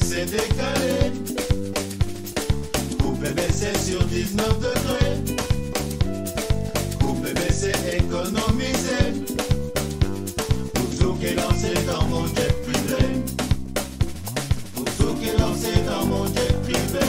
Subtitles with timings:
[0.00, 1.12] C'est décalé.
[3.02, 5.36] Coupé, mais c'est sur 19 degrés.
[7.00, 9.24] Coupé, mais c'est économisé.
[10.74, 13.04] Pour qui est lancé dans mon jet privé.
[14.74, 17.06] Pour qui est lancé dans mon jet privé.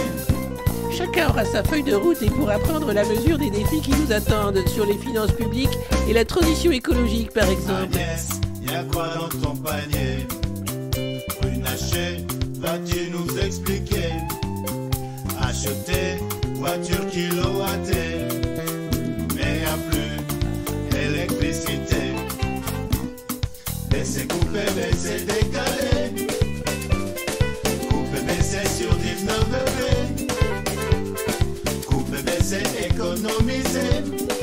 [0.97, 4.11] Chacun aura sa feuille de route et pourra prendre la mesure des défis qui nous
[4.11, 5.77] attendent sur les finances publiques
[6.07, 7.95] et la transition écologique par exemple.
[7.95, 8.29] Agnès,
[8.61, 10.27] y a quoi dans ton panier?
[12.63, 14.13] Vas-tu nous expliquer
[15.41, 16.17] Acheter
[16.53, 18.25] voiture kilowattée,
[19.35, 22.15] mais a plus électricité.
[23.91, 26.25] Laissez couper, laissez décaler.
[27.89, 30.27] Couper, baisser sur 19 degrés.
[31.85, 34.42] Couper, baisser, économiser.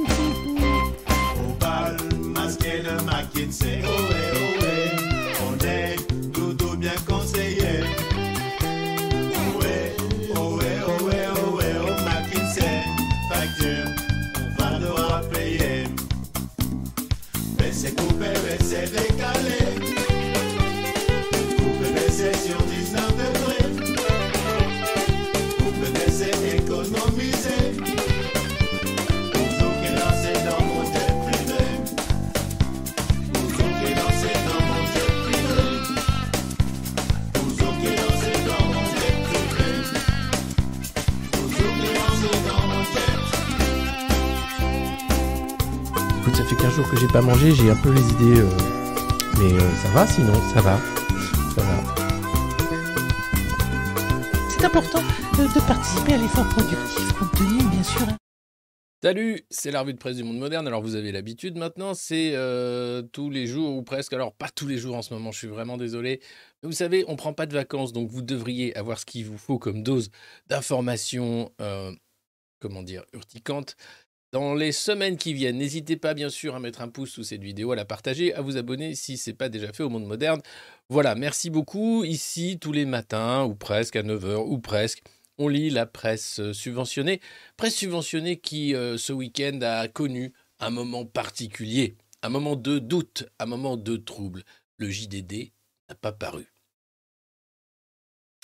[47.11, 48.39] Pas mangé, j'ai un peu les idées.
[48.41, 48.49] euh,
[49.39, 50.79] Mais euh, ça va sinon, ça va.
[51.55, 51.95] Ça va.
[54.49, 58.07] C'est important de participer à l'effort productif compte tenu bien sûr
[59.03, 60.67] Salut, c'est la revue de presse du monde moderne.
[60.67, 64.13] Alors vous avez l'habitude maintenant, c'est euh, tous les jours ou presque.
[64.13, 66.21] Alors pas tous les jours en ce moment, je suis vraiment désolé.
[66.61, 69.39] Mais vous savez, on prend pas de vacances, donc vous devriez avoir ce qu'il vous
[69.39, 70.11] faut comme dose
[70.45, 71.91] d'informations, euh,
[72.59, 73.75] comment dire, urticantes.
[74.31, 77.43] Dans les semaines qui viennent, n'hésitez pas bien sûr à mettre un pouce sous cette
[77.43, 80.05] vidéo, à la partager, à vous abonner si ce n'est pas déjà fait au monde
[80.05, 80.41] moderne.
[80.87, 82.05] Voilà, merci beaucoup.
[82.05, 85.03] Ici, tous les matins, ou presque à 9h, ou presque,
[85.37, 87.19] on lit la presse subventionnée.
[87.57, 90.31] Presse subventionnée qui, euh, ce week-end, a connu
[90.61, 94.43] un moment particulier, un moment de doute, un moment de trouble.
[94.77, 95.51] Le JDD
[95.89, 96.50] n'a pas paru.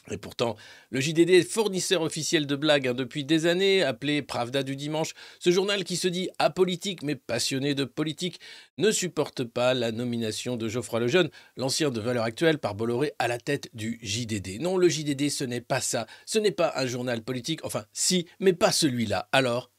[0.09, 0.55] Et pourtant,
[0.89, 5.13] le JDD fournisseur officiel de blagues hein, depuis des années, appelé Pravda du dimanche.
[5.39, 8.39] Ce journal qui se dit apolitique mais passionné de politique
[8.77, 13.27] ne supporte pas la nomination de Geoffroy Lejeune, l'ancien de Valeurs Actuelles, par Bolloré à
[13.27, 14.61] la tête du JDD.
[14.61, 16.07] Non, le JDD, ce n'est pas ça.
[16.25, 17.65] Ce n'est pas un journal politique.
[17.65, 19.27] Enfin, si, mais pas celui-là.
[19.33, 19.71] Alors,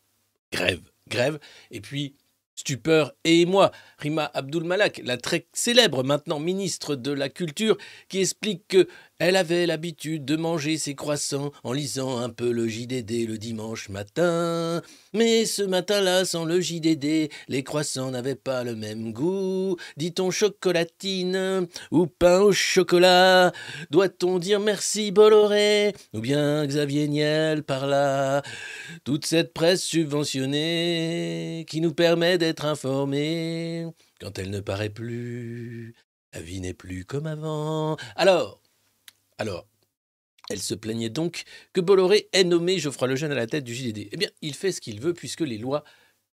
[0.53, 1.39] grève, grève.
[1.71, 2.17] Et puis,
[2.59, 3.71] Stupeur et émoi.
[3.99, 7.79] Rima Abdul Malak, la très célèbre maintenant ministre de la Culture,
[8.09, 8.89] qui explique que
[9.19, 13.89] elle avait l'habitude de manger ses croissants en lisant un peu le JDD le dimanche
[13.89, 14.81] matin.
[15.13, 19.77] Mais ce matin-là, sans le JDD, les croissants n'avaient pas le même goût.
[19.97, 23.53] Dit-on chocolatine ou pain au chocolat?
[23.91, 25.95] Doit-on dire merci Bolloré?
[26.15, 28.43] Ou bien Xavier Niel par là?
[29.03, 33.87] Toute cette presse subventionnée qui nous permet d'être informés
[34.21, 35.97] quand elle ne paraît plus.
[36.33, 37.97] La vie n'est plus comme avant.
[38.15, 38.61] Alors,
[39.39, 39.67] alors,
[40.51, 44.09] elle se plaignait donc que Bolloré ait nommé Geoffroy Lejeune à la tête du JDD.
[44.13, 45.85] Eh bien, il fait ce qu'il veut puisque les lois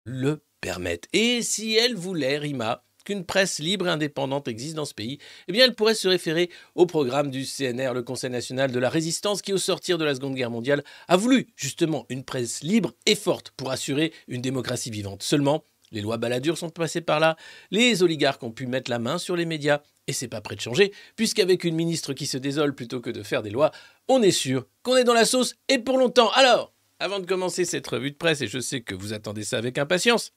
[0.04, 1.08] le permettent.
[1.12, 5.18] Et si elle voulait, Rima, qu'une presse libre et indépendante existe dans ce pays,
[5.48, 8.88] eh bien, elle pourrait se référer au programme du CNR, le Conseil national de la
[8.88, 12.92] résistance, qui, au sortir de la Seconde Guerre mondiale, a voulu justement une presse libre
[13.06, 15.22] et forte pour assurer une démocratie vivante.
[15.22, 17.36] Seulement, les lois baladures sont passées par là,
[17.70, 20.60] les oligarques ont pu mettre la main sur les médias, et c'est pas prêt de
[20.60, 23.70] changer, puisqu'avec une ministre qui se désole plutôt que de faire des lois,
[24.08, 26.30] on est sûr qu'on est dans la sauce et pour longtemps.
[26.32, 29.58] Alors, avant de commencer cette revue de presse, et je sais que vous attendez ça
[29.58, 30.32] avec impatience,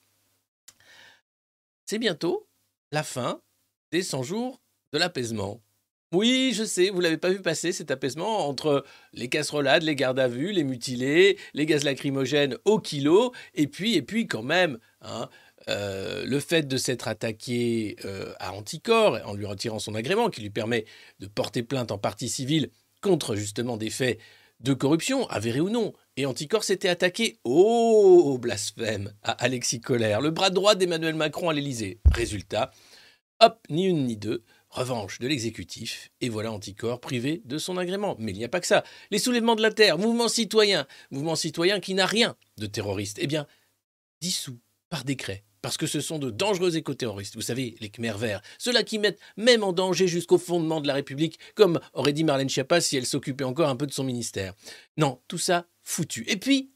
[1.86, 2.48] c'est bientôt
[2.92, 3.40] la fin
[3.92, 4.60] des 100 jours
[4.92, 5.62] de l'apaisement.
[6.12, 8.82] Oui, je sais, vous l'avez pas vu passer cet apaisement entre
[9.12, 13.94] les casserolades, les gardes à vue, les mutilés, les gaz lacrymogènes au kilo, et puis,
[13.94, 15.28] et puis quand même, hein,
[15.68, 20.40] euh, le fait de s'être attaqué euh, à Anticor en lui retirant son agrément, qui
[20.40, 20.86] lui permet
[21.20, 22.70] de porter plainte en partie civile
[23.02, 24.18] contre justement des faits
[24.60, 25.92] de corruption, avérés ou non.
[26.16, 31.52] Et Anticor s'était attaqué, oh blasphème, à Alexis Collère, le bras droit d'Emmanuel Macron à
[31.52, 32.00] l'Élysée.
[32.10, 32.72] Résultat,
[33.40, 38.16] hop, ni une ni deux, revanche de l'exécutif, et voilà Anticor privé de son agrément.
[38.18, 38.84] Mais il n'y a pas que ça.
[39.10, 43.26] Les soulèvements de la terre, mouvement citoyen, mouvement citoyen qui n'a rien de terroriste, eh
[43.26, 43.46] bien,
[44.20, 45.44] dissous par décret.
[45.62, 49.20] Parce que ce sont de dangereux éco-terroristes, vous savez, les Khmer verts, ceux-là qui mettent
[49.36, 53.06] même en danger jusqu'au fondement de la République, comme aurait dit Marlène Schiappa si elle
[53.06, 54.54] s'occupait encore un peu de son ministère.
[54.96, 56.24] Non, tout ça foutu.
[56.28, 56.70] Et puis,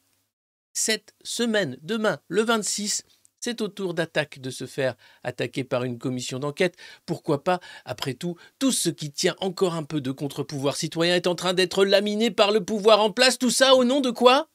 [0.73, 3.05] cette semaine, demain, le 26,
[3.41, 4.95] c'est au tour d'attaque de se faire
[5.25, 6.77] attaquer par une commission d'enquête.
[7.07, 11.27] Pourquoi pas Après tout, tout ce qui tient encore un peu de contre-pouvoir citoyen est
[11.27, 13.39] en train d'être laminé par le pouvoir en place.
[13.39, 14.49] Tout ça au nom de quoi?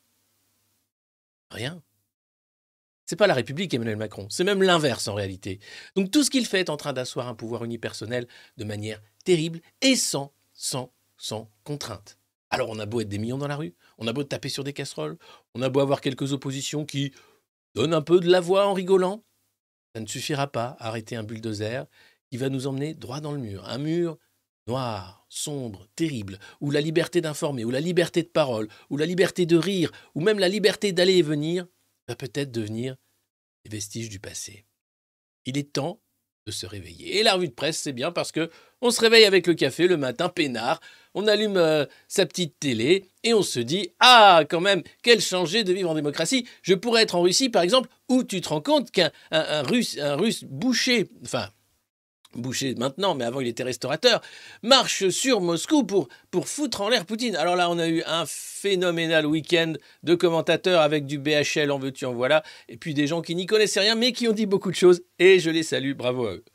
[1.52, 1.84] Rien.
[3.08, 5.60] C'est pas la République Emmanuel Macron, c'est même l'inverse en réalité.
[5.96, 8.28] Donc tout ce qu'il fait est en train d'asseoir un pouvoir unipersonnel
[8.58, 12.18] de manière terrible et sans, sans, sans contrainte.
[12.50, 14.66] Alors on a beau être des millions dans la rue, on a beau taper sur
[14.66, 15.18] des casseroles,
[15.56, 17.14] on a beau avoir quelques oppositions qui
[17.76, 19.24] donnent un peu de la voix en rigolant,
[19.96, 21.86] ça ne suffira pas à arrêter un bulldozer
[22.30, 23.64] qui va nous emmener droit dans le mur.
[23.70, 24.18] Un mur
[24.68, 29.46] noir, sombre, terrible, où la liberté d'informer, où la liberté de parole, où la liberté
[29.46, 31.66] de rire, ou même la liberté d'aller et venir
[32.08, 32.96] va peut-être devenir
[33.66, 34.66] des vestiges du passé.
[35.46, 36.02] Il est temps
[36.46, 37.18] de se réveiller.
[37.18, 38.50] Et la revue de presse, c'est bien parce que
[38.82, 40.80] on se réveille avec le café le matin, peinard,
[41.14, 45.64] on allume euh, sa petite télé et on se dit Ah, quand même, quel changer
[45.64, 46.48] de vivre en démocratie.
[46.62, 49.98] Je pourrais être en Russie, par exemple, où tu te rends compte qu'un un russe,
[50.00, 51.50] un russe bouché, enfin,
[52.38, 54.22] Boucher maintenant, mais avant il était restaurateur,
[54.62, 57.36] marche sur Moscou pour, pour foutre en l'air Poutine.
[57.36, 59.74] Alors là, on a eu un phénoménal week-end
[60.04, 63.48] de commentateurs avec du BHL, en veux-tu, en voilà, et puis des gens qui n'y
[63.48, 66.34] connaissaient rien, mais qui ont dit beaucoup de choses, et je les salue, bravo à
[66.36, 66.46] eux.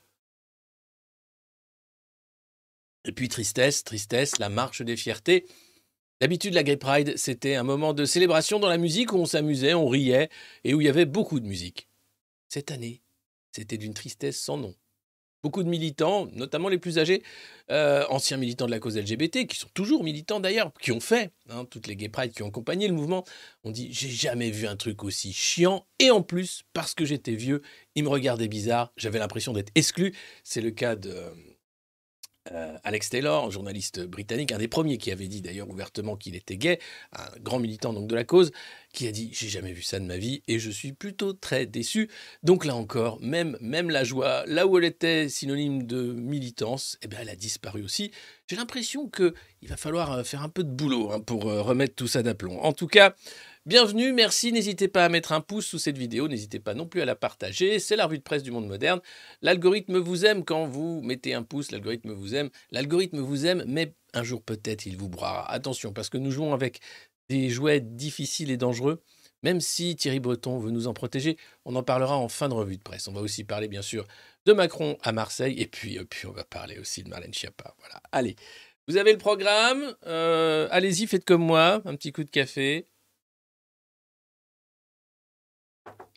[3.04, 5.44] Et puis tristesse, tristesse, la marche des fiertés.
[6.20, 9.74] D'habitude, la Gay Pride, c'était un moment de célébration dans la musique où on s'amusait,
[9.74, 10.28] on riait,
[10.62, 11.88] et où il y avait beaucoup de musique.
[12.48, 13.02] Cette année,
[13.50, 14.76] c'était d'une tristesse sans nom
[15.42, 17.22] beaucoup de militants, notamment les plus âgés,
[17.70, 21.32] euh, anciens militants de la cause LGBT, qui sont toujours militants d'ailleurs, qui ont fait,
[21.50, 23.24] hein, toutes les gay pride qui ont accompagné le mouvement,
[23.64, 27.34] ont dit j'ai jamais vu un truc aussi chiant, et en plus, parce que j'étais
[27.34, 27.62] vieux,
[27.94, 30.14] ils me regardaient bizarre, j'avais l'impression d'être exclu.
[30.44, 31.12] C'est le cas de
[32.50, 36.56] euh, Alex Taylor, journaliste britannique, un des premiers qui avait dit d'ailleurs ouvertement qu'il était
[36.56, 36.80] gay,
[37.12, 38.50] un grand militant donc de la cause,
[38.92, 41.66] qui a dit j'ai jamais vu ça de ma vie et je suis plutôt très
[41.66, 42.10] déçu.
[42.42, 47.08] Donc là encore, même même la joie, là où elle était synonyme de militance, eh
[47.08, 48.10] bien elle a disparu aussi.
[48.48, 51.62] J'ai l'impression que il va falloir euh, faire un peu de boulot hein, pour euh,
[51.62, 52.58] remettre tout ça d'aplomb.
[52.60, 53.14] En tout cas.
[53.64, 57.00] Bienvenue, merci, n'hésitez pas à mettre un pouce sous cette vidéo, n'hésitez pas non plus
[57.00, 59.00] à la partager, c'est la revue de presse du monde moderne.
[59.40, 63.94] L'algorithme vous aime quand vous mettez un pouce, l'algorithme vous aime, l'algorithme vous aime, mais
[64.14, 65.48] un jour peut-être il vous broiera.
[65.48, 66.80] Attention, parce que nous jouons avec
[67.28, 69.00] des jouets difficiles et dangereux,
[69.44, 72.78] même si Thierry Breton veut nous en protéger, on en parlera en fin de revue
[72.78, 73.06] de presse.
[73.06, 74.08] On va aussi parler bien sûr
[74.44, 77.76] de Macron à Marseille, et puis, euh, puis on va parler aussi de Marlène Schiappa.
[77.78, 78.34] Voilà, allez.
[78.88, 82.88] Vous avez le programme, euh, allez-y, faites comme moi, un petit coup de café.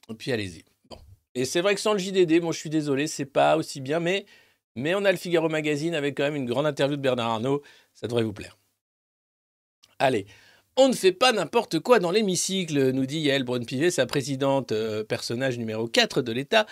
[0.10, 0.64] Et puis allez-y.
[0.90, 0.98] Bon,
[1.34, 4.00] Et c'est vrai que sans le JDD, bon, je suis désolé, c'est pas aussi bien,
[4.00, 4.26] mais,
[4.76, 7.62] mais on a le Figaro Magazine avec quand même une grande interview de Bernard Arnault.
[7.94, 8.58] Ça devrait vous plaire.
[10.00, 10.26] Allez,
[10.78, 15.06] on ne fait pas n'importe quoi dans l'hémicycle, nous dit Yael Braun-Pivet, sa présidente, euh,
[15.06, 16.66] personnage numéro 4 de l'État.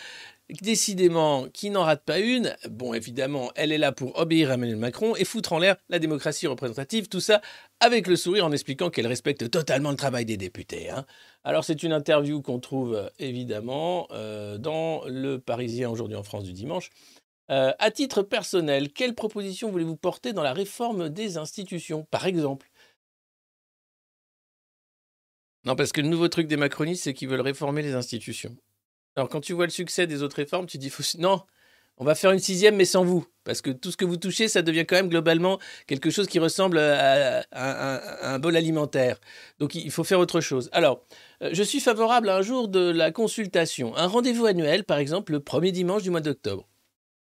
[0.62, 2.56] Décidément, qui n'en rate pas une.
[2.70, 5.98] Bon, évidemment, elle est là pour obéir à Emmanuel Macron et foutre en l'air la
[5.98, 7.42] démocratie représentative, tout ça
[7.80, 10.92] avec le sourire en expliquant qu'elle respecte totalement le travail des députés.
[10.92, 11.06] hein.
[11.44, 16.44] Alors, c'est une interview qu'on trouve euh, évidemment euh, dans Le Parisien aujourd'hui en France
[16.44, 16.92] du dimanche.
[17.50, 22.70] Euh, à titre personnel, quelle proposition voulez-vous porter dans la réforme des institutions, par exemple?
[25.66, 28.56] Non, parce que le nouveau truc des macronistes, c'est qu'ils veulent réformer les institutions.
[29.16, 31.42] Alors, quand tu vois le succès des autres réformes, tu dis non,
[31.98, 33.26] on va faire une sixième, mais sans vous.
[33.44, 36.40] Parce que tout ce que vous touchez, ça devient quand même globalement quelque chose qui
[36.40, 39.20] ressemble à, à- un bol alimentaire.
[39.60, 40.70] Donc, il faut faire autre chose.
[40.72, 41.04] Alors,
[41.44, 43.96] euh, je suis favorable à un jour de la consultation.
[43.98, 46.68] Un rendez-vous annuel, par exemple, le premier dimanche du mois d'octobre.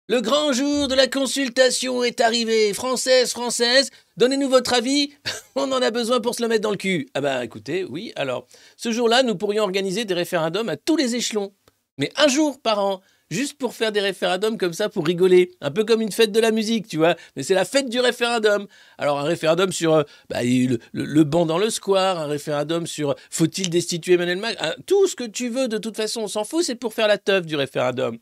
[0.07, 2.73] Le grand jour de la consultation est arrivé.
[2.75, 5.11] Française, française, donnez-nous votre avis.
[5.55, 7.07] On en a besoin pour se le mettre dans le cul.
[7.15, 8.45] Ah ben écoutez, oui, alors,
[8.77, 11.51] ce jour-là, nous pourrions organiser des référendums à tous les échelons.
[11.97, 15.51] Mais un jour par an, juste pour faire des référendums comme ça, pour rigoler.
[15.61, 17.15] Un peu comme une fête de la musique, tu vois.
[17.35, 18.67] Mais c'est la fête du référendum.
[18.97, 23.69] Alors un référendum sur euh, bah, le, banc dans le square, un référendum sur faut-il
[23.69, 24.65] destituer Emmanuel Macron?
[24.65, 27.07] Un- Tout ce que tu veux, de toute façon, on s'en fout, c'est pour faire
[27.07, 28.17] la teuf du référendum.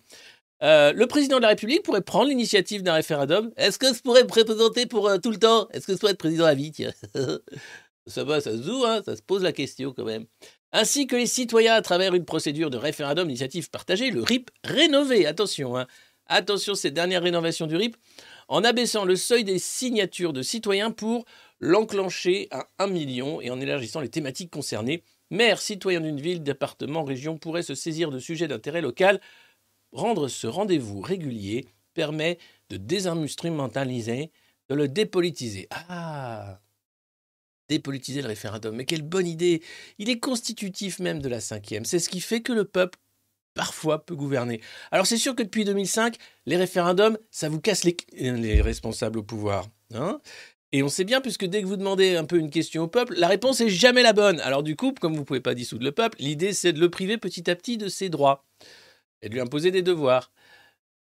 [0.63, 3.51] Euh, le président de la République pourrait prendre l'initiative d'un référendum.
[3.57, 5.67] Est-ce que je pourrais me représenter pour euh, tout le temps?
[5.71, 6.71] Est-ce que je pourrais être président à vie?
[8.07, 10.25] Ça va, ça se joue, hein, ça se pose la question quand même.
[10.75, 15.27] Ainsi que les citoyens à travers une procédure de référendum d'initiative partagée, le RIP rénové.
[15.27, 15.85] Attention, hein.
[16.25, 17.95] attention, cette dernière rénovation du RIP,
[18.47, 21.25] en abaissant le seuil des signatures de citoyens pour
[21.59, 25.03] l'enclencher à 1 million et en élargissant les thématiques concernées.
[25.29, 29.21] Maires, citoyens d'une ville, département, région pourraient se saisir de sujets d'intérêt local.
[29.91, 32.39] Rendre ce rendez-vous régulier permet
[32.69, 34.31] de désinstrumentaliser,
[34.69, 35.67] de le dépolitiser.
[35.69, 36.59] Ah
[37.69, 39.61] Dépolitiser le référendum, mais quelle bonne idée
[39.97, 41.85] Il est constitutif même de la cinquième.
[41.85, 42.99] C'est ce qui fait que le peuple,
[43.53, 44.61] parfois, peut gouverner.
[44.91, 49.23] Alors c'est sûr que depuis 2005, les référendums, ça vous casse les, les responsables au
[49.23, 49.69] pouvoir.
[49.93, 50.19] Hein
[50.75, 53.13] et on sait bien, puisque dès que vous demandez un peu une question au peuple,
[53.15, 54.39] la réponse est jamais la bonne.
[54.39, 56.89] Alors du coup, comme vous ne pouvez pas dissoudre le peuple, l'idée c'est de le
[56.89, 58.43] priver petit à petit de ses droits
[59.21, 60.31] et de lui imposer des devoirs.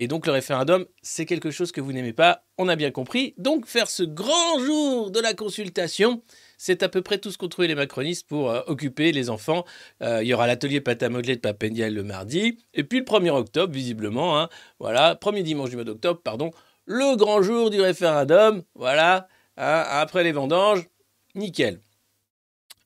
[0.02, 3.34] Et donc le référendum, c'est quelque chose que vous n'aimez pas, on a bien compris.
[3.38, 6.22] Donc faire ce grand jour de la consultation,
[6.64, 9.66] c'est à peu près tout ce qu'ont trouvé les macronistes pour euh, occuper les enfants.
[10.04, 12.60] Euh, il y aura l'atelier pâte à modeler de Papendiaï le mardi.
[12.76, 16.52] Et puis le 1er octobre, visiblement, hein, voilà, premier dimanche du mois d'octobre, pardon,
[16.86, 19.28] le grand jour du référendum, voilà,
[19.58, 20.88] hein, après les vendanges,
[21.34, 21.82] nickel.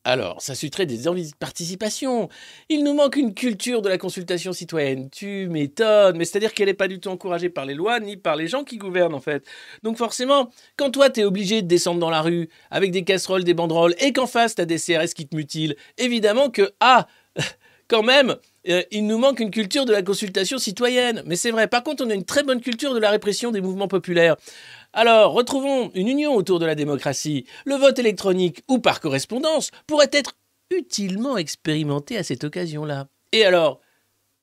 [0.07, 2.29] Alors, ça susciterait des envies de participation.
[2.69, 5.09] Il nous manque une culture de la consultation citoyenne.
[5.09, 8.35] Tu m'étonnes, mais c'est-à-dire qu'elle n'est pas du tout encouragée par les lois ni par
[8.35, 9.43] les gens qui gouvernent en fait.
[9.81, 13.55] Donc forcément, quand toi t'es obligé de descendre dans la rue avec des casseroles, des
[13.55, 17.07] banderoles, et qu'en face t'as des CRS qui te mutilent, évidemment que ah,
[17.88, 18.35] quand même,
[18.69, 21.24] euh, il nous manque une culture de la consultation citoyenne.
[21.25, 21.67] Mais c'est vrai.
[21.67, 24.35] Par contre, on a une très bonne culture de la répression des mouvements populaires.
[24.97, 27.45] Alors, retrouvons une union autour de la démocratie.
[27.65, 30.37] Le vote électronique ou par correspondance pourrait être
[30.71, 33.09] utilement expérimenté à cette occasion-là.
[33.33, 33.81] Et alors?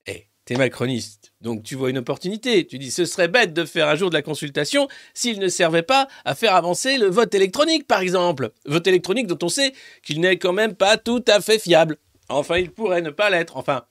[0.06, 2.66] Eh, t'es macroniste, donc tu vois une opportunité.
[2.66, 5.82] Tu dis ce serait bête de faire un jour de la consultation s'il ne servait
[5.82, 8.52] pas à faire avancer le vote électronique, par exemple.
[8.66, 11.96] Vote électronique dont on sait qu'il n'est quand même pas tout à fait fiable.
[12.28, 13.56] Enfin, il pourrait ne pas l'être.
[13.56, 13.86] Enfin,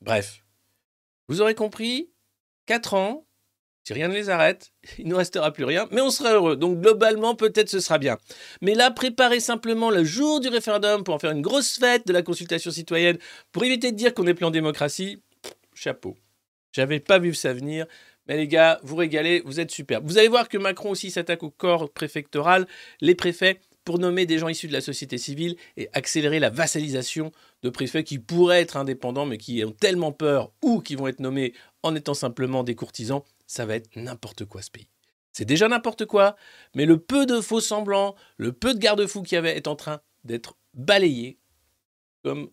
[0.00, 0.42] bref.
[1.28, 2.10] Vous aurez compris?
[2.66, 3.26] 4 ans,
[3.84, 6.56] si rien ne les arrête, il ne restera plus rien, mais on sera heureux.
[6.56, 8.18] Donc globalement, peut-être ce sera bien.
[8.60, 12.12] Mais là, préparer simplement le jour du référendum pour en faire une grosse fête de
[12.12, 13.18] la consultation citoyenne,
[13.52, 15.22] pour éviter de dire qu'on n'est plus en démocratie,
[15.74, 16.16] chapeau.
[16.72, 17.86] J'avais pas vu ça venir.
[18.28, 20.00] Mais les gars, vous régalez, vous êtes super.
[20.02, 22.66] Vous allez voir que Macron aussi s'attaque au corps préfectoral,
[23.00, 27.32] les préfets, pour nommer des gens issus de la société civile et accélérer la vassalisation
[27.62, 31.18] de préfets qui pourraient être indépendants mais qui ont tellement peur ou qui vont être
[31.18, 34.88] nommés en étant simplement des courtisans, ça va être n'importe quoi ce pays.
[35.32, 36.36] C'est déjà n'importe quoi,
[36.76, 39.74] mais le peu de faux semblants, le peu de garde-fous qu'il y avait est en
[39.74, 41.40] train d'être balayé
[42.22, 42.52] comme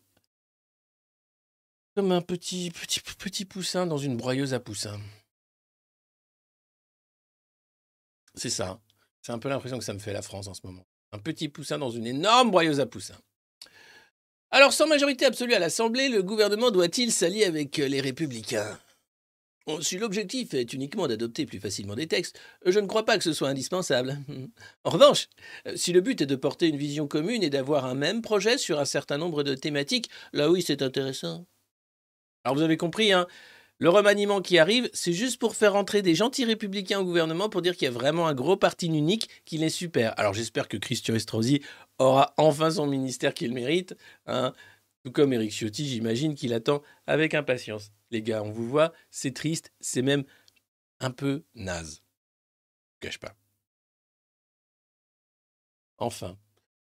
[1.95, 4.99] comme un petit petit petit poussin dans une broyeuse à poussins.
[8.33, 8.79] C'est ça.
[9.21, 10.87] C'est un peu l'impression que ça me fait la France en ce moment.
[11.11, 13.21] Un petit poussin dans une énorme broyeuse à poussins.
[14.49, 18.79] Alors, sans majorité absolue à l'Assemblée, le gouvernement doit-il s'allier avec les républicains?
[19.81, 23.33] Si l'objectif est uniquement d'adopter plus facilement des textes, je ne crois pas que ce
[23.33, 24.17] soit indispensable.
[24.85, 25.27] En revanche,
[25.67, 28.57] euh, si le but est de porter une vision commune et d'avoir un même projet
[28.57, 31.45] sur un certain nombre de thématiques, là oui, c'est intéressant.
[32.43, 33.27] Alors vous avez compris, hein,
[33.79, 37.63] Le remaniement qui arrive, c'est juste pour faire entrer des gentils républicains au gouvernement pour
[37.63, 40.13] dire qu'il y a vraiment un gros parti unique qui est super.
[40.19, 41.61] Alors j'espère que Christian Estrosi
[41.99, 43.95] aura enfin son ministère qu'il mérite.
[44.27, 44.53] hein.
[45.07, 47.91] Tout comme Eric Ciotti, j'imagine qu'il attend avec impatience.
[48.11, 50.25] Les gars, on vous voit, c'est triste, c'est même
[50.99, 52.03] un peu naze.
[52.95, 53.33] Je cache pas.
[55.97, 56.37] Enfin.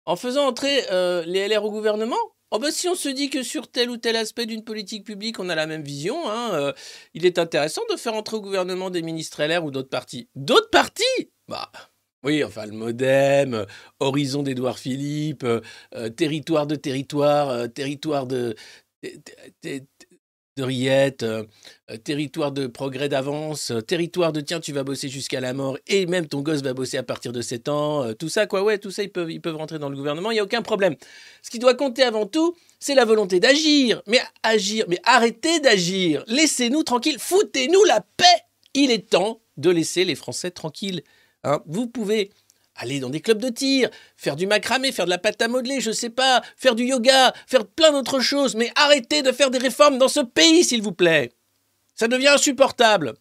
[0.05, 2.15] En faisant entrer euh, les LR au gouvernement,
[2.51, 5.39] oh ben, si on se dit que sur tel ou tel aspect d'une politique publique,
[5.39, 6.73] on a la même vision, hein, euh,
[7.15, 10.29] il est intéressant de faire entrer au gouvernement des ministres LR ou d'autres partis.
[10.35, 11.31] D'autres partis?
[11.47, 11.71] Bah.
[12.23, 13.65] Oui, enfin, le modem, euh,
[13.99, 15.61] Horizon d'Édouard Philippe, euh,
[15.95, 18.55] euh, Territoire de territoire, Territoire de,
[19.03, 19.81] de,
[20.57, 21.47] de-
[22.03, 26.27] Territoire de progrès d'avance, Territoire de tiens, tu vas bosser jusqu'à la mort et même
[26.27, 29.01] ton gosse va bosser à partir de 7 ans, tout ça, quoi, ouais, tout ça,
[29.03, 30.95] ils peuvent, ils peuvent rentrer dans le gouvernement, il n'y a aucun problème.
[31.41, 34.01] Ce qui doit compter avant tout, c'est la volonté d'agir.
[34.07, 36.23] Mais agir, mais arrêtez d'agir.
[36.27, 38.25] Laissez-nous tranquilles, foutez-nous la paix.
[38.73, 41.01] Il est temps de laisser les Français tranquilles.
[41.43, 42.31] Hein, vous pouvez
[42.75, 45.81] aller dans des clubs de tir, faire du macramé, faire de la pâte à modeler,
[45.81, 49.57] je sais pas, faire du yoga, faire plein d'autres choses, mais arrêtez de faire des
[49.57, 51.31] réformes dans ce pays, s'il vous plaît.
[51.95, 53.13] Ça devient insupportable.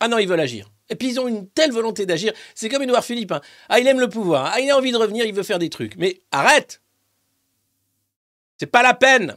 [0.00, 0.70] Ah non, ils veulent agir.
[0.88, 2.32] Et puis ils ont une telle volonté d'agir.
[2.54, 3.32] C'est comme Édouard Philippe.
[3.32, 3.40] hein.
[3.68, 4.50] Ah, il aime le pouvoir.
[4.52, 5.96] Ah, il a envie de revenir, il veut faire des trucs.
[5.96, 6.82] Mais arrête
[8.58, 9.36] C'est pas la peine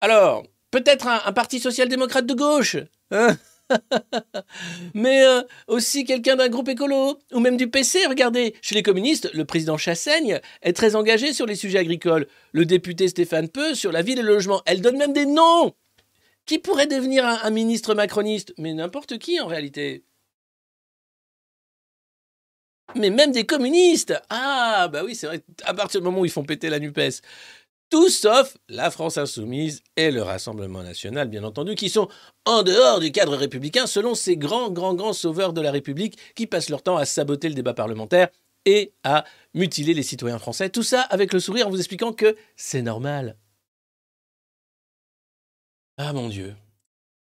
[0.00, 2.76] Alors, peut-être un, parti social-démocrate de gauche
[3.10, 3.36] hein?
[4.94, 8.54] mais euh, aussi quelqu'un d'un groupe écolo, ou même du PC, regardez.
[8.62, 12.26] Chez les communistes, le président Chassaigne est très engagé sur les sujets agricoles.
[12.52, 14.62] Le député Stéphane Peu sur la ville et le logement.
[14.66, 15.74] Elle donne même des noms
[16.46, 18.54] Qui pourrait devenir un, ministre macroniste?
[18.58, 20.04] Mais n'importe qui en réalité.
[22.94, 26.30] Mais même des communistes Ah, bah oui, c'est vrai, à partir du moment où ils
[26.30, 27.20] font péter la NUPES.
[27.90, 32.08] Tout sauf la France insoumise et le Rassemblement national, bien entendu, qui sont
[32.44, 36.46] en dehors du cadre républicain, selon ces grands, grands, grands sauveurs de la République qui
[36.46, 38.28] passent leur temps à saboter le débat parlementaire
[38.66, 39.24] et à
[39.54, 40.68] mutiler les citoyens français.
[40.68, 43.36] Tout ça avec le sourire en vous expliquant que c'est normal.
[45.96, 46.54] Ah mon Dieu.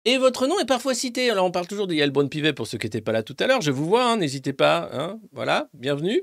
[0.05, 1.31] Et votre nom est parfois cité.
[1.31, 3.47] Alors on parle toujours de Yael Braun-Pivet pour ceux qui n'étaient pas là tout à
[3.47, 3.63] l'heure.
[3.63, 4.91] Je vous vois, hein, n'hésitez pas.
[4.93, 5.19] hein.
[5.33, 6.23] Voilà, bienvenue.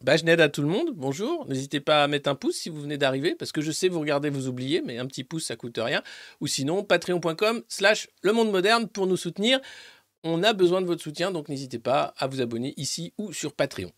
[0.00, 1.46] Bajned à tout le monde, bonjour.
[1.46, 4.00] N'hésitez pas à mettre un pouce si vous venez d'arriver, parce que je sais, vous
[4.00, 6.02] regardez, vous oubliez, mais un petit pouce, ça coûte rien.
[6.40, 9.60] Ou sinon, patreon.com slash le monde moderne pour nous soutenir.
[10.24, 13.52] On a besoin de votre soutien, donc n'hésitez pas à vous abonner ici ou sur
[13.52, 13.92] Patreon.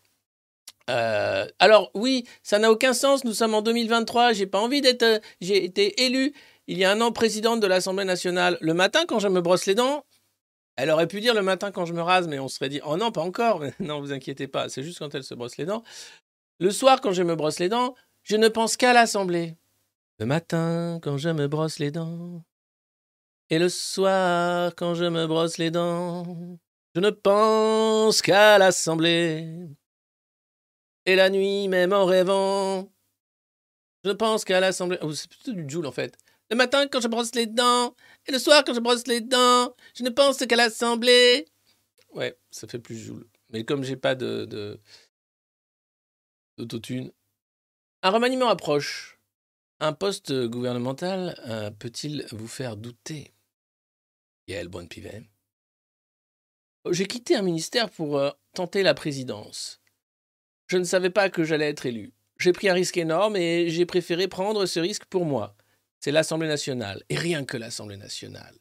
[0.90, 5.04] Euh, alors oui, ça n'a aucun sens, nous sommes en 2023, j'ai pas envie d'être...
[5.04, 6.32] euh, J'ai été élu
[6.66, 8.58] il y a un an présidente de l'Assemblée nationale.
[8.60, 10.04] Le matin, quand je me brosse les dents,
[10.76, 12.96] elle aurait pu dire le matin quand je me rase, mais on serait dit oh
[12.96, 13.62] non, pas encore.
[13.80, 15.82] Non, vous inquiétez pas, c'est juste quand elle se brosse les dents.
[16.60, 19.56] Le soir, quand je me brosse les dents, je ne pense qu'à l'Assemblée.
[20.18, 22.44] Le matin, quand je me brosse les dents.
[23.50, 26.24] Et le soir, quand je me brosse les dents,
[26.94, 29.68] je ne pense qu'à l'Assemblée.
[31.04, 32.88] Et la nuit, même en rêvant,
[34.04, 34.98] je ne pense qu'à l'Assemblée.
[35.02, 36.16] Oh, c'est plutôt du Joule en fait.
[36.50, 37.94] Le matin, quand je brosse les dents,
[38.26, 41.46] et le soir, quand je brosse les dents, je ne pense qu'à l'Assemblée.
[42.14, 43.26] Ouais, ça fait plus Joule.
[43.50, 44.80] Mais comme j'ai pas de, de-
[46.58, 47.12] d'autotune.
[48.02, 49.18] Un remaniement approche.
[49.80, 53.32] Un poste gouvernemental euh, peut-il vous faire douter?
[54.46, 55.28] Yael Bonne-Pivet.
[56.90, 59.80] J'ai quitté un ministère pour euh, tenter la présidence.
[60.66, 62.12] Je ne savais pas que j'allais être élu.
[62.38, 65.56] J'ai pris un risque énorme et j'ai préféré prendre ce risque pour moi.
[66.02, 68.56] C'est l'Assemblée nationale, et rien que l'Assemblée nationale.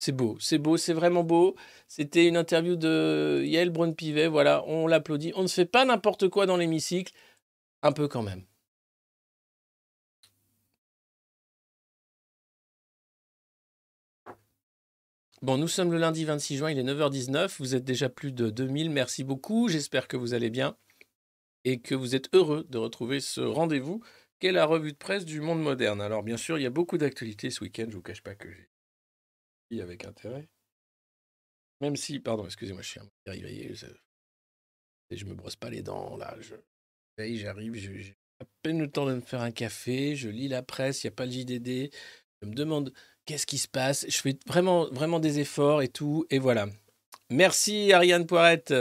[0.00, 1.54] C'est beau, c'est beau, c'est vraiment beau.
[1.86, 5.32] C'était une interview de Yael Braun-Pivet, voilà, on l'applaudit.
[5.36, 7.12] On ne fait pas n'importe quoi dans l'hémicycle,
[7.82, 8.44] un peu quand même.
[15.40, 18.50] Bon, nous sommes le lundi 26 juin, il est 9h19, vous êtes déjà plus de
[18.50, 20.76] 2000, merci beaucoup, j'espère que vous allez bien
[21.64, 24.02] et que vous êtes heureux de retrouver ce rendez-vous
[24.50, 26.00] la revue de presse du monde moderne.
[26.00, 28.48] Alors bien sûr, il y a beaucoup d'actualités ce week-end, je vous cache pas que
[28.50, 30.48] j'ai avec intérêt.
[31.80, 35.24] Même si, pardon, excusez-moi, je suis un peu réveillé, je...
[35.24, 36.54] me brosse pas les dents, là, je
[37.18, 41.02] j'arrive, j'ai à peine le temps de me faire un café, je lis la presse,
[41.02, 41.92] il n'y a pas le JDD,
[42.40, 42.92] je me demande
[43.24, 46.66] qu'est-ce qui se passe, je fais vraiment, vraiment des efforts et tout, et voilà.
[47.30, 48.74] Merci Ariane Poirette.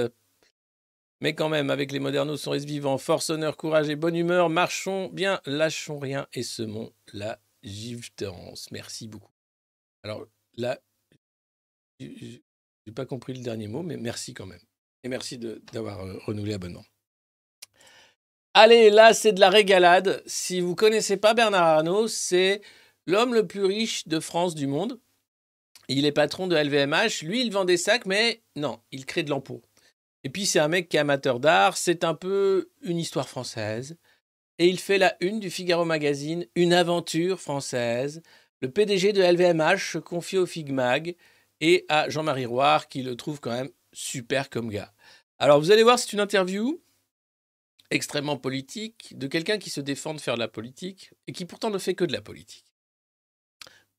[1.21, 4.49] Mais quand même, avec les modernos, son reste vivant, force, honneur, courage et bonne humeur,
[4.49, 8.71] marchons bien, lâchons rien et semons la gifterance.
[8.71, 9.31] Merci beaucoup.
[10.03, 10.25] Alors
[10.57, 10.79] là,
[11.99, 12.41] j'ai
[12.95, 14.61] pas compris le dernier mot, mais merci quand même.
[15.03, 16.83] Et merci d'avoir euh, renouvelé l'abonnement.
[18.53, 20.23] Allez, là, c'est de la régalade.
[20.25, 22.61] Si vous connaissez pas Bernard Arnault, c'est
[23.05, 24.99] l'homme le plus riche de France du monde.
[25.87, 27.23] Il est patron de LVMH.
[27.23, 29.61] Lui, il vend des sacs, mais non, il crée de l'impôt.
[30.23, 31.77] Et puis, c'est un mec qui est amateur d'art.
[31.77, 33.97] C'est un peu une histoire française.
[34.59, 38.21] Et il fait la une du Figaro Magazine, une aventure française.
[38.61, 41.15] Le PDG de LVMH se confie au Figmag
[41.61, 44.93] et à Jean-Marie Roire, qui le trouve quand même super comme gars.
[45.39, 46.79] Alors, vous allez voir, c'est une interview
[47.89, 51.69] extrêmement politique de quelqu'un qui se défend de faire de la politique et qui pourtant
[51.69, 52.65] ne fait que de la politique.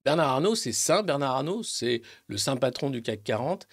[0.04, 3.68] Bernard Arnault, c'est saint Bernard Arnault, c'est le saint patron du CAC 40.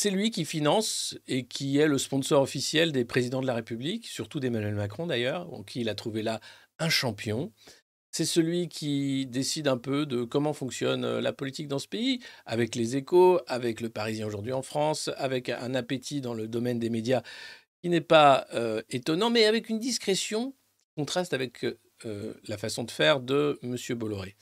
[0.00, 4.06] C'est lui qui finance et qui est le sponsor officiel des présidents de la République,
[4.06, 6.38] surtout d'Emmanuel Macron d'ailleurs, en qui il a trouvé là
[6.78, 7.52] un champion.
[8.12, 12.20] C'est celui qui décide un peu de comment fonctionne euh, la politique dans ce pays,
[12.46, 16.78] avec les échos, avec le Parisien aujourd'hui en France, avec un appétit dans le domaine
[16.78, 17.22] des médias
[17.82, 20.54] qui n'est pas euh, étonnant, mais avec une discrétion
[20.96, 21.64] contraste avec
[22.04, 23.76] euh, la façon de faire de M.
[23.98, 24.36] Bolloré.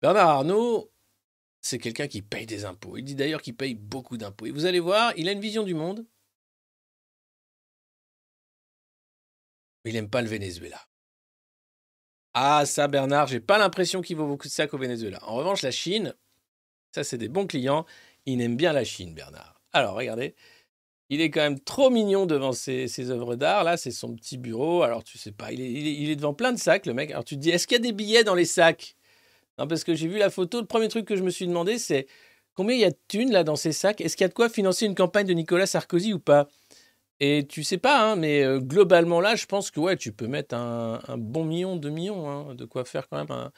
[0.00, 0.92] Bernard Arnault,
[1.66, 2.96] c'est quelqu'un qui paye des impôts.
[2.96, 4.46] Il dit d'ailleurs qu'il paye beaucoup d'impôts.
[4.46, 6.06] Et vous allez voir, il a une vision du monde.
[9.84, 10.80] Il n'aime pas le Venezuela.
[12.34, 15.18] Ah, ça, Bernard, j'ai pas l'impression qu'il vaut beaucoup de sacs au Venezuela.
[15.22, 16.14] En revanche, la Chine,
[16.92, 17.86] ça, c'est des bons clients.
[18.26, 19.60] Il aime bien la Chine, Bernard.
[19.72, 20.34] Alors, regardez.
[21.08, 23.64] Il est quand même trop mignon devant ses, œuvres d'art.
[23.64, 24.82] Là, c'est son petit bureau.
[24.82, 27.10] Alors, tu sais pas, il est, devant plein de sacs, le mec.
[27.10, 28.96] Alors, tu te dis, est-ce qu'il y a des billets dans les sacs?
[29.58, 30.60] Non, parce que j'ai vu la photo.
[30.60, 32.06] Le premier truc que je me suis demandé, c'est
[32.54, 34.00] combien il y a de thunes là dans ces sacs?
[34.00, 36.48] Est-ce qu'il y a de quoi financer une campagne de Nicolas Sarkozy ou pas?
[37.20, 40.26] Et tu sais pas, hein, mais euh, globalement là, je pense que ouais, tu peux
[40.26, 43.52] mettre un, bon million, deux millions, hein, de quoi faire quand même, un,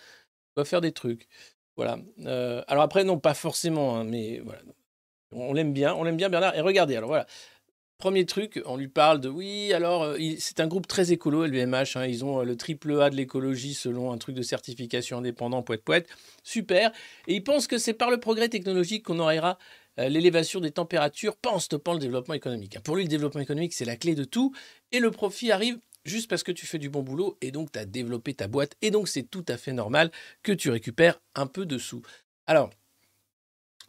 [0.54, 1.28] quoi faire des trucs.
[1.76, 1.98] Voilà.
[2.26, 4.60] Euh, alors après, non, pas forcément, hein, mais voilà.
[5.32, 6.54] On l'aime bien, on l'aime bien Bernard.
[6.56, 7.26] Et regardez, alors voilà.
[7.98, 11.96] Premier truc, on lui parle de oui, alors euh, c'est un groupe très écolo, LVMH,
[11.96, 15.64] hein, ils ont euh, le triple A de l'écologie selon un truc de certification indépendant,
[15.64, 16.08] poète poète,
[16.44, 16.92] super.
[17.26, 19.58] Et ils pensent que c'est par le progrès technologique qu'on aura
[19.98, 22.76] euh, l'élévation des températures, pas en stoppant le développement économique.
[22.76, 22.82] Hein.
[22.84, 24.54] Pour lui, le développement économique, c'est la clé de tout,
[24.92, 27.80] et le profit arrive juste parce que tu fais du bon boulot, et donc tu
[27.80, 30.12] as développé ta boîte, et donc c'est tout à fait normal
[30.44, 32.02] que tu récupères un peu de sous.
[32.46, 32.70] Alors,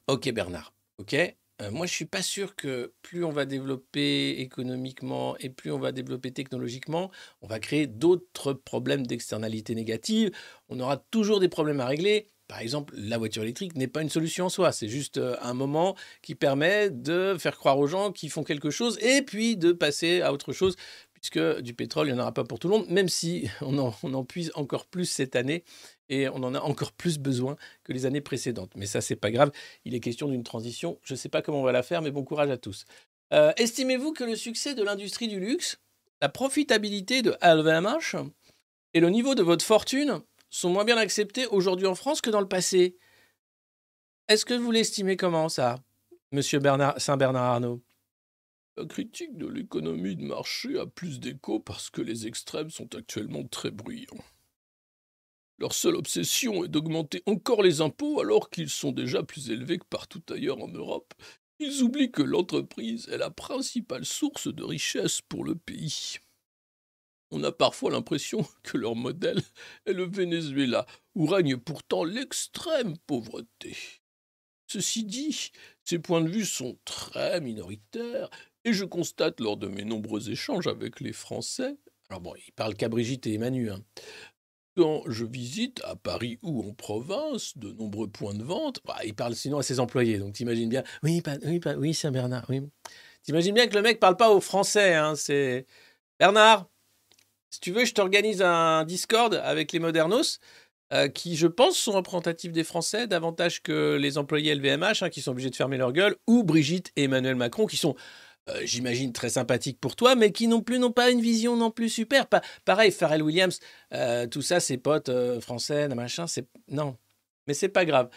[0.08, 1.15] ok Bernard, Ok
[1.62, 5.80] euh, moi, je suis pas sûr que plus on va développer économiquement et plus on
[5.80, 10.32] va développer technologiquement, on va créer d'autres problèmes d'externalité négative.
[10.69, 12.28] On aura toujours des problèmes à régler.
[12.48, 14.72] Par exemple, la voiture électrique n'est pas une solution en soi.
[14.72, 18.72] C'est juste euh, un moment qui permet de faire croire aux gens qu'ils font quelque
[18.72, 20.76] chose et puis de passer à autre chose
[21.13, 23.78] puisque du pétrole, il n'y en aura pas pour tout le monde, même si on
[23.78, 25.63] en, on en puise encore plus cette année
[26.10, 28.72] et on en a encore plus besoin que les années précédentes.
[28.76, 29.52] Mais ça, c'est pas grave.
[29.86, 31.00] Il est question d'une transition.
[31.04, 32.86] Je ne sais pas comment on va la faire, mais bon courage à tous.
[33.32, 35.80] Euh, estimez-vous que le succès de l'industrie du luxe,
[36.22, 38.15] la profitabilité de LVMH
[38.93, 42.41] et le niveau de votre fortune sont moins bien acceptés aujourd'hui en France que dans
[42.41, 42.98] le passé?
[44.28, 45.80] Est-ce que vous l'estimez comment ça,
[46.32, 47.82] Monsieur Bernard, Saint-Bernard Arnault?
[48.78, 53.43] La critique de l'économie de marché a plus d'écho parce que les extrêmes sont actuellement
[53.43, 54.24] très bruyants.
[55.60, 59.86] Leur seule obsession est d'augmenter encore les impôts alors qu'ils sont déjà plus élevés que
[59.86, 61.13] partout ailleurs en Europe.
[61.60, 66.15] Ils oublient que l'entreprise est la principale source de richesse pour le pays.
[67.32, 69.41] On a parfois l'impression que leur modèle
[69.86, 73.76] est le Venezuela, où règne pourtant l'extrême pauvreté.
[74.67, 75.52] Ceci dit,
[75.84, 78.30] ces points de vue sont très minoritaires,
[78.63, 81.76] et je constate lors de mes nombreux échanges avec les Français,
[82.10, 83.84] alors bon, ils parlent qu'à Brigitte et Emmanuel, hein,
[84.80, 89.13] quand je visite à Paris ou en province de nombreux points de vente, bah, il
[89.13, 90.20] parle sinon à ses employés.
[90.20, 92.62] Donc t'imagines bien, oui, oui, oui, c'est Bernard, oui.
[93.24, 94.94] T'imagines bien que le mec parle pas aux Français.
[94.94, 95.65] Hein, c'est
[96.18, 96.70] Bernard.
[97.50, 100.39] Si tu veux, je t'organise un Discord avec les modernos.
[100.92, 105.22] Euh, qui, je pense, sont représentatifs des Français davantage que les employés LVMH, hein, qui
[105.22, 107.96] sont obligés de fermer leur gueule, ou Brigitte et Emmanuel Macron, qui sont
[108.50, 111.72] euh, j'imagine, très sympathique pour toi, mais qui non plus n'ont pas une vision non
[111.72, 112.28] plus super.
[112.66, 113.60] pareil, Pharrell Williams,
[113.94, 116.48] euh, tout ça, ses potes euh, français, machin, c'est.
[116.68, 116.98] Non.
[117.48, 118.10] Mais c'est pas grave.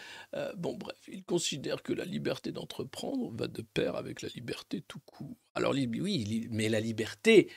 [0.57, 4.99] bon, bref, il considère que la liberté d'entreprendre va de pair avec la liberté tout
[5.07, 5.35] court.
[5.55, 7.49] Alors, oui, mais la liberté,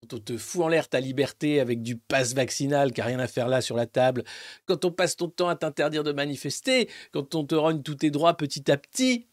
[0.00, 3.20] quand on te fout en l'air ta liberté avec du passe vaccinal qui n'a rien
[3.20, 4.24] à faire là sur la table,
[4.66, 8.10] quand on passe ton temps à t'interdire de manifester, quand on te rogne tous tes
[8.10, 9.28] droits petit à petit,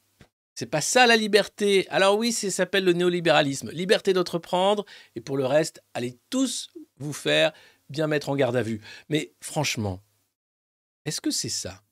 [0.56, 1.88] c'est pas ça la liberté.
[1.90, 3.72] Alors oui, ça s'appelle le néolibéralisme.
[3.72, 4.86] Liberté d'entreprendre,
[5.16, 7.54] et pour le reste, allez tous vous faire
[7.90, 8.82] bien mettre en garde à vue.
[9.10, 10.04] Mais franchement,
[11.06, 11.84] est-ce que c'est ça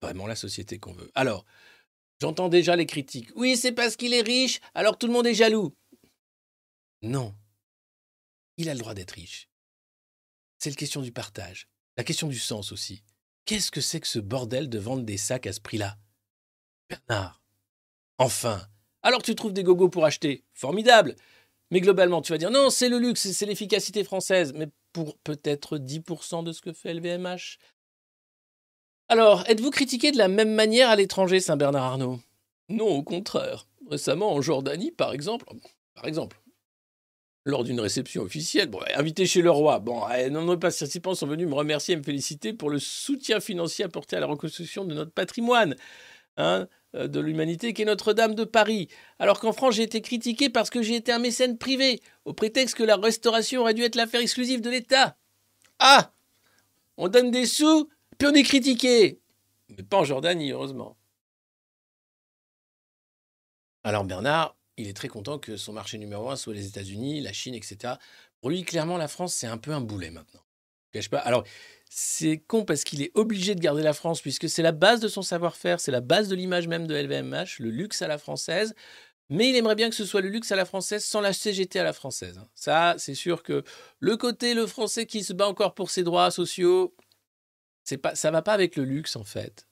[0.00, 1.10] vraiment la société qu'on veut?
[1.14, 1.44] Alors,
[2.20, 3.30] j'entends déjà les critiques.
[3.34, 5.76] Oui, c'est parce qu'il est riche, alors tout le monde est jaloux.
[7.02, 7.34] Non.
[8.56, 9.48] Il a le droit d'être riche.
[10.58, 13.02] C'est la question du partage, la question du sens aussi.
[13.44, 15.98] Qu'est-ce que c'est que ce bordel de vendre des sacs à ce prix-là?
[16.88, 17.41] Bernard,
[18.22, 18.60] enfin.
[19.02, 20.44] Alors tu trouves des gogos pour acheter.
[20.54, 21.16] Formidable.
[21.70, 25.78] Mais globalement, tu vas dire non, c'est le luxe, c'est l'efficacité française, mais pour peut-être
[25.78, 27.58] 10% de ce que fait LVMH.
[29.08, 32.20] Alors, êtes-vous critiqué de la même manière à l'étranger, Saint-Bernard Arnault?
[32.68, 33.66] Non, au contraire.
[33.90, 35.46] Récemment, en Jordanie, par exemple,
[37.44, 41.94] lors d'une réception officielle, invité chez le roi, bon, nombreux participants sont venus me remercier
[41.94, 45.74] et me féliciter pour le soutien financier apporté à la reconstruction de notre patrimoine,
[46.36, 48.88] hein, de l'humanité, qui est Notre-Dame de Paris.
[49.18, 52.74] Alors qu'en France, j'ai été critiqué parce que j'ai été un mécène privé, au prétexte
[52.74, 55.16] que la restauration aurait dû être l'affaire exclusive de l'État.
[55.78, 56.12] Ah
[56.96, 59.20] On donne des sous, puis on est critiqué
[59.68, 60.96] Mais pas en Jordanie, heureusement.
[63.84, 67.32] Alors Bernard, il est très content que son marché numéro un soit les États-Unis, la
[67.32, 67.94] Chine, etc.
[68.40, 70.40] Pour lui, clairement, la France, c'est un peu un boulet maintenant.
[70.86, 71.18] Je cache pas.
[71.18, 71.44] Alors,
[71.94, 75.08] c'est con parce qu'il est obligé de garder la France puisque c'est la base de
[75.08, 78.74] son savoir-faire, c'est la base de l'image même de LVMH, le luxe à la française.
[79.28, 81.78] Mais il aimerait bien que ce soit le luxe à la française sans la CGT
[81.78, 82.38] à la française.
[82.38, 82.48] hein.
[82.54, 83.62] Ça, c'est sûr que
[83.98, 86.94] le côté le français qui se bat encore pour ses droits sociaux,
[87.84, 89.68] c'est pas, ça va pas avec le luxe en fait.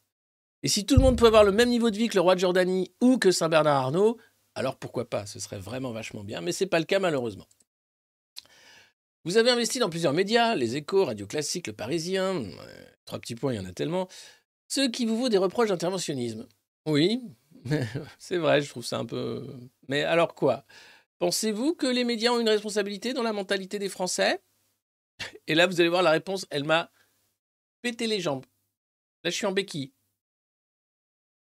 [0.62, 2.34] Et si tout le monde peut avoir le même niveau de vie que le roi
[2.34, 4.18] de Jordanie ou que Saint Bernard Arnault,
[4.54, 7.46] alors pourquoi pas Ce serait vraiment vachement bien, mais c'est pas le cas malheureusement.
[9.24, 13.34] Vous avez investi dans plusieurs médias, les Échos, Radio Classique, Le Parisien, euh, trois petits
[13.34, 14.08] points, il y en a tellement,
[14.66, 16.48] ce qui vous vaut des reproches d'interventionnisme.
[16.86, 17.20] Oui,
[18.18, 19.46] c'est vrai, je trouve ça un peu.
[19.88, 20.64] Mais alors quoi?
[21.18, 24.42] Pensez-vous que les médias ont une responsabilité dans la mentalité des Français?
[25.46, 26.90] Et là, vous allez voir la réponse, elle m'a
[27.82, 28.46] pété les jambes.
[29.22, 29.92] Là, je suis en béquille.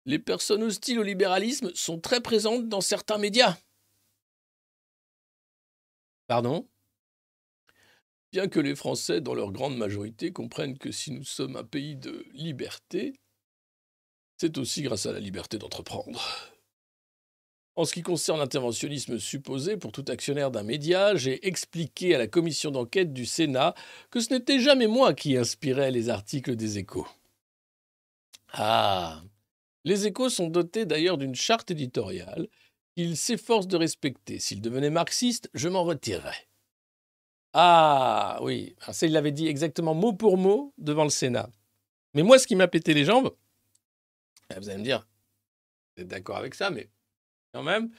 [0.06, 3.58] Les personnes hostiles au libéralisme sont très présentes dans certains médias.
[6.28, 6.66] Pardon?
[8.32, 11.96] Bien que les Français, dans leur grande majorité, comprennent que si nous sommes un pays
[11.96, 13.14] de liberté,
[14.38, 16.22] c'est aussi grâce à la liberté d'entreprendre.
[17.78, 22.28] En ce qui concerne l'interventionnisme supposé pour tout actionnaire d'un média, j'ai expliqué à la
[22.28, 23.76] commission d'enquête du Sénat
[24.10, 27.08] que ce n'était jamais moi qui inspirais les articles des échos.
[28.52, 29.22] Ah
[29.86, 32.48] Les échos sont dotés d'ailleurs d'une charte éditoriale
[32.96, 34.40] qu'ils s'efforcent de respecter.
[34.40, 36.48] S'ils devenaient marxistes, je m'en retirerais.
[37.60, 41.50] Ah oui, ça il l'avait dit exactement mot pour mot devant le Sénat.
[42.14, 43.36] Mais moi, ce qui m'a pété les jambes,
[44.52, 45.08] eh, vous allez me dire,
[45.96, 46.90] vous êtes d'accord avec ça, mais
[47.54, 47.92] quand même.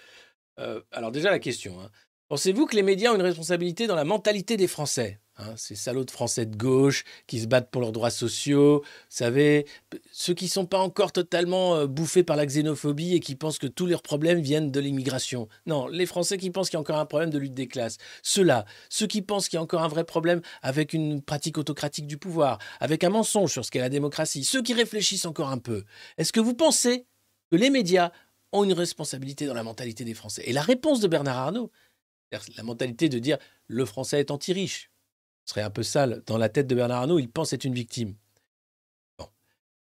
[0.61, 1.91] euh, alors déjà la question, hein.
[2.29, 6.05] Pensez-vous que les médias ont une responsabilité dans la mentalité des Français hein, Ces salauds
[6.05, 9.67] de Français de gauche qui se battent pour leurs droits sociaux, vous savez,
[10.13, 13.59] ceux qui ne sont pas encore totalement euh, bouffés par la xénophobie et qui pensent
[13.59, 15.49] que tous leurs problèmes viennent de l'immigration?
[15.67, 17.97] Non, les Français qui pensent qu'il y a encore un problème de lutte des classes.
[18.23, 22.07] Ceux-là, ceux qui pensent qu'il y a encore un vrai problème avec une pratique autocratique
[22.07, 25.59] du pouvoir, avec un mensonge sur ce qu'est la démocratie, ceux qui réfléchissent encore un
[25.59, 25.85] peu.
[26.19, 27.07] Est-ce que vous pensez
[27.51, 28.13] que les médias
[28.53, 30.43] ont une responsabilité dans la mentalité des Français?
[30.47, 31.71] Et la réponse de Bernard Arnault,
[32.31, 34.91] la mentalité de dire le Français est anti-riche,
[35.45, 36.23] serait un peu sale.
[36.27, 38.15] Dans la tête de Bernard Arnault, il pense être une victime.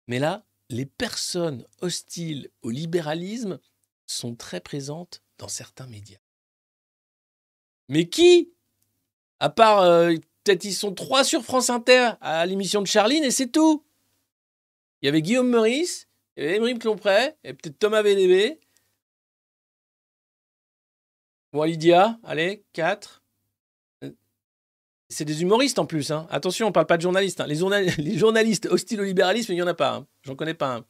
[0.07, 3.59] Mais là, les personnes hostiles au libéralisme
[4.07, 6.19] sont très présentes dans certains médias.
[7.89, 8.53] Mais qui
[9.39, 13.31] À part, euh, peut-être ils sont trois sur France Inter à l'émission de Charline et
[13.31, 13.83] c'est tout.
[15.01, 18.59] Il y avait Guillaume Meurice, il y avait Émeric Lompré, et peut-être Thomas VDB.
[21.53, 23.23] Bon, Lydia, allez, 4.
[25.09, 26.09] C'est des humoristes en plus.
[26.11, 26.25] Hein.
[26.29, 27.41] Attention, on parle pas de journalistes.
[27.41, 27.47] hein.
[27.47, 29.95] Les, journal- les journalistes hostiles au libéralisme, il n'y en a pas.
[29.95, 30.07] Hein.
[30.23, 30.85] J'en connais pas un.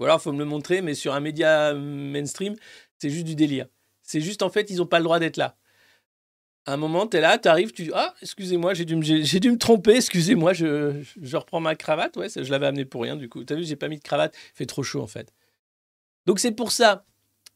[0.00, 2.56] Ou alors, faut me le montrer, mais sur un média euh, mainstream,
[2.98, 3.66] c'est juste du délire.
[4.02, 5.56] C'est juste, en fait, ils n'ont pas le droit d'être là.
[6.66, 9.50] À un moment, tu es là, tu arrives, tu dis Ah, excusez-moi, j'ai dû, dû
[9.52, 12.16] me tromper, excusez-moi, je, je- reprends ma cravate.
[12.16, 13.44] Ouais, je l'avais amené pour rien, du coup.
[13.44, 15.32] Tu as vu, j'ai pas mis de cravate, il fait trop chaud, en fait.
[16.26, 17.06] Donc, c'est pour ça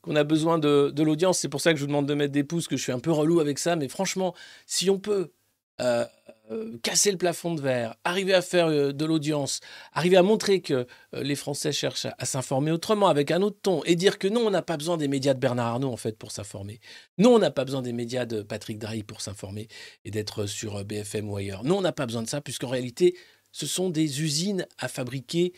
[0.02, 1.38] qu'on a besoin de, de l'audience.
[1.38, 3.00] C'est pour ça que je vous demande de mettre des pouces, que je suis un
[3.00, 3.76] peu relou avec ça.
[3.76, 4.34] Mais franchement,
[4.66, 5.32] si on peut
[5.80, 6.04] euh,
[6.50, 9.61] euh, casser le plafond de verre, arriver à faire euh, de l'audience,
[9.92, 13.84] arriver à montrer que les Français cherchent à, à s'informer autrement, avec un autre ton,
[13.84, 16.16] et dire que non, on n'a pas besoin des médias de Bernard Arnault, en fait,
[16.16, 16.80] pour s'informer.
[17.18, 19.68] Non, on n'a pas besoin des médias de Patrick Drahi pour s'informer
[20.06, 21.64] et d'être sur BFM ou ailleurs.
[21.64, 23.14] Non, on n'a pas besoin de ça, puisqu'en réalité,
[23.52, 25.52] ce sont des usines à fabriquer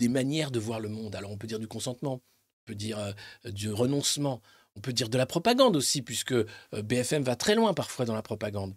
[0.00, 1.16] des manières de voir le monde.
[1.16, 2.20] Alors, on peut dire du consentement, on
[2.68, 3.12] peut dire euh,
[3.50, 4.42] du renoncement,
[4.76, 8.14] on peut dire de la propagande aussi, puisque euh, BFM va très loin parfois dans
[8.14, 8.74] la propagande.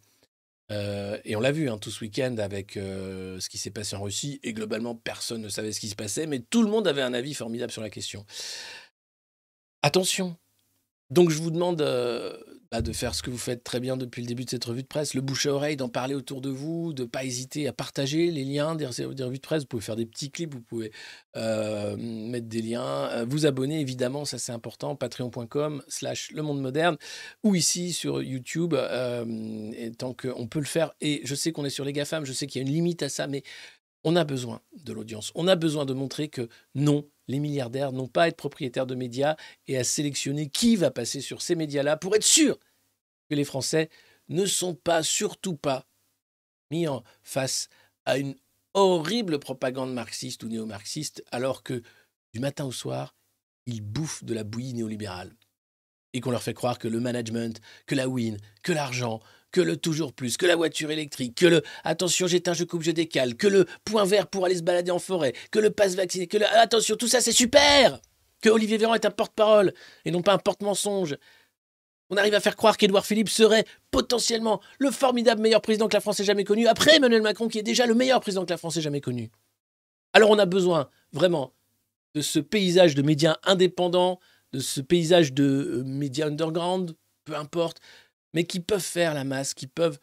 [0.71, 4.04] Euh, et on l'a vu hein, tout ce week-end avec ce qui s'est passé en
[4.04, 7.01] Russie, et globalement, personne ne savait ce qui se passait, mais tout le monde avait
[7.01, 8.25] un avis formidable sur la question.
[9.82, 10.38] Attention.
[11.10, 11.82] Donc, je vous demande
[12.80, 14.88] de faire ce que vous faites très bien depuis le début de cette revue de
[14.88, 17.74] presse, le bouche à oreille, d'en parler autour de vous, de ne pas hésiter à
[17.74, 19.64] partager les liens des, revues de presse.
[19.64, 20.94] Vous pouvez faire des petits clips, vous pouvez
[21.36, 26.62] euh, mettre des liens, euh, vous abonner évidemment, ça c'est important, patreon.com slash le monde
[26.62, 26.96] moderne,
[27.44, 30.94] ou ici sur YouTube, euh, tant qu'on peut le faire.
[31.02, 33.04] Et je sais qu'on est sur les GAFAM, je sais qu'il y a une limite
[33.04, 33.44] à ça, mais
[34.06, 35.32] on a besoin de l'audience.
[35.36, 38.96] On a besoin de montrer que non, les milliardaires n'ont pas à être propriétaires de
[38.96, 39.36] médias
[39.67, 42.60] et à sélectionner qui va passer sur ces médias-là pour être sûr
[43.30, 43.89] que les Français
[44.30, 45.88] ne sont pas, surtout pas,
[46.70, 47.70] mis en face
[48.06, 48.36] à une
[48.74, 51.82] horrible propagande marxiste ou néo-marxiste, alors que
[52.34, 53.15] du matin au soir,
[53.65, 55.34] ils bouffent de la bouillie néolibérale.
[56.13, 59.78] Et qu'on leur fait croire que le management, que la win, que l'argent, que le
[59.78, 63.48] toujours plus, que la voiture électrique, que le attention j'éteins, je coupe, je décale, que
[63.48, 66.46] le point vert pour aller se balader en forêt, que le passe vacciné, que le
[66.58, 68.00] attention, tout ça c'est super
[68.42, 69.74] Que Olivier Véran est un porte-parole
[70.06, 71.18] et non pas un porte-mensonge.
[72.10, 76.02] On arrive à faire croire qu'Édouard Philippe serait potentiellement le formidable meilleur président que la
[76.02, 78.58] France ait jamais connu, après Emmanuel Macron qui est déjà le meilleur président que la
[78.58, 79.32] France ait jamais connu.
[80.14, 81.54] Alors on a besoin vraiment
[82.14, 84.20] de ce paysage de médias indépendants,
[84.52, 87.80] de ce paysage de euh, médias underground, peu importe,
[88.34, 90.00] mais qui peuvent faire la masse, qui peuvent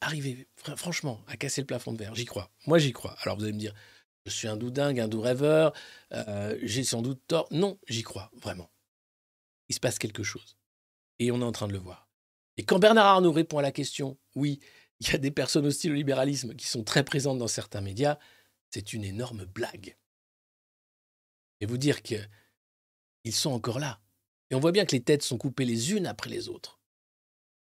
[0.00, 2.14] arriver, franchement, à casser le plafond de verre.
[2.14, 2.50] J'y crois.
[2.66, 3.16] Moi, j'y crois.
[3.22, 3.74] Alors, vous allez me dire,
[4.26, 5.72] je suis un doux dingue, un doux rêveur,
[6.12, 7.48] euh, j'ai sans doute tort.
[7.50, 8.70] Non, j'y crois, vraiment.
[9.68, 10.56] Il se passe quelque chose.
[11.18, 12.08] Et on est en train de le voir.
[12.56, 14.60] Et quand Bernard Arnault répond à la question, oui,
[15.00, 18.18] il y a des personnes hostiles au libéralisme qui sont très présentes dans certains médias,
[18.70, 19.96] c'est une énorme blague.
[21.60, 22.28] Et vous dire qu'ils
[23.32, 24.00] sont encore là.
[24.50, 26.77] Et on voit bien que les têtes sont coupées les unes après les autres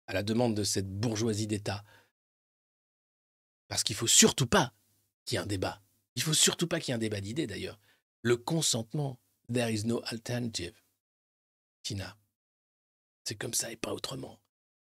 [0.07, 1.83] à la demande de cette bourgeoisie d'État.
[3.67, 4.73] Parce qu'il faut surtout pas
[5.25, 5.81] qu'il y ait un débat.
[6.15, 7.79] Il faut surtout pas qu'il y ait un débat d'idées d'ailleurs.
[8.21, 9.19] Le consentement,
[9.51, 10.73] there is no alternative.
[11.83, 12.17] Tina,
[13.25, 14.39] c'est comme ça et pas autrement.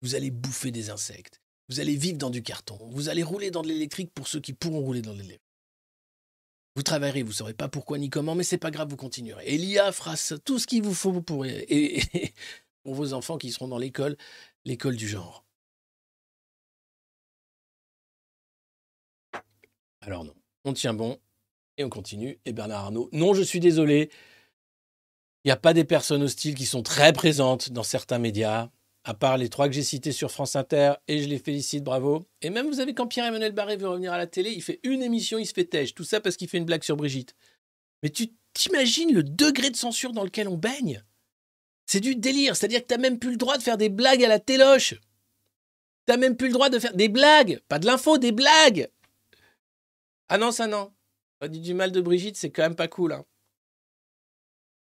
[0.02, 3.62] Vous allez bouffer des insectes, vous allez vivre dans du carton, vous allez rouler dans
[3.62, 5.40] de l'électrique pour ceux qui pourront rouler dans l'électrique.
[6.76, 9.46] Vous travaillerez, vous ne saurez pas pourquoi ni comment, mais c'est pas grave, vous continuerez.
[9.46, 10.14] Et l'IA fera
[10.44, 12.02] tout ce qu'il vous faut pour, et,
[12.82, 14.16] pour vos enfants qui seront dans l'école
[14.66, 15.44] l'école du genre.
[20.02, 21.18] Alors non, on tient bon
[21.78, 22.38] et on continue.
[22.44, 24.10] Et Bernard Arnault, non, je suis désolé,
[25.44, 28.70] il n'y a pas des personnes hostiles qui sont très présentes dans certains médias,
[29.04, 32.26] à part les trois que j'ai cités sur France Inter, et je les félicite, bravo.
[32.42, 35.02] Et même vous avez quand Pierre-Emmanuel Barré veut revenir à la télé, il fait une
[35.02, 37.36] émission, il se fait têche, tout ça parce qu'il fait une blague sur Brigitte.
[38.02, 41.04] Mais tu t'imagines le degré de censure dans lequel on baigne?
[41.86, 42.56] C'est du délire.
[42.56, 44.94] C'est-à-dire que tu n'as même plus le droit de faire des blagues à la téloche.
[46.06, 47.60] Tu n'as même plus le droit de faire des blagues.
[47.68, 48.90] Pas de l'info, des blagues.
[50.28, 50.92] Ah non, ça non.
[51.38, 53.12] Pas dit du mal de Brigitte, c'est quand même pas cool.
[53.12, 53.24] Hein.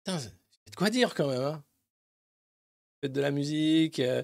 [0.04, 1.44] Putain, c'est de quoi dire quand même.
[1.44, 1.64] Hein.
[3.02, 4.24] Faites de la musique, euh,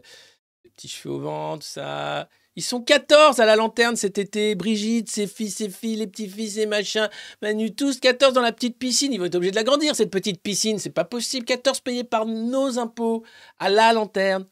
[0.63, 2.29] des petits cheveux au ventre, ça.
[2.55, 4.53] Ils sont 14 à la lanterne cet été.
[4.55, 7.09] Brigitte, ses fils, ses filles, les petits-fils et machin.
[7.41, 9.11] Manu, tous 14 dans la petite piscine.
[9.11, 10.77] Ils vont être obligés de l'agrandir, cette petite piscine.
[10.77, 11.45] C'est pas possible.
[11.45, 13.23] 14 payés par nos impôts
[13.57, 14.45] à la lanterne.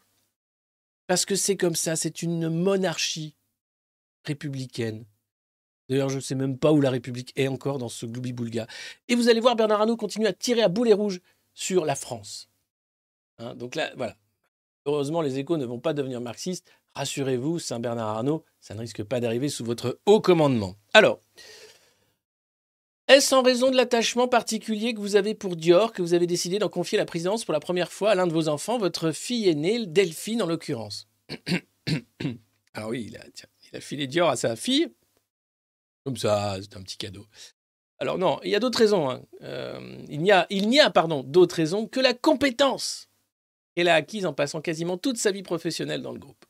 [1.06, 1.96] Parce que c'est comme ça.
[1.96, 3.36] C'est une monarchie
[4.26, 5.06] républicaine.
[5.90, 8.66] D'ailleurs, je ne sais même pas où la République est encore dans ce gloubi-boulga.
[9.10, 11.20] Et vous allez voir Bernard Arnault continuer à tirer à boulet rouge
[11.54, 12.50] sur la France.
[13.40, 14.16] Hein, donc là, voilà.
[14.86, 16.72] Heureusement, les échos ne vont pas devenir marxistes.
[16.96, 20.76] Rassurez-vous, Saint-Bernard Arnault, ça ne risque pas d'arriver sous votre haut commandement.
[20.94, 21.22] Alors,
[23.08, 26.60] est-ce en raison de l'attachement particulier que vous avez pour Dior que vous avez décidé
[26.60, 29.50] d'en confier la présidence pour la première fois à l'un de vos enfants, votre fille
[29.50, 31.08] aînée, Delphine en l'occurrence?
[32.74, 33.24] Alors oui, il a,
[33.72, 34.94] il a filé Dior à sa fille.
[36.04, 37.26] Comme ça, c'est un petit cadeau.
[38.00, 39.10] Alors non, il y a d'autres raisons.
[39.10, 39.22] Hein.
[39.44, 43.10] Euh, il n'y a, il n'y a pardon, d'autres raisons que la compétence
[43.76, 46.46] qu'elle a acquise en passant quasiment toute sa vie professionnelle dans le groupe.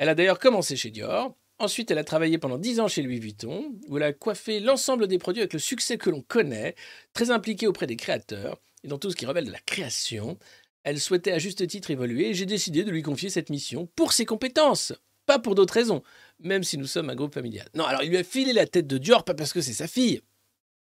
[0.00, 1.36] Elle a d'ailleurs commencé chez Dior.
[1.58, 5.06] Ensuite, elle a travaillé pendant 10 ans chez Louis Vuitton, où elle a coiffé l'ensemble
[5.06, 6.74] des produits avec le succès que l'on connaît,
[7.12, 10.38] très impliquée auprès des créateurs et dans tout ce qui révèle de la création.
[10.84, 14.14] Elle souhaitait à juste titre évoluer et j'ai décidé de lui confier cette mission pour
[14.14, 14.94] ses compétences,
[15.26, 16.02] pas pour d'autres raisons,
[16.38, 17.68] même si nous sommes un groupe familial.
[17.74, 19.86] Non, alors il lui a filé la tête de Dior, pas parce que c'est sa
[19.86, 20.22] fille,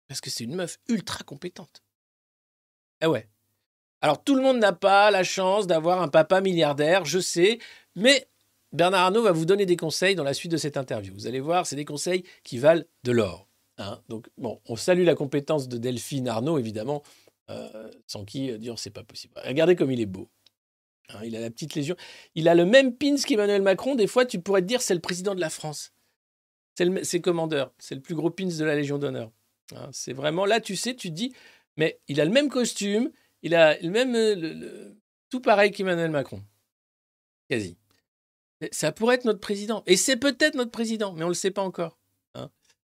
[0.07, 1.81] parce que c'est une meuf ultra compétente.
[3.01, 3.27] Ah ouais.
[4.01, 7.57] Alors tout le monde n'a pas la chance d'avoir un papa milliardaire, je sais,
[7.95, 8.27] mais
[8.73, 11.13] Bernard Arnault va vous donner des conseils dans la suite de cette interview.
[11.13, 13.47] Vous allez voir, c'est des conseils qui valent de l'or.
[13.77, 14.01] Hein.
[14.07, 17.03] Donc, bon, on salue la compétence de Delphine Arnault, évidemment,
[17.49, 19.33] euh, sans qui euh, dire c'est pas possible.
[19.45, 20.29] Regardez comme il est beau.
[21.09, 21.19] Hein.
[21.23, 21.95] il a la petite légion.
[22.35, 23.95] Il a le même pins qu'Emmanuel Macron.
[23.95, 25.93] Des fois, tu pourrais te dire c'est le président de la France.
[27.03, 27.73] C'est commandeur.
[27.77, 29.31] C'est le plus gros pins de la Légion d'honneur.
[29.75, 29.89] Hein.
[29.91, 31.33] c'est vraiment là, tu sais, tu te dis,
[31.77, 33.11] mais il a le même costume,
[33.41, 34.93] il a le même, euh,
[35.29, 36.43] tout pareil qu'Emmanuel Macron.
[37.49, 37.77] Quasi.
[38.71, 39.83] Ça pourrait être notre président.
[39.87, 41.97] Et c'est peut-être notre président, mais on ne le sait pas encore.
[42.35, 42.49] hein.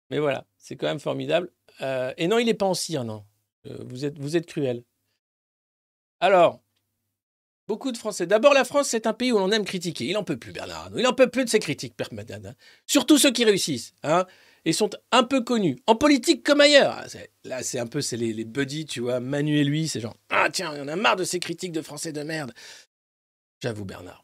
[0.09, 1.51] Mais voilà, c'est quand même formidable.
[1.81, 3.23] Euh, et non, il n'est pas en cire, non.
[3.67, 4.83] Euh, vous, êtes, vous êtes cruel.
[6.19, 6.61] Alors,
[7.67, 8.27] beaucoup de Français.
[8.27, 10.05] D'abord, la France, c'est un pays où l'on aime critiquer.
[10.05, 10.91] Il n'en peut plus, Bernard.
[10.95, 12.45] Il n'en peut plus de ces critiques permanentes.
[12.45, 12.55] hein.
[12.85, 13.93] Surtout ceux qui réussissent.
[14.03, 14.25] Hein,
[14.65, 15.77] et sont un peu connus.
[15.87, 16.95] En politique comme ailleurs.
[16.97, 17.05] Ah,
[17.43, 19.19] Là, c'est un peu c'est les, buddies, tu vois.
[19.19, 22.13] Manu et lui, c'est genre Ah, tiens, en a marre de ces critiques de Français
[22.13, 22.53] de merde.
[23.61, 24.22] J'avoue, Bernard.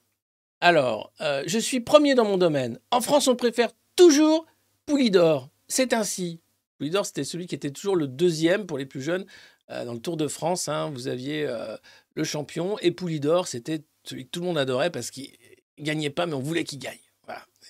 [0.62, 2.80] Alors, euh, je suis premier dans mon domaine.
[2.92, 4.46] En France, on préfère toujours
[4.86, 5.50] Poulidor.
[5.68, 6.42] C'est ainsi.
[6.78, 9.26] Poulidor, c'était celui qui était toujours le deuxième pour les plus jeunes
[9.70, 10.68] euh, dans le Tour de France.
[10.68, 10.90] hein.
[10.90, 11.78] vous aviez euh,
[12.16, 15.32] le champion et Poulidor, c'était celui que tout le monde adorait parce qu'il
[15.78, 17.00] gagnait pas, mais on voulait qu'il gagne.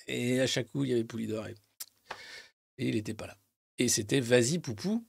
[0.08, 1.54] Et à chaque coup, il y avait Poulidor et,
[2.78, 3.36] et il n'était pas là.
[3.78, 5.04] Et c'était Vas-y Poupou,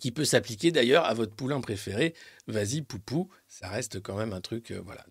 [0.00, 2.14] qui peut s'appliquer d'ailleurs à votre poulain préféré.
[2.46, 5.06] Vas-y Poupou, ça reste quand même un truc, voilà,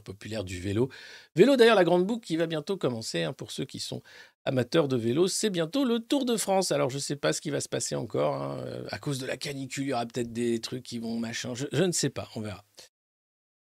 [0.00, 0.88] populaire du vélo.
[1.36, 4.00] Vélo, d'ailleurs, la grande boucle qui va bientôt commencer, hein, pour ceux qui sont
[4.46, 6.72] amateurs de vélo, c'est bientôt le Tour de France.
[6.72, 8.34] Alors, je ne sais pas ce qui va se passer encore.
[8.34, 11.18] hein, euh, À cause de la canicule, il y aura peut-être des trucs qui vont
[11.18, 11.54] machin.
[11.54, 12.64] Je, je ne sais pas, on verra.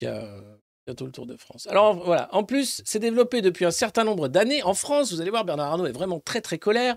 [0.00, 0.56] Il y a euh,
[0.86, 1.66] bientôt le Tour de France.
[1.66, 2.34] Alors, voilà.
[2.34, 4.62] En plus, c'est développé depuis un certain nombre d'années.
[4.62, 6.96] En France, vous allez voir, Bernard Arnault est vraiment très, très colère.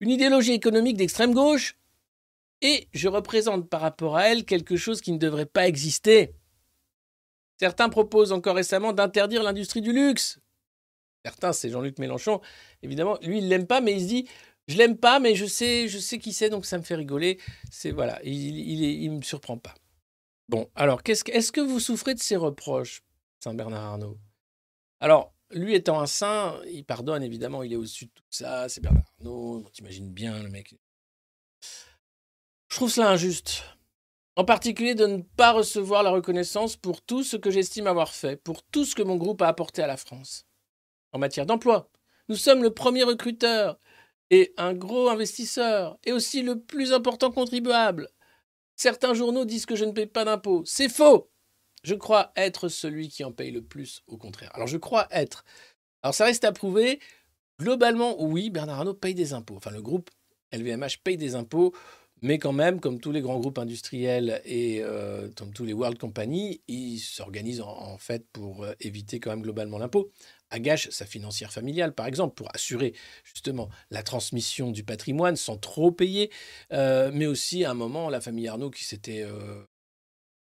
[0.00, 1.76] Une idéologie économique d'extrême gauche.
[2.62, 6.34] Et je représente par rapport à elle quelque chose qui ne devrait pas exister.
[7.60, 10.40] Certains proposent encore récemment d'interdire l'industrie du luxe.
[11.26, 12.40] Certains, c'est Jean-Luc Mélenchon.
[12.82, 14.26] Évidemment, lui, il l'aime pas, mais il se dit
[14.66, 17.38] je l'aime pas, mais je sais, je sais qui c'est, donc ça me fait rigoler.
[17.70, 19.74] C'est voilà, il, il, est- il me surprend pas.
[20.48, 23.02] Bon, alors, est-ce que vous souffrez de ces reproches,
[23.44, 24.18] Saint Bernard Arnault?
[25.00, 28.70] Alors, lui étant un saint, il pardonne évidemment, il est au-dessus de tout ça.
[28.70, 30.74] C'est Bernard Arnault, on t'imagine bien le mec.
[32.68, 33.64] Je trouve cela injuste.
[34.40, 38.36] En particulier de ne pas recevoir la reconnaissance pour tout ce que j'estime avoir fait,
[38.36, 40.46] pour tout ce que mon groupe a apporté à la France.
[41.12, 41.90] En matière d'emploi,
[42.30, 43.78] nous sommes le premier recruteur
[44.30, 48.08] et un gros investisseur, et aussi le plus important contribuable.
[48.76, 50.62] Certains journaux disent que je ne paye pas d'impôts.
[50.64, 51.30] C'est faux
[51.82, 54.50] Je crois être celui qui en paye le plus, au contraire.
[54.54, 55.44] Alors je crois être.
[56.02, 56.98] Alors ça reste à prouver.
[57.58, 59.56] Globalement, oui, Bernard Arnault paye des impôts.
[59.58, 60.08] Enfin, le groupe
[60.52, 61.74] LVMH paye des impôts.
[62.22, 65.98] Mais quand même, comme tous les grands groupes industriels et euh, comme tous les world
[65.98, 70.10] companies, ils s'organisent en, fait pour euh, éviter quand même globalement l'impôt.
[70.50, 72.94] À gâche sa financière familiale, par exemple, pour assurer
[73.24, 76.30] justement la transmission du patrimoine sans trop payer,
[76.72, 79.24] euh, mais aussi à un moment, la famille Arnaud qui s'était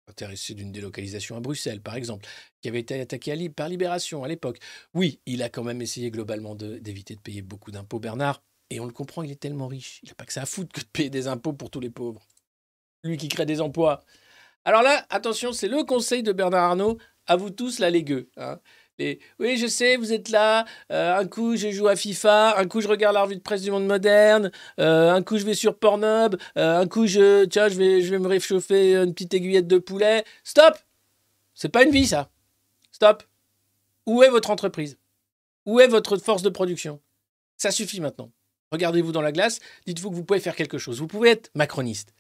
[0.08, 2.28] intéressée d'une délocalisation à Bruxelles, par exemple,
[2.62, 4.60] qui avait été attaquée par Libération à l'époque.
[4.94, 8.47] Oui, il a quand même essayé globalement d'éviter de payer beaucoup d'impôts, Bernard.
[8.70, 10.00] Et on le comprend, il est tellement riche.
[10.04, 11.90] Il n'a pas que ça à foutre que de payer des impôts pour tous les
[11.90, 12.28] pauvres.
[13.04, 14.04] Lui qui crée des emplois.
[14.66, 16.98] Alors là, attention, c'est le conseil de Bernard Arnault.
[17.26, 18.30] À vous tous, gueux.
[18.38, 18.60] hein.
[19.00, 20.66] Les, oui, je sais, vous êtes là.
[20.92, 22.58] euh, un coup, je joue à FIFA.
[22.58, 24.52] Un coup, je regarde la revue de presse du monde moderne.
[24.80, 26.36] euh, un coup, je vais sur Pornhub.
[26.58, 30.26] euh, un coup, je, je vais, je vais me réchauffer une petite aiguillette de poulet.
[30.44, 30.78] Stop
[31.54, 32.30] C'est pas une vie, ça.
[32.92, 33.24] Stop.
[34.08, 34.98] Où est votre entreprise?
[35.66, 37.00] Où est votre force de production?
[37.58, 38.32] Ça suffit maintenant.
[38.72, 41.00] Regardez-vous dans la glace, dites-vous que vous pouvez faire quelque chose.
[41.00, 42.14] Vous pouvez être macroniste.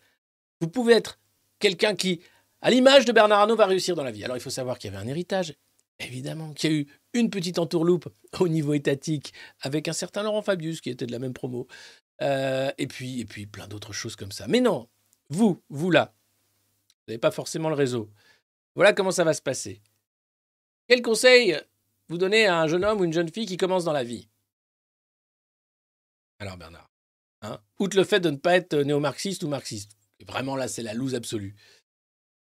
[0.62, 1.20] Vous pouvez être
[1.60, 2.22] quelqu'un qui,
[2.62, 4.24] à l'image de Bernard Arnault, va réussir dans la vie.
[4.24, 5.56] Alors il faut savoir qu'il y avait un héritage,
[6.00, 8.08] évidemment, qu'il y a eu une petite entourloupe
[8.40, 11.68] au niveau étatique avec un certain Laurent Fabius qui était de la même promo.
[12.22, 14.48] Euh, et, puis, et puis plein d'autres choses comme ça.
[14.48, 14.88] Mais non,
[15.30, 16.14] vous, vous là,
[16.90, 18.10] vous n'avez pas forcément le réseau.
[18.76, 19.82] Voilà comment ça va se passer.
[20.88, 21.60] Quel conseil
[22.10, 24.28] vous donnez à un jeune homme ou une jeune fille qui commence dans la vie?
[26.40, 26.90] Alors Bernard,
[27.42, 29.92] hein, outre le fait de ne pas être néo-marxiste ou marxiste,
[30.28, 31.56] vraiment là c'est la loose absolue.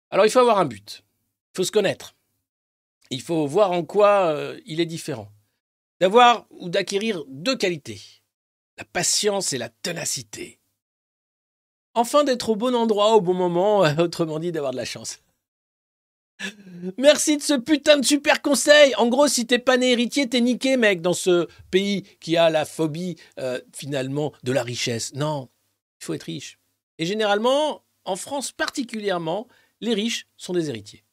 [0.10, 1.04] Alors il faut avoir un but,
[1.54, 2.16] il faut se connaître,
[3.10, 5.32] il faut voir en quoi euh, il est différent,
[6.00, 8.02] d'avoir ou d'acquérir deux qualités,
[8.78, 10.60] la patience et la ténacité.
[11.94, 15.20] Enfin d'être au bon endroit au bon moment, autrement dit d'avoir de la chance.
[16.98, 18.96] Merci de ce putain de super conseil.
[18.96, 22.50] En gros, si t'es pas né héritier, t'es niqué, mec, dans ce pays qui a
[22.50, 25.14] la phobie, euh, finalement, de la richesse.
[25.14, 25.50] Non,
[26.00, 26.60] il faut être riche.
[26.98, 29.48] Et généralement, en France particulièrement,
[29.80, 31.04] les riches sont des héritiers.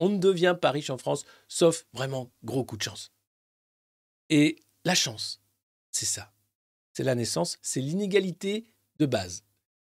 [0.00, 3.12] On ne devient pas riche en France, sauf vraiment gros coup de chance.
[4.30, 5.40] Et la chance,
[5.90, 6.32] c'est ça.
[6.92, 8.64] C'est la naissance, c'est l'inégalité
[8.98, 9.44] de base.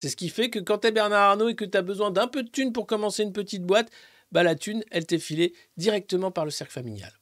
[0.02, 2.44] C'est ce qui fait que quand t'es Bernard Arnault et que t'as besoin d'un peu
[2.44, 3.90] de thunes pour commencer une petite boîte,
[4.34, 7.14] bah la thune, elle t'est filée directement par le cercle familial.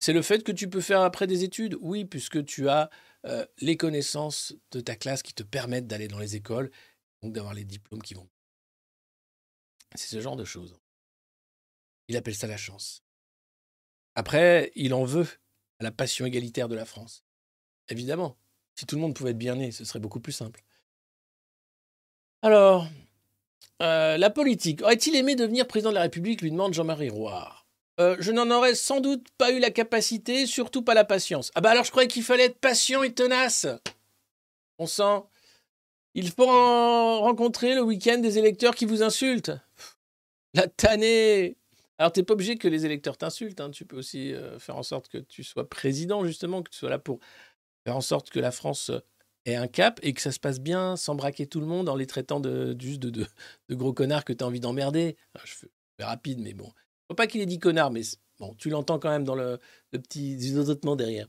[0.00, 2.90] C'est le fait que tu peux faire après des études, oui, puisque tu as
[3.26, 6.70] euh, les connaissances de ta classe qui te permettent d'aller dans les écoles,
[7.22, 8.28] donc d'avoir les diplômes qui vont.
[9.94, 10.78] C'est ce genre de choses.
[12.08, 13.04] Il appelle ça la chance.
[14.14, 15.28] Après, il en veut
[15.78, 17.24] à la passion égalitaire de la France.
[17.88, 18.38] Évidemment,
[18.76, 20.62] si tout le monde pouvait être bien né, ce serait beaucoup plus simple.
[22.42, 22.88] Alors,
[23.82, 24.82] euh, la politique.
[24.82, 27.66] Aurait-il aimé devenir président de la République lui demande Jean-Marie Roire.
[28.00, 31.52] Euh, je n'en aurais sans doute pas eu la capacité, surtout pas la patience.
[31.54, 33.66] Ah bah alors je croyais qu'il fallait être patient et tenace.
[34.78, 35.22] On sent.
[36.14, 39.52] Il faut en rencontrer le week-end des électeurs qui vous insultent.
[40.54, 41.56] La tannée
[41.98, 43.60] Alors t'es pas obligé que les électeurs t'insultent.
[43.60, 43.70] hein.
[43.70, 46.90] Tu peux aussi euh, faire en sorte que tu sois président, justement, que tu sois
[46.90, 47.20] là pour
[47.84, 48.90] faire en sorte que la France
[49.46, 51.96] ait un cap et que ça se passe bien sans braquer tout le monde en
[51.96, 53.26] les traitant de, juste de,
[53.70, 55.16] gros connards que tu as envie d'emmerder.
[55.44, 56.70] Je fais rapide, mais bon.
[57.08, 58.02] Faut pas qu'il ait dit connard, mais
[58.38, 59.58] bon, tu l'entends quand même dans le,
[59.92, 61.28] petit zuzotement derrière.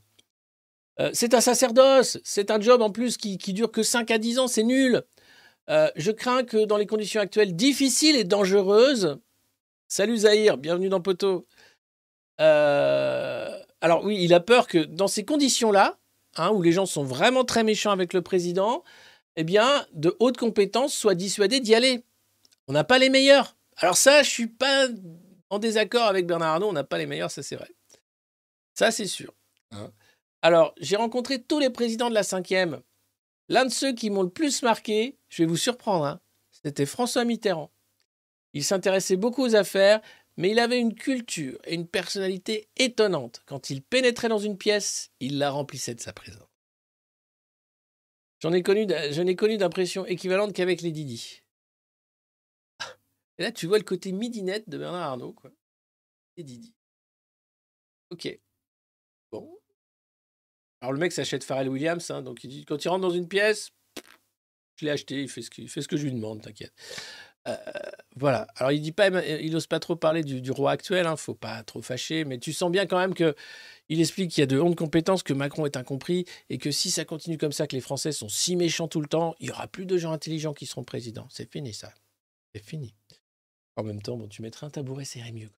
[1.01, 4.39] Euh, c'est un sacerdoce, c'est un job en plus qui, dure que 5 à 10
[4.39, 5.03] ans, c'est nul.
[5.69, 9.17] Euh, je crains que dans les conditions actuelles difficiles et dangereuses.
[9.89, 11.45] Salut Zahir, bienvenue dans Poteau.
[12.37, 15.99] Alors oui, il a peur que dans ces conditions-là,
[16.35, 18.83] hein, où les gens sont vraiment très méchants avec le président,
[19.35, 22.03] eh bien, de hautes compétences soient dissuadés d'y aller.
[22.67, 23.55] On n'a pas les meilleurs.
[23.77, 24.87] Alors ça, je suis pas
[25.49, 27.69] en désaccord avec Bernard Arnault, on n'a pas les meilleurs, ça c'est vrai.
[28.73, 29.33] Ça c'est sûr.
[29.71, 29.91] hein.
[30.41, 32.81] Alors, j'ai rencontré tous les présidents de la cinquième.
[33.49, 36.19] L'un de ceux qui m'ont le plus marqué, je vais vous surprendre, hein,
[36.51, 37.71] c'était François Mitterrand.
[38.53, 40.01] Il s'intéressait beaucoup aux affaires,
[40.37, 43.41] mais il avait une culture et une personnalité étonnante.
[43.45, 46.47] Quand il pénétrait dans une pièce, il la remplissait de sa présence.
[48.41, 51.41] J'en ai connu, je n'ai connu d'impression équivalente qu'avec les Didi.
[53.37, 55.51] Et là, tu vois le côté midinette de Bernard Arnault, quoi.
[56.37, 56.73] Et Didi.
[58.11, 58.39] Ok.
[59.31, 59.57] Bon.
[60.81, 63.27] Alors le mec s'achète Pharrell Williams, hein, donc il dit quand il rentre dans une
[63.27, 63.71] pièce,
[64.75, 66.73] je l'ai acheté, il ce, qu'il- il fait ce que je lui demande, t'inquiète.
[67.47, 67.55] Euh,
[68.15, 68.47] voilà.
[68.55, 71.63] Alors il dit pas, il n'ose pas trop parler du, roi actuel, hein, faut pas
[71.63, 73.35] trop fâcher, mais tu sens bien quand même que
[73.89, 76.89] il explique qu'il y a de honte compétences, que Macron est incompris et que si
[76.89, 79.51] ça continue comme ça, que les Français sont si méchants tout le temps, il y
[79.51, 81.27] aura plus de gens intelligents qui seront présidents.
[81.29, 81.93] C'est fini ça.
[82.53, 82.95] C'est fini.
[83.75, 85.49] En même temps, bon, tu mettrais un tabouret, irait mieux.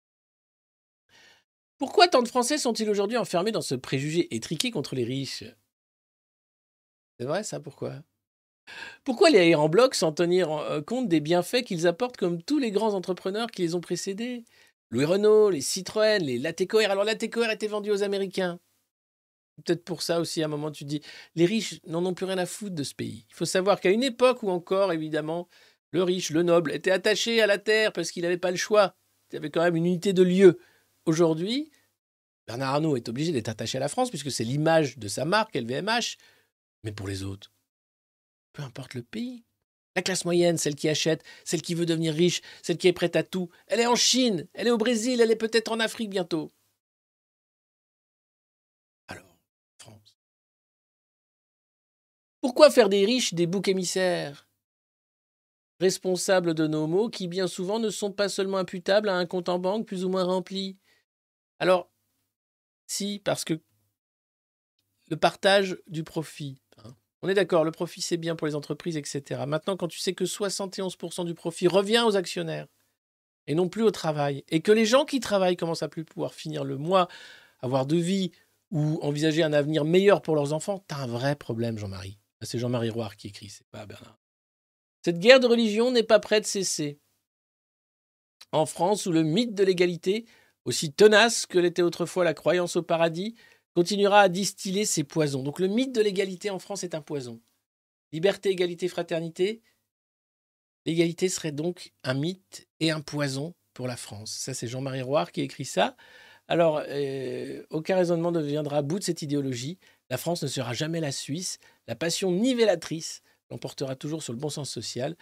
[1.78, 5.44] Pourquoi tant de Français sont-ils aujourd'hui enfermés dans ce préjugé étriqué contre les riches?
[7.20, 8.02] C'est vrai ça, pourquoi?
[9.04, 12.72] Pourquoi les en bloc sans tenir euh, compte des bienfaits qu'ils apportent comme tous les
[12.72, 14.44] grands entrepreneurs qui les ont précédés?
[14.90, 16.92] Louis Renault, les Citroën, les Latécoère.
[16.92, 18.60] Alors Latécoère était vendu aux Américains.
[19.66, 21.02] Peut-être pour ça aussi, à un moment, tu te dis,
[21.36, 23.26] les riches n'en ont plus rien à foutre de ce pays.
[23.30, 25.48] Il faut savoir qu'à une époque où encore, évidemment,
[25.92, 28.96] le riche, le noble, était attaché à la terre parce qu'il n'avait pas le choix.
[29.32, 30.60] Il y avait quand même une unité de lieu.
[31.06, 31.72] Aujourd'hui,
[32.46, 35.56] Bernard Arnault est obligé d'être attaché à la France puisque c'est l'image de sa marque,
[35.56, 36.18] LVMH.
[36.84, 37.52] Mais pour les autres,
[38.58, 39.46] peu importe le pays.
[39.96, 43.16] La classe moyenne, celle qui achète, celle qui veut devenir riche, celle qui est prête
[43.16, 46.10] à tout, elle est en Chine, elle est au Brésil, elle est peut-être en Afrique
[46.10, 46.52] bientôt.
[49.08, 49.38] Alors,
[49.78, 50.18] France.
[52.42, 54.50] Pourquoi faire des riches des boucs émissaires?
[55.80, 59.50] Responsables de nos maux qui bien souvent ne sont pas seulement imputables à un compte
[59.50, 60.80] en banque plus ou moins rempli.
[61.60, 61.92] Alors,
[62.88, 63.62] si, parce que
[65.10, 66.60] le partage du profit.
[67.22, 69.42] On est d'accord, le profit c'est bien pour les entreprises, etc.
[69.48, 72.68] Maintenant, quand tu sais que 71% du profit revient aux actionnaires
[73.48, 76.34] et non plus au travail, et que les gens qui travaillent commencent à plus pouvoir
[76.34, 77.08] finir le mois,
[77.62, 78.32] avoir de vie
[78.72, 82.20] ou envisager un avenir meilleur pour leurs enfants, t'as un vrai problème, Jean-Marie.
[82.42, 84.20] C'est Jean-Marie Roire qui écrit, c'est pas Bernard.
[85.04, 87.00] Cette guerre de religion n'est pas près de cesser.
[88.52, 90.26] En France, où le mythe de l'égalité,
[90.66, 93.36] aussi tenace que l'était autrefois la croyance au paradis,
[93.78, 95.44] continuera à distiller ses poisons.
[95.44, 97.40] Donc le mythe de l'égalité en France est un poison.
[98.12, 99.62] Liberté, égalité, fraternité.
[100.88, 104.32] L'égalité serait donc un mythe et un poison pour la France.
[104.32, 105.96] Ça, c'est Jean-Marie Roire qui écrit ça.
[106.48, 109.78] Alors, euh, aucun raisonnement ne viendra à bout de cette idéologie.
[110.10, 111.60] La France ne sera jamais la Suisse.
[111.88, 113.22] La passion nivellatrice
[113.52, 115.16] l'emportera toujours sur le bon sens social.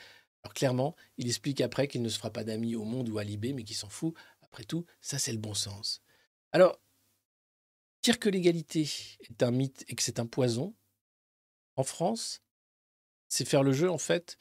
[0.43, 3.25] Alors clairement, il explique après qu'il ne se fera pas d'amis au monde ou à
[3.25, 4.13] Libé, mais qu'il s'en fout.
[4.43, 6.01] Après tout, ça c'est le bon sens.
[6.53, 6.79] Alors,
[8.05, 8.87] dire que l'égalité
[9.21, 10.75] est un mythe et que c'est un poison,
[11.75, 12.43] en France,
[13.27, 14.37] c'est faire le jeu en fait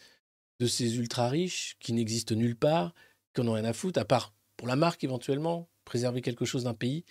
[0.61, 2.95] de ces ultra riches qui n'existent nulle part,
[3.33, 6.65] qui n'en ont rien à foutre, à part pour la marque éventuellement, préserver quelque chose
[6.65, 7.05] d'un pays,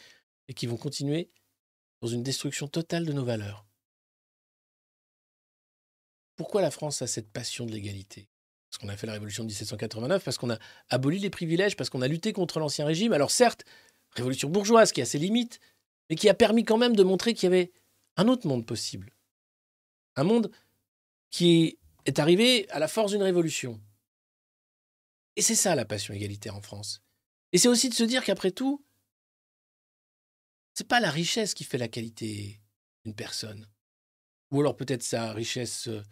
[0.47, 1.31] et qui vont continuer
[2.01, 3.65] dans une destruction totale de nos valeurs.
[6.35, 8.29] Pourquoi la France a cette passion de l'égalité?
[8.69, 11.89] Parce qu'on a fait la révolution de 1789, parce qu'on a aboli les privilèges, parce
[11.89, 13.13] qu'on a lutté contre l'ancien régime.
[13.13, 13.63] Alors certes,
[14.11, 15.59] révolution bourgeoise qui a ses limites,
[16.09, 17.71] mais qui a permis quand même de montrer qu'il y avait
[18.17, 19.15] un autre monde possible.
[20.15, 20.51] Un monde
[21.29, 23.81] qui est arrivé à la force d'une révolution.
[25.35, 27.01] Et c'est ça la passion égalitaire en France.
[27.51, 28.85] Et c'est aussi de se dire qu'après tout,
[30.73, 32.59] c'est pas la richesse qui fait la qualité
[33.03, 33.67] d'une personne.
[34.51, 36.03] Ou alors peut-être sa richesse euh,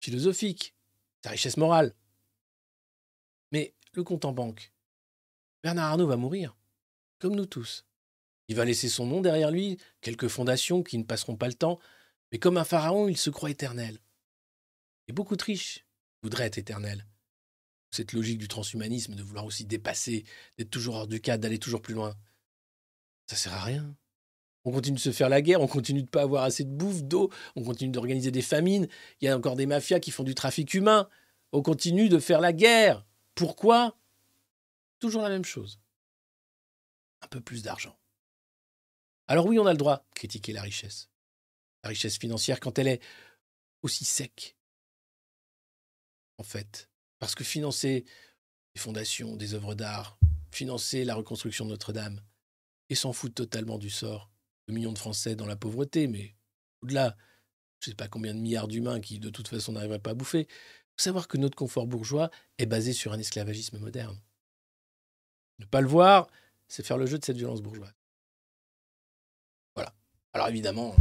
[0.00, 0.74] philosophique,
[1.22, 1.94] sa richesse morale.
[3.52, 4.72] Mais le compte en banque.
[5.62, 6.56] Bernard Arnault va mourir,
[7.18, 7.84] comme nous tous.
[8.50, 11.78] Il va laisser son nom derrière lui, quelques fondations qui ne passeront pas le temps,
[12.32, 14.00] mais comme un pharaon, il se croit éternel.
[15.06, 15.86] Et beaucoup de riches
[16.24, 17.06] voudraient être éternels.
[17.92, 20.24] Cette logique du transhumanisme de vouloir aussi dépasser,
[20.58, 22.16] d'être toujours hors du cadre, d'aller toujours plus loin.
[23.28, 23.96] Ça sert à rien.
[24.64, 26.72] On continue de se faire la guerre, on continue de ne pas avoir assez de
[26.72, 28.88] bouffe, d'eau, on continue d'organiser des famines,
[29.20, 31.08] il y a encore des mafias qui font du trafic humain,
[31.52, 33.06] on continue de faire la guerre.
[33.36, 33.96] Pourquoi?
[34.98, 35.78] Toujours la même chose.
[37.22, 37.99] Un peu plus d'argent.
[39.30, 41.08] Alors oui, on a le droit de critiquer la richesse.
[41.84, 43.00] La richesse financière quand elle est
[43.82, 44.56] aussi sec.
[46.36, 46.90] En fait.
[47.20, 48.04] Parce que financer
[48.74, 50.18] des fondations, des œuvres d'art,
[50.50, 52.20] financer la reconstruction de Notre-Dame,
[52.88, 54.32] et s'en foutre totalement du sort
[54.66, 56.34] de millions de Français dans la pauvreté, mais
[56.82, 57.16] au-delà,
[57.78, 60.14] je ne sais pas combien de milliards d'humains qui de toute façon n'arriveraient pas à
[60.14, 64.20] bouffer, faut savoir que notre confort bourgeois est basé sur un esclavagisme moderne.
[65.60, 66.26] Ne pas le voir,
[66.66, 67.99] c'est faire le jeu de cette violence bourgeoise.
[70.32, 70.94] Alors évidemment,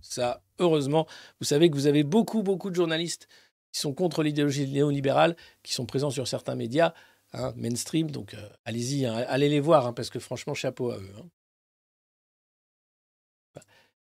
[0.00, 1.06] ça, heureusement,
[1.40, 3.28] vous savez que vous avez beaucoup, beaucoup de journalistes
[3.72, 6.92] qui sont contre l'idéologie néolibérale, qui sont présents sur certains médias
[7.32, 8.10] hein, mainstream.
[8.10, 11.14] Donc euh, allez-y, hein, allez les voir, hein, parce que franchement, chapeau à eux.
[11.18, 11.28] Hein.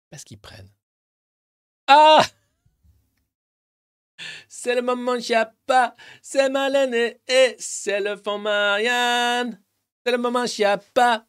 [0.10, 0.70] Pas ce qu'ils prennent.
[1.88, 2.24] Ah
[4.48, 9.62] C'est le moment Chiappa, c'est Malène et c'est le fond Marianne.
[10.06, 11.26] C'est le moment Chiappa.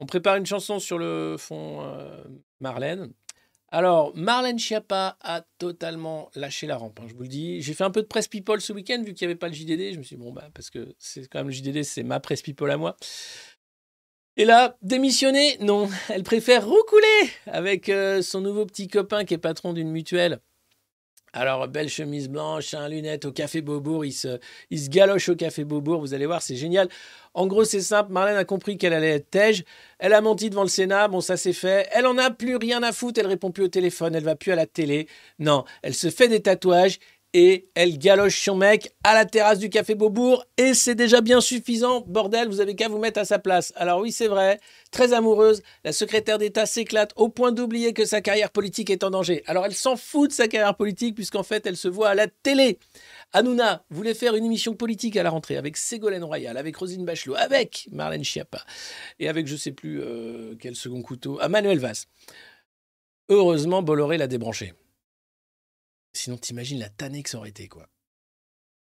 [0.00, 2.22] On prépare une chanson sur le fond euh,
[2.60, 3.12] Marlène.
[3.68, 7.60] Alors, Marlène Schiappa a totalement lâché la rampe, hein, je vous le dis.
[7.62, 9.54] J'ai fait un peu de presse people ce week-end, vu qu'il n'y avait pas le
[9.54, 9.92] JDD.
[9.92, 12.20] Je me suis dit, bon, bah, parce que c'est quand même le JDD, c'est ma
[12.20, 12.96] presse people à moi.
[14.36, 19.38] Et là, démissionner Non, elle préfère roucouler avec euh, son nouveau petit copain qui est
[19.38, 20.40] patron d'une mutuelle.
[21.32, 24.38] Alors, belle chemise blanche, un lunette au Café Beaubourg, il se,
[24.70, 26.88] il se galoche au Café Beaubourg, vous allez voir, c'est génial.
[27.34, 29.64] En gros, c'est simple, Marlène a compris qu'elle allait être tège,
[29.98, 32.82] elle a menti devant le Sénat, bon, ça c'est fait, elle en a plus rien
[32.82, 35.08] à foutre, elle répond plus au téléphone, elle va plus à la télé,
[35.38, 36.98] non, elle se fait des tatouages
[37.32, 41.40] et elle galoche son mec à la terrasse du Café Beaubourg et c'est déjà bien
[41.40, 42.02] suffisant.
[42.06, 43.72] Bordel, vous avez qu'à vous mettre à sa place.
[43.76, 44.58] Alors oui, c'est vrai,
[44.90, 49.10] très amoureuse, la secrétaire d'État s'éclate au point d'oublier que sa carrière politique est en
[49.10, 49.42] danger.
[49.46, 52.26] Alors elle s'en fout de sa carrière politique puisqu'en fait elle se voit à la
[52.26, 52.78] télé.
[53.32, 57.34] Hanouna voulait faire une émission politique à la rentrée avec Ségolène Royal, avec Rosine Bachelot,
[57.36, 58.64] avec Marlène Schiappa
[59.18, 61.96] et avec je sais plus euh, quel second couteau, à Manuel Valls.
[63.28, 64.72] Heureusement, Bolloré l'a débranché.
[66.16, 67.88] Sinon, t'imagines la tannée que ça aurait été, quoi.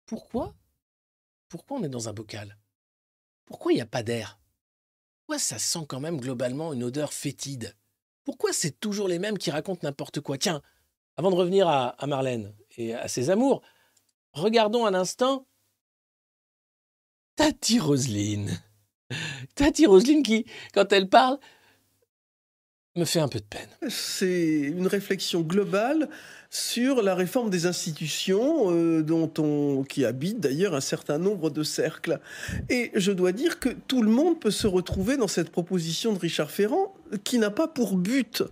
[0.06, 0.56] Pourquoi?
[1.50, 2.58] Pourquoi on est dans un bocal?
[3.46, 4.40] Pourquoi il n'y a pas d'air?
[5.20, 7.76] Pourquoi ça sent quand même globalement une odeur fétide?
[8.24, 10.38] Pourquoi c'est toujours les mêmes qui racontent n'importe quoi?
[10.38, 10.62] Tiens,
[11.18, 13.62] avant de revenir à, à Marlène et à ses amours,
[14.32, 15.46] regardons un instant
[17.36, 18.62] Tati Roseline.
[19.56, 21.38] Tati Roseline qui, quand elle parle,
[22.96, 23.70] me fait un peu de peine.
[23.90, 26.10] C'est une réflexion globale
[26.56, 31.64] sur la réforme des institutions euh, dont on qui habite d'ailleurs un certain nombre de
[31.64, 32.20] cercles.
[32.70, 36.20] Et je dois dire que tout le monde peut se retrouver dans cette proposition de
[36.20, 36.94] Richard Ferrand
[37.24, 38.44] qui n'a pas pour but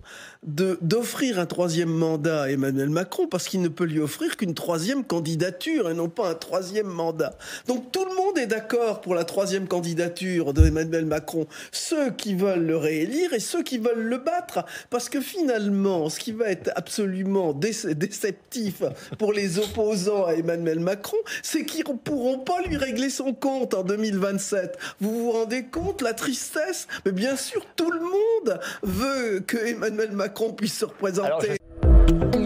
[0.46, 4.54] de d'offrir un troisième mandat à Emmanuel Macron parce qu'il ne peut lui offrir qu'une
[4.54, 7.36] troisième candidature et non pas un troisième mandat.
[7.66, 12.66] Donc tout le monde est d'accord pour la troisième candidature d'Emmanuel Macron, ceux qui veulent
[12.66, 16.70] le réélire et ceux qui veulent le battre parce que finalement ce qui va être
[16.76, 18.82] absolument dé déceptif
[19.18, 23.74] pour les opposants à Emmanuel Macron, c'est qu'ils ne pourront pas lui régler son compte
[23.74, 24.78] en 2027.
[25.00, 26.86] Vous vous rendez compte la tristesse?
[27.04, 31.56] Mais bien sûr, tout le monde veut que Emmanuel Macron puisse se représenter.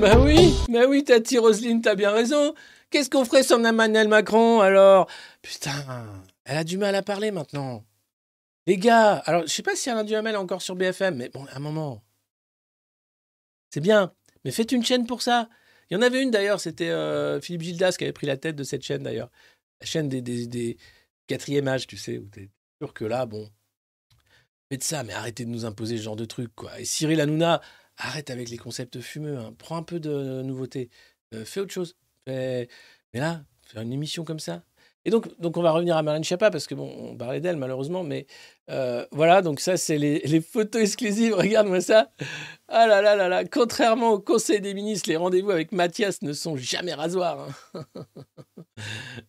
[0.00, 2.54] Bah oui, bah oui, Tati Roselyne, t'as bien raison.
[2.90, 5.08] Qu'est-ce qu'on ferait sans Emmanuel Macron alors?
[5.42, 6.06] Putain,
[6.44, 7.84] elle a du mal à parler maintenant.
[8.66, 11.44] Les gars, alors je sais pas si Alain Duhamel est encore sur BFM, mais bon,
[11.46, 12.02] à un moment.
[13.70, 14.12] C'est bien,
[14.44, 15.48] mais faites une chaîne pour ça.
[15.90, 18.56] Il y en avait une d'ailleurs, c'était euh, Philippe Gildas qui avait pris la tête
[18.56, 19.30] de cette chaîne d'ailleurs.
[19.80, 20.76] La chaîne des, des, des
[21.26, 23.48] quatrième âge, tu sais, où t'es sûr que là, bon,
[24.70, 26.78] faites ça, mais arrêtez de nous imposer ce genre de trucs, quoi.
[26.80, 27.60] Et Cyril Hanouna,
[27.96, 29.54] arrête avec les concepts fumeux, hein.
[29.58, 30.90] prends un peu de nouveauté,
[31.34, 31.96] euh, fais autre chose.
[32.26, 32.68] Mais
[33.14, 34.62] là, faire une émission comme ça.
[35.04, 37.56] Et donc, donc on va revenir à Marlène Schiappa, parce que bon, on parlait d'elle
[37.56, 38.26] malheureusement, mais
[38.70, 42.10] euh, voilà, donc ça c'est les, photos exclusives, regarde-moi ça.
[42.68, 46.32] Ah là là là là, contrairement au Conseil des ministres, les rendez-vous avec Mathias ne
[46.32, 47.48] sont jamais rasoirs.
[47.74, 47.84] hein.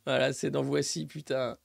[0.05, 1.57] Voilà, c'est dans Voici, putain.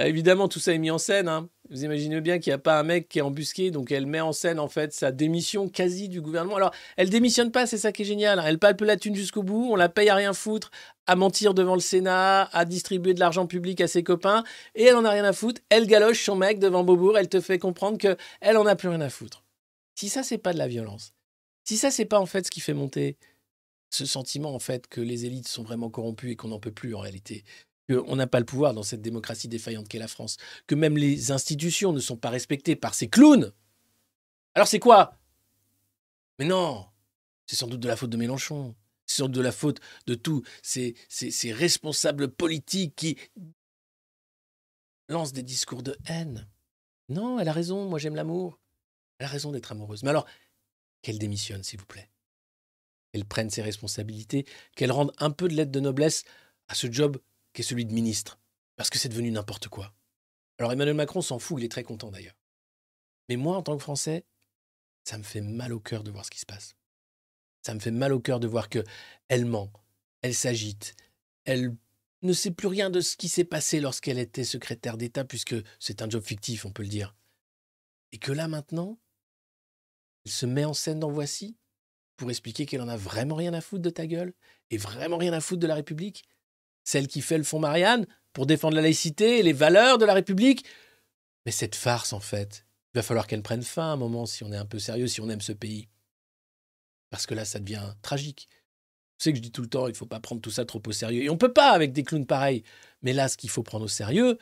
[0.00, 1.28] Euh, évidemment, tout ça est mis en scène.
[1.28, 1.48] hein.
[1.70, 4.20] Vous imaginez bien qu'il n'y a pas un mec qui est embusqué, donc elle met
[4.20, 6.56] en scène en fait sa démission quasi du gouvernement.
[6.56, 8.38] Alors, elle démissionne pas, c'est ça qui est génial.
[8.38, 8.44] hein.
[8.46, 10.70] Elle palpe la thune jusqu'au bout, on la paye à rien foutre,
[11.06, 14.44] à mentir devant le Sénat, à distribuer de l'argent public à ses copains,
[14.74, 15.60] et elle en a rien à foutre.
[15.70, 16.82] Elle galoche son mec devant
[17.16, 19.44] Elle te fait comprendre que elle en a plus rien à foutre.
[19.94, 21.14] Si ça, c'est pas de la violence,
[21.64, 23.16] si ça, c'est pas en fait ce qui fait monter
[23.90, 26.94] ce sentiment en fait que les élites sont vraiment corrompues et qu'on n'en peut plus
[26.94, 27.44] en réalité,
[27.88, 30.36] qu'on n'a pas le pouvoir dans cette démocratie défaillante qu'est la France,
[30.66, 33.52] que même les institutions ne sont pas respectées par ces clowns.
[34.54, 35.16] Alors c'est quoi?
[36.38, 36.86] Mais non,
[37.46, 38.74] c'est sans doute de la faute de Mélenchon.
[39.06, 40.94] C'est sans doute de la faute de tous ces
[41.52, 43.18] responsables politiques qui
[45.08, 46.48] lancent des discours de haine.
[47.08, 48.58] Non, elle a raison, moi j'aime l'amour.
[49.18, 50.02] Elle a raison d'être amoureuse.
[50.02, 50.26] Mais alors,
[51.02, 52.10] qu'elle démissionne, s'il vous plaît.
[53.12, 56.24] Qu'elle prenne ses responsabilités, qu'elle rende un peu de l'aide de noblesse
[56.68, 57.18] à ce job
[57.52, 58.40] qui est celui de ministre.
[58.76, 59.94] Parce que c'est devenu n'importe quoi.
[60.58, 62.36] Alors Emmanuel Macron s'en fout, il est très content d'ailleurs.
[63.28, 64.24] Mais moi, en tant que Français,
[65.04, 66.76] ça me fait mal au cœur de voir ce qui se passe.
[67.62, 68.84] Ça me fait mal au cœur de voir que
[69.28, 69.72] elle ment,
[70.22, 70.94] elle s'agite,
[71.44, 71.76] elle
[72.24, 76.02] ne sait plus rien de ce qui s'est passé lorsqu'elle était secrétaire d'État, puisque c'est
[76.02, 77.14] un job fictif, on peut le dire.
[78.12, 78.98] Et que là maintenant,
[80.24, 81.56] elle se met en scène dans Voici
[82.16, 84.32] pour expliquer qu'elle en a vraiment rien à foutre de ta gueule
[84.70, 86.24] et vraiment rien à foutre de la République.
[86.84, 90.14] Celle qui fait le fond Marianne pour défendre la laïcité et les valeurs de la
[90.14, 90.64] République.
[91.46, 94.44] Mais cette farce, en fait, il va falloir qu'elle prenne fin à un moment si
[94.44, 95.88] on est un peu sérieux, si on aime ce pays.
[97.10, 98.48] Parce que là, ça devient tragique.
[99.24, 100.82] Sais que je dis tout le temps, il ne faut pas prendre tout ça trop
[100.86, 101.22] au sérieux.
[101.22, 102.62] Et on ne peut pas avec des clowns pareils.
[103.00, 104.36] Mais là, ce qu'il faut prendre au sérieux,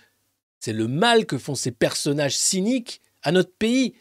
[0.58, 3.94] c'est le mal que font ces personnages cyniques à notre pays,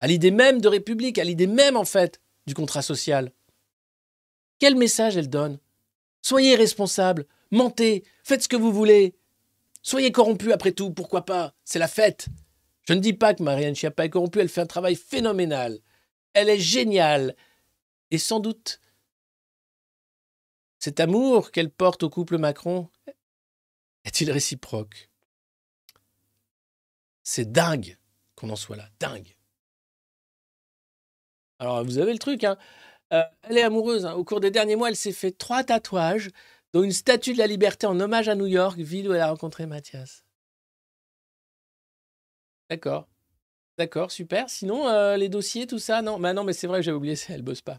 [0.00, 3.30] à l'idée même de République, à l'idée même, en fait, du contrat social.
[4.58, 5.58] Quel message elle donne?
[6.22, 9.14] Soyez responsables, mentez, faites ce que vous voulez.
[9.82, 11.52] Soyez corrompus après tout, pourquoi pas?
[11.62, 12.28] C'est la fête.
[12.88, 15.78] Je ne dis pas que Marianne Schiappa est corrompue, elle fait un travail phénoménal.
[16.32, 17.36] Elle est géniale.
[18.10, 18.80] Et sans doute,
[20.82, 22.90] cet amour qu'elle porte au couple Macron
[24.04, 25.10] est-il réciproque?
[27.22, 27.96] C'est dingue
[28.34, 29.36] qu'on en soit là, dingue.
[31.60, 32.58] Alors, vous avez le truc, hein.
[33.12, 34.06] Euh, elle est amoureuse.
[34.06, 34.14] hein.
[34.14, 36.30] Au cours des derniers mois, elle s'est fait trois tatouages,
[36.72, 39.30] dont une statue de la liberté en hommage à New York, ville où elle a
[39.30, 40.24] rencontré Mathias.
[42.70, 43.06] D'accord.
[43.78, 44.50] D'accord, super.
[44.50, 46.18] Sinon, euh, les dossiers, tout ça, non.
[46.18, 47.78] Bah non, mais c'est vrai que j'avais oublié, elle bosse pas.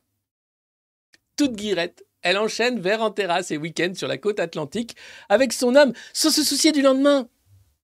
[1.36, 2.06] Toute guirette.
[2.24, 4.96] Elle enchaîne vers en terrasse et week-end sur la côte atlantique
[5.30, 7.28] avec son homme, sans se soucier du lendemain.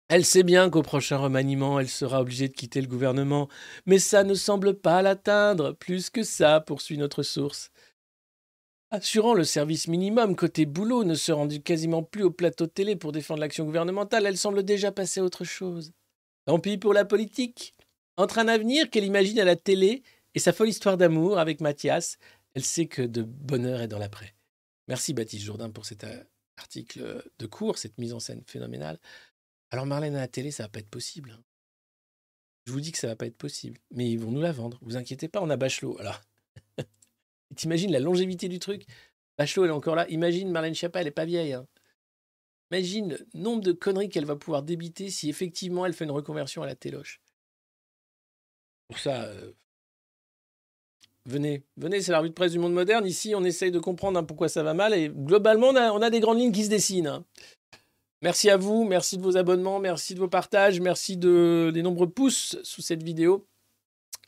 [0.09, 3.49] Elle sait bien qu'au prochain remaniement, elle sera obligée de quitter le gouvernement,
[3.87, 5.73] mais ça ne semble pas l'atteindre.
[5.73, 7.71] Plus que ça, poursuit notre source.
[8.91, 13.13] Assurant le service minimum côté boulot, ne se rendant quasiment plus au plateau télé pour
[13.13, 15.93] défendre l'action gouvernementale, elle semble déjà passer à autre chose.
[16.47, 17.75] Tant pis pour la politique.
[18.17, 20.03] Entre un avenir qu'elle imagine à la télé
[20.35, 22.19] et sa folle histoire d'amour avec Mathias,
[22.55, 24.35] elle sait que de bonheur est dans l'après.
[24.89, 26.23] Merci Baptiste Jourdain pour cet euh,
[26.57, 28.99] article de cours, cette mise en scène phénoménale.
[29.71, 31.31] Alors Marlène à la télé, ça va pas être possible.
[31.33, 31.43] hein.
[32.67, 33.79] Je vous dis que ça va pas être possible.
[33.91, 34.79] Mais ils vont nous la vendre.
[34.83, 35.99] Vous inquiétez pas, on a Bachelot.
[35.99, 36.21] Alors,
[37.57, 38.87] t'imagines la longévité du truc?
[39.37, 40.09] Bachelot, elle est encore là.
[40.09, 41.53] Imagine Marlène Schiappa, elle est pas vieille.
[41.53, 41.67] hein.
[42.71, 46.63] Imagine le nombre de conneries qu'elle va pouvoir débiter si effectivement elle fait une reconversion
[46.63, 47.21] à la téloche.
[48.89, 49.53] Pour ça, euh,
[51.27, 53.07] venez, venez, c'est la revue de presse du monde moderne.
[53.07, 56.21] Ici, on essaye de comprendre hein, pourquoi ça va mal et globalement, on a, des
[56.21, 57.07] grandes lignes qui se dessinent.
[57.07, 57.25] hein.
[58.23, 62.09] Merci à vous, merci de vos abonnements, merci de vos partages, merci de, des nombreux
[62.09, 63.47] pouces sous cette vidéo.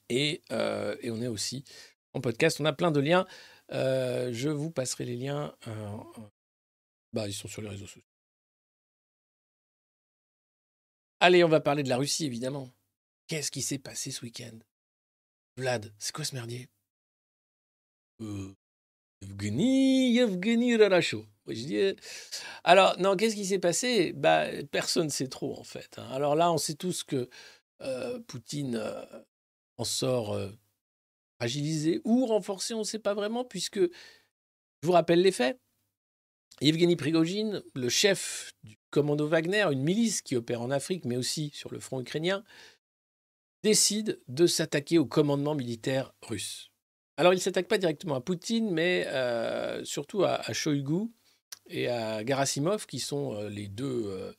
[0.08, 1.64] Et, euh, on est aussi
[2.12, 3.26] en podcast, on a plein de liens.
[3.72, 5.54] Euh, je vous passerai les liens.
[5.66, 5.96] euh,
[7.12, 8.02] bah, ils sont sur les réseaux sociaux.
[11.20, 12.70] Allez, on va parler de la Russie, évidemment.
[13.26, 14.58] Qu'est-ce qui s'est passé ce week-end?
[15.56, 16.68] Vlad, c'est quoi ce merdier?
[19.22, 21.24] Evgeny, Evgeny Raracho.
[21.48, 21.94] Je dis, euh,
[22.64, 24.12] Alors, non, qu'est-ce qui s'est passé?
[24.12, 25.98] Bah, Personne ne sait trop, en fait.
[25.98, 26.08] hein.
[26.10, 27.28] Alors là, on sait tous que
[27.82, 29.04] euh, Poutine euh,
[29.76, 30.50] en sort euh,
[31.40, 35.58] fragilisé ou renforcé, on ne sait pas vraiment, puisque, je vous rappelle les faits,
[36.62, 41.50] Yevgeny Prigogine, le chef du commando Wagner, une milice qui opère en Afrique, mais aussi
[41.54, 42.42] sur le front ukrainien,
[43.62, 46.70] décide de s'attaquer au commandement militaire russe.
[47.16, 51.10] Alors, il ne s'attaque pas directement à Poutine, mais euh, surtout à, à Shoigu
[51.68, 54.32] et à Gerasimov, qui sont euh, les deux, euh,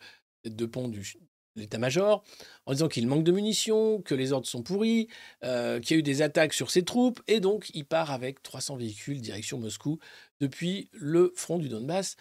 [0.43, 1.13] têtes de pont du
[1.55, 2.23] l'état-major,
[2.67, 5.07] en disant qu'il manque de munitions, que les ordres sont pourris,
[5.41, 5.49] qu'il
[5.89, 9.19] y a eu des attaques sur ses troupes, et donc il part avec 300 véhicules
[9.21, 9.97] direction Moscou
[10.39, 12.15] depuis le front du Donbass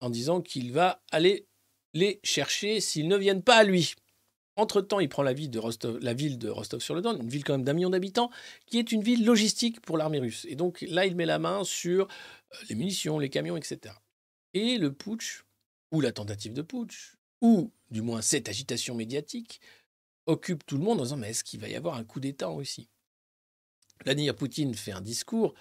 [0.00, 1.46] en disant qu'il va aller
[1.94, 3.94] les chercher s'ils ne viennent pas à lui.
[4.60, 8.30] Entre-temps, il prend la ville de Rostov-sur-le-Don, une ville quand même d'un million d'habitants,
[8.66, 10.46] qui est une ville logistique pour l'armée russe.
[10.50, 13.94] Et donc là, il met la main sur euh, les munitions, les camions, etc.
[14.52, 15.46] Et le putsch,
[15.92, 19.62] ou la tentative de putsch, ou du moins cette agitation médiatique,
[20.26, 22.50] occupe tout le monde en disant mais est-ce qu'il va y avoir un coup d'État
[22.50, 22.90] en Russie?
[24.04, 25.54] Vladimir Poutine fait un discours,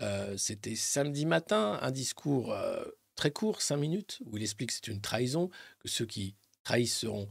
[0.00, 2.84] euh, c'était samedi matin, un discours euh,
[3.16, 5.50] très court, cinq minutes, où il explique que c'est une trahison,
[5.80, 7.28] que ceux qui trahissent seront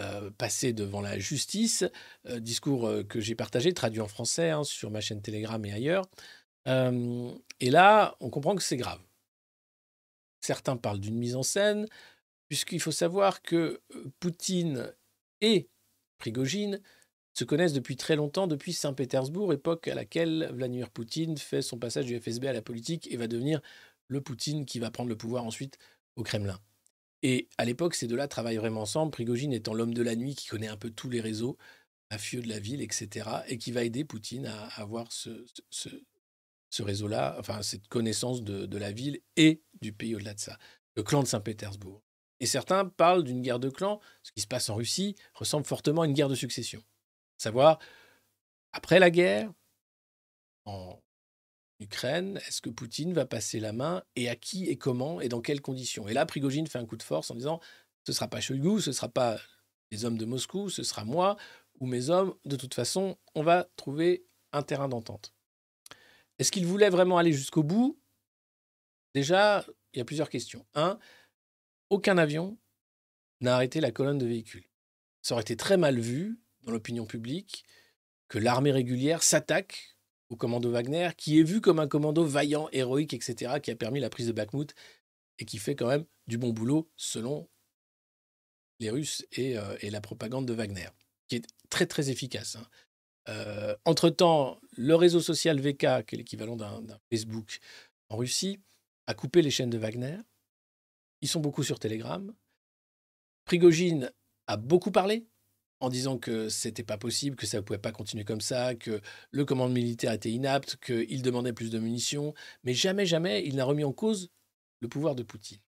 [0.00, 1.84] euh, passés devant la justice.
[2.26, 5.72] Euh, discours euh, que j'ai partagé, traduit en français hein, sur ma chaîne Telegram et
[5.72, 6.06] ailleurs.
[6.66, 9.00] Et là, on comprend que c'est grave.
[10.40, 11.86] Certains parlent d'une mise en scène,
[12.48, 13.80] puisqu'il faut savoir que
[14.20, 14.92] Poutine
[15.40, 15.68] et
[16.18, 16.80] Prigogine
[17.34, 22.06] se connaissent depuis très longtemps, depuis Saint-Pétersbourg, époque à laquelle Vladimir Poutine fait son passage
[22.06, 23.60] du FSB à la politique et va devenir
[24.08, 25.78] le Poutine qui va prendre le pouvoir ensuite
[26.16, 26.60] au Kremlin.
[27.22, 30.48] Et à l'époque, ces deux-là travaillent vraiment ensemble, Prigogine étant l'homme de la nuit qui
[30.48, 31.58] connaît un peu tous les réseaux
[32.10, 35.44] mafieux de la ville, etc., et qui va aider Poutine à avoir ce,
[36.78, 40.58] réseau-là, enfin cette connaissance de, de la ville et du pays au-delà de ça,
[40.96, 42.02] le clan de Saint-Pétersbourg.
[42.40, 44.00] Et certains parlent d'une guerre de clans.
[44.22, 46.82] Ce qui se passe en Russie ressemble fortement à une guerre de succession.
[47.36, 47.78] Savoir,
[48.72, 49.52] après la guerre,
[50.64, 51.00] en
[51.80, 55.40] Ukraine, est-ce que Poutine va passer la main et à qui et comment et dans
[55.40, 56.06] quelles conditions?
[56.08, 57.60] Et là, Prigogine fait un coup de force en disant
[58.04, 59.38] ce ne sera pas Shoigu, ce ne sera pas
[59.90, 61.36] les hommes de Moscou, ce sera moi
[61.80, 62.34] ou mes hommes.
[62.44, 65.34] De toute façon, on va trouver un terrain d'entente.
[66.38, 67.98] Est-ce qu'il voulait vraiment aller jusqu'au bout?
[69.14, 70.66] Déjà, il y a plusieurs questions.
[70.74, 70.98] Un,
[71.88, 72.58] aucun avion
[73.40, 74.68] n'a arrêté la colonne de véhicules.
[75.22, 77.64] Ça aurait été très mal vu dans l'opinion publique
[78.28, 79.89] que l'armée régulière s'attaque
[80.30, 84.00] au commando Wagner, qui est vu comme un commando vaillant, héroïque, etc., qui a permis
[84.00, 84.74] la prise de Bakhmut
[85.38, 87.48] et qui fait quand même du bon boulot selon
[88.78, 90.88] les Russes et, euh, la propagande de Wagner,
[91.28, 92.56] qui est très très efficace.
[92.56, 92.66] hein.
[93.28, 97.58] Euh, Entre-temps, le réseau social VK, qui est l'équivalent d'un d'un Facebook
[98.08, 98.58] en Russie,
[99.06, 100.16] a coupé les chaînes de Wagner.
[101.20, 102.32] Ils sont beaucoup sur Telegram.
[103.44, 104.10] Prigogine
[104.46, 105.26] a beaucoup parlé
[105.80, 109.00] en disant que c'était pas possible, que ça ne pouvait pas continuer comme ça, que
[109.30, 113.64] le commandement militaire était inapte, qu'il demandait plus de munitions, mais jamais, jamais il n'a
[113.64, 114.30] remis en cause
[114.80, 115.60] le pouvoir de Poutine.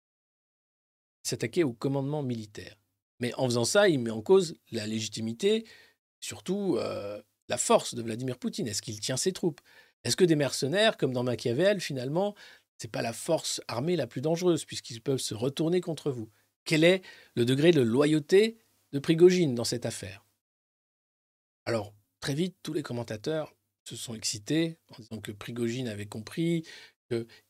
[1.24, 2.76] Il s'attaquait au commandement militaire.
[3.20, 5.64] Mais en faisant ça, il met en cause la légitimité,
[6.20, 8.66] surtout euh, la force de Vladimir Poutine.
[8.66, 9.60] Est-ce qu'il tient ses troupes?
[10.04, 12.34] Est-ce que des mercenaires, comme dans Machiavel, finalement,
[12.78, 16.30] c'est pas la force armée la plus dangereuse, puisqu'ils peuvent se retourner contre vous?
[16.64, 17.02] Quel est
[17.34, 18.58] le degré de loyauté
[18.92, 20.24] de Prigogine dans cette affaire
[21.64, 26.64] Alors, très vite, tous les commentateurs se sont excités en disant que Prigogine avait compris,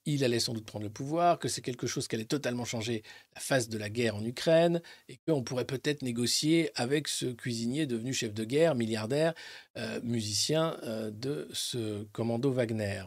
[0.05, 3.03] qu'il allait sans doute prendre le pouvoir, que c'est quelque chose qui allait totalement changer
[3.34, 7.86] la face de la guerre en Ukraine, et qu'on pourrait peut-être négocier avec ce cuisinier
[7.86, 9.34] devenu chef de guerre, milliardaire,
[9.76, 13.05] euh, musicien euh, de ce commando Wagner.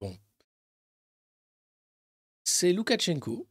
[0.00, 0.16] Bon.
[2.44, 3.46] C'est Loukachenko,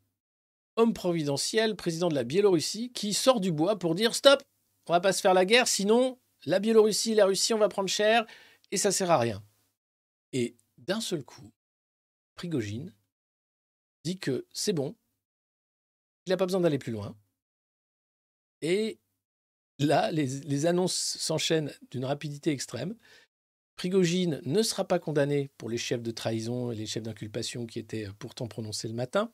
[0.80, 4.42] homme providentiel, président de la Biélorussie, qui sort du bois pour dire stop,
[4.88, 7.90] on va pas se faire la guerre, sinon la Biélorussie, la Russie, on va prendre
[7.90, 8.26] cher
[8.72, 9.44] et ça sert à rien.
[10.34, 11.52] Et d'un seul coup,
[12.36, 12.94] Prigogine
[14.04, 14.96] dit que c'est bon,
[16.26, 17.16] il n'a pas besoin d'aller plus loin.
[18.62, 19.00] Et
[19.80, 22.96] là, les, les annonces s'enchaînent d'une rapidité extrême.
[23.76, 27.80] Prigogine ne sera pas condamné pour les chefs de trahison et les chefs d'inculpation qui
[27.80, 29.32] étaient pourtant prononcés le matin.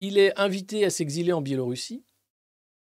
[0.00, 2.04] Il est invité à s'exiler en Biélorussie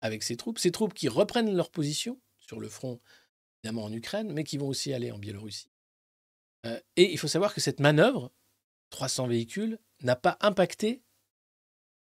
[0.02, 3.00] avec ses troupes, ses troupes qui reprennent leur position sur le front,
[3.64, 5.70] évidemment en Ukraine, mais qui vont aussi aller en Biélorussie.
[6.66, 8.32] Euh, et il faut savoir que cette manœuvre,
[8.92, 11.02] 300 véhicules, n'a pas impacté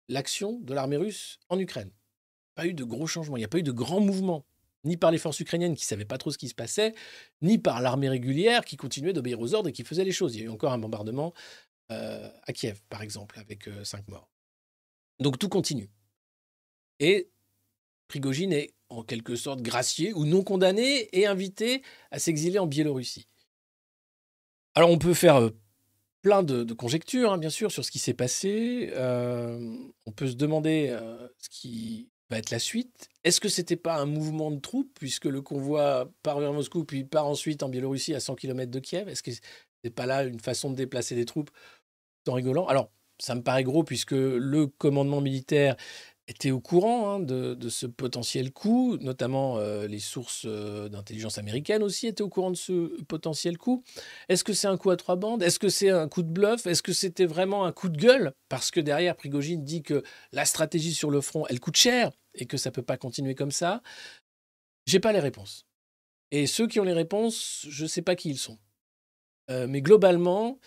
[0.10, 1.92] l'action de l'armée russe en Ukraine.
[2.56, 4.46] Pas eu de gros changements, il n'y a pas eu de grands mouvements,
[4.84, 6.94] ni par les forces ukrainiennes qui ne savaient pas trop ce qui se passait,
[7.42, 10.36] ni par l'armée régulière qui continuait d'obéir aux ordres et qui faisait les choses.
[10.36, 11.34] Il y a eu encore un bombardement
[11.92, 14.30] euh, à Kiev, par exemple, avec euh, cinq morts.
[15.20, 15.90] Donc tout continue.
[17.00, 17.30] Et
[18.08, 23.28] Prigogine est en quelque sorte gracié ou non condamné et invité à s'exiler en Biélorussie.
[24.76, 25.50] Alors on peut faire euh,
[26.22, 28.92] plein de, conjectures, hein, bien sûr, sur ce qui s'est passé.
[28.94, 33.10] Euh, on peut se demander euh, ce qui va être la suite.
[33.24, 37.04] Est-ce que c'était pas un mouvement de troupes, puisque le convoi part vers Moscou, puis
[37.04, 39.08] part ensuite en Biélorussie à 100 km de Kiev?
[39.08, 41.52] Est-ce que c'est pas là une façon de déplacer des troupes?
[42.28, 42.66] En rigolant
[43.20, 45.76] ça me paraît gros, puisque le commandement militaire
[46.28, 51.84] était au courant hein, de, ce potentiel coup, notamment euh, les sources euh, d'intelligence américaines
[51.84, 53.84] aussi étaient au courant de ce potentiel coup.
[54.28, 55.44] Est-ce que c'est un coup à trois bandes?
[55.44, 56.66] Est-ce que c'est un coup de bluff?
[56.66, 58.34] Est-ce que c'était vraiment un coup de gueule?
[58.50, 62.48] Parce que derrière, Prigogine dit que la stratégie sur le front, elle coûte cher et
[62.48, 63.82] que ça peut pas continuer comme ça.
[64.88, 65.66] J'ai pas les réponses.
[66.32, 68.58] Et ceux qui ont les réponses, je sais pas qui ils sont.
[69.52, 70.60] Euh, mais globalement,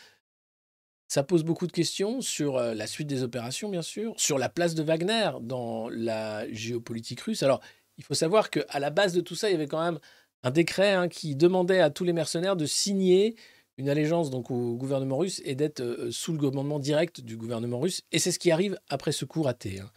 [1.08, 4.48] ça pose beaucoup de questions sur euh, la suite des opérations, bien sûr, sur la
[4.48, 7.42] place de Wagner dans la géopolitique russe.
[7.42, 7.60] Alors,
[7.96, 9.98] il faut savoir qu'à la base de tout ça, il y avait quand même
[10.42, 13.36] un décret hein, qui demandait à tous les mercenaires de signer
[13.78, 17.80] une allégeance donc au gouvernement russe et d'être euh, sous le commandement direct du gouvernement
[17.80, 18.02] russe.
[18.12, 19.80] Et c'est ce qui arrive après ce coup raté.
[19.80, 19.90] hein.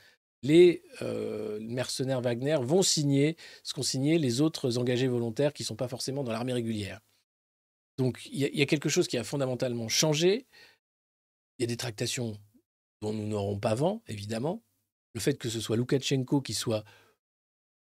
[0.43, 5.67] Les euh, mercenaires Wagner vont signer ce qu'ont signé les autres engagés volontaires qui ne
[5.67, 6.99] sont pas forcément dans l'armée régulière.
[7.97, 10.47] Donc il y a quelque chose qui a fondamentalement changé.
[11.61, 12.39] Il y a des tractations
[13.03, 14.63] dont nous n'aurons pas vent, évidemment.
[15.13, 16.83] Le fait que ce soit Loukachenko qui soit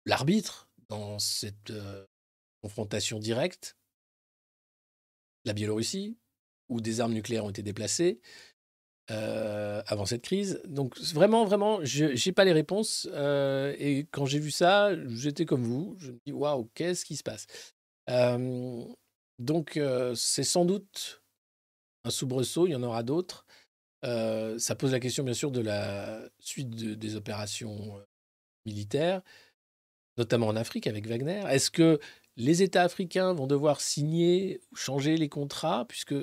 [0.06, 2.06] l'arbitre dans cette euh,
[2.62, 3.78] confrontation directe,
[5.46, 6.18] la Biélorussie,
[6.68, 8.20] où des armes nucléaires ont été déplacées
[9.12, 10.62] euh, avant cette crise.
[10.66, 13.08] Donc vraiment, vraiment, je n'ai pas les réponses.
[13.14, 15.96] euh, et quand j'ai vu ça, j'étais comme vous.
[16.00, 17.48] Je me dis, waouh, qu'est-ce qui se passe?
[19.40, 19.80] Donc
[20.16, 21.24] c'est sans doute
[22.04, 23.46] un soubresaut, il y en aura d'autres.
[24.06, 28.02] Euh, ça pose la question, bien sûr, de la suite de- des opérations euh,
[28.66, 29.22] militaires,
[30.18, 31.44] notamment en Afrique avec Wagner.
[31.50, 32.00] Est-ce que
[32.38, 36.16] les États africains vont devoir signer ou changer les contrats, puisque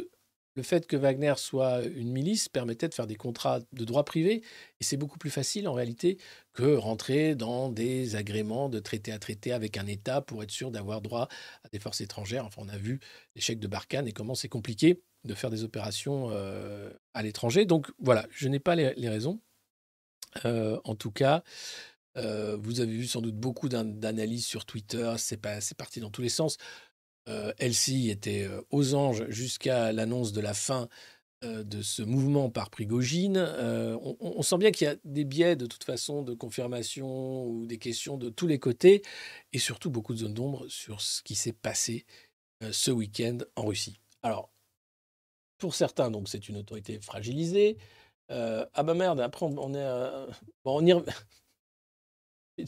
[0.59, 4.43] le fait que Wagner soit une milice permettait de faire des contrats de droit privé,
[4.81, 6.17] et c'est beaucoup plus facile en réalité
[6.55, 10.71] que rentrer dans des agréments de traité à traité avec un État pour être sûr
[10.71, 11.29] d'avoir droit
[11.63, 12.47] à des forces étrangères.
[12.47, 13.01] Enfin, on a vu
[13.35, 17.67] l'échec de Barkhane et comment c'est compliqué de faire des opérations euh, à l'étranger.
[17.67, 19.41] Donc voilà, je n'ai pas les, raisons.
[20.45, 21.43] Euh, en tout cas,
[22.17, 25.15] euh, vous avez vu sans doute beaucoup d'an- d'analyses sur Twitter.
[25.19, 25.37] C'est
[25.77, 26.57] parti dans tous les sens.
[27.59, 30.89] Elsie était aux anges jusqu'à l'annonce de la fin
[31.43, 33.39] de ce mouvement par Prigogine.
[34.21, 37.79] On, sent bien qu'il y a des biais de toute façon de confirmation ou des
[37.79, 39.03] questions de tous les côtés
[39.53, 42.07] et surtout beaucoup de zones d'ombre sur ce qui s'est passé
[42.71, 43.99] ce week-end en Russie.
[44.23, 44.51] Alors,
[45.59, 47.79] pour certains, donc c'est une autorité fragilisée.
[48.31, 49.77] Euh, ah bah merde, après on, est...
[49.79, 50.27] euh,
[50.65, 50.93] bon, on y...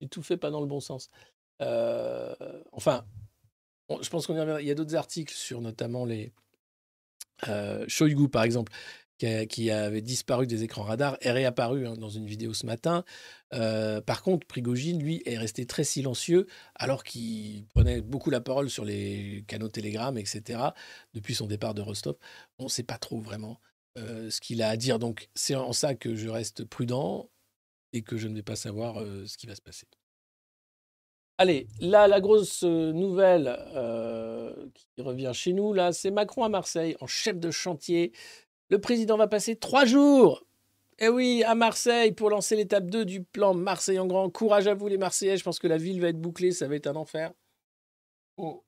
[0.00, 1.10] J'ai tout fait pas dans le bon sens.
[1.60, 2.34] Euh,
[2.72, 3.04] enfin,
[4.00, 4.62] je pense qu'on y reviendra.
[4.62, 6.32] Il y a d'autres articles sur notamment les...
[7.48, 8.72] Euh, Shoigu, par exemple,
[9.48, 13.04] qui, avait disparu des écrans radars, est réapparu hein, dans une vidéo ce matin.
[13.52, 18.70] Euh, par contre, Prigogine, lui, est resté très silencieux, alors qu'il prenait beaucoup la parole
[18.70, 20.60] sur les canaux Telegram, etc.,
[21.12, 22.16] depuis son départ de Rostov.
[22.58, 23.60] On ne sait pas trop vraiment
[23.98, 24.98] euh, ce qu'il a à dire.
[24.98, 27.28] Donc, c'est en ça que je reste prudent
[27.92, 29.86] et que je ne vais pas savoir euh, ce qui va se passer.
[31.36, 33.58] Allez, là, la grosse nouvelle
[34.74, 38.12] qui revient chez nous, là, c'est Macron à Marseille, en chef de chantier.
[38.70, 40.44] Le président va passer trois jours,
[41.00, 44.28] eh oui, à Marseille, pour lancer l'étape 2 du plan Marseille en grand.
[44.30, 46.76] Courage à vous, les Marseillais, je pense que la ville va être bouclée, ça va
[46.76, 47.32] être un enfer.
[48.36, 48.64] Oh.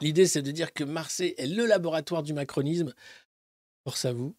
[0.00, 2.94] L'idée, c'est de dire que Marseille est le laboratoire du macronisme.
[3.84, 4.36] Force à vous.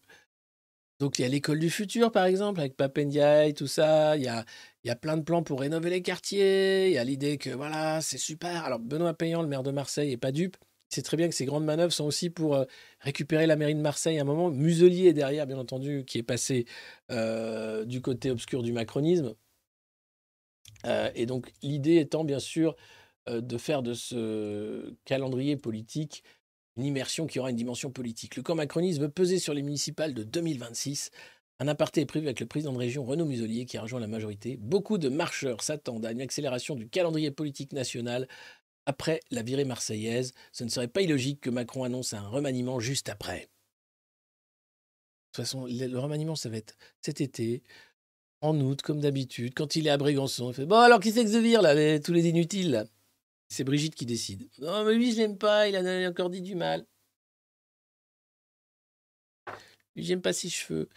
[1.00, 4.16] Donc, il y a l'école du futur, par exemple, avec Papendiaï, tout ça.
[4.16, 4.44] Il y a,
[4.84, 6.88] il y a plein de plans pour rénover les quartiers.
[6.88, 8.64] Il y a l'idée que, voilà, c'est super.
[8.64, 10.56] Alors, Benoît Payan, le maire de Marseille, n'est pas dupe.
[10.88, 12.64] Sait très bien que ces grandes manœuvres sont aussi pour euh,
[13.00, 14.50] récupérer la mairie de Marseille à un moment.
[14.50, 16.66] Muselier derrière, bien entendu, qui est passé
[17.10, 19.34] euh, du côté obscur du macronisme.
[20.86, 22.76] Euh, et donc, l'idée étant, bien sûr,
[23.30, 26.22] de faire de ce calendrier politique
[26.78, 28.36] une immersion qui aura une dimension politique.
[28.36, 31.10] Le camp macroniste veut peser sur les municipales de 2026.
[31.60, 34.06] Un aparté est prévu avec le président de région Renaud Muselier qui a rejoint la
[34.06, 34.56] majorité.
[34.56, 38.28] Beaucoup de marcheurs s'attendent à une accélération du calendrier politique national
[38.88, 40.32] après la virée marseillaise.
[40.50, 43.40] Ce ne serait pas illogique que Macron annonce un remaniement juste après.
[43.40, 43.44] De
[45.32, 47.62] toute façon, le remaniement, ça va être cet été,
[48.40, 50.52] en août, comme d'habitude, quand il est à Brégançon.
[50.54, 52.86] Fait Bon, alors qui c'est que se vire, là, tous les inutiles
[53.48, 54.48] C'est Brigitte qui décide.
[54.58, 56.86] Non, mais lui, je l'aime pas, il a il a encore dit du mal.
[59.96, 60.88] Lui, j'aime pas ses cheveux.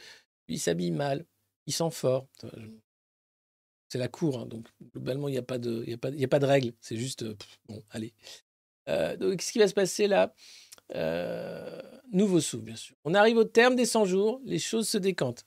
[0.47, 1.25] Lui, il s'habille mal.
[1.67, 2.27] Il sent fort.
[3.91, 6.09] C'est la cour, hein, donc globalement, il n'y a, pas de- il y a, pas-
[6.11, 6.71] il y a pas de règle.
[6.79, 7.35] C'est juste, euh,
[7.67, 8.13] bon, allez.
[8.89, 10.33] Euh, donc, qu'est-ce qui va se passer là?
[10.95, 11.81] Euh,
[12.13, 12.95] Nouveau souffle, bien sûr.
[13.05, 15.45] On arrive au terme des 100 jours, les choses se décantent.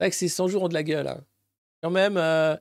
[0.00, 1.06] C'est vrai que ces 100 jours ont de la gueule.
[1.08, 1.24] hein.
[1.82, 2.56] Quand même, euh,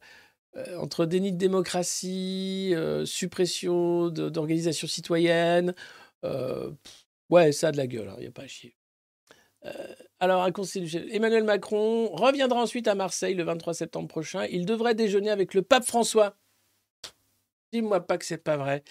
[0.78, 2.74] entre déni de démocratie,
[3.06, 5.76] suppression d'organisations citoyennes,
[7.30, 8.76] ouais, ça a de la gueule, il n'y a pas à chier.
[9.66, 10.52] Euh, alors, un
[10.82, 14.46] du- Emmanuel Macron reviendra ensuite à Marseille le 23 septembre prochain.
[14.46, 16.36] Il devrait déjeuner avec le pape François.
[17.72, 18.84] Dis-moi pas que c'est pas vrai.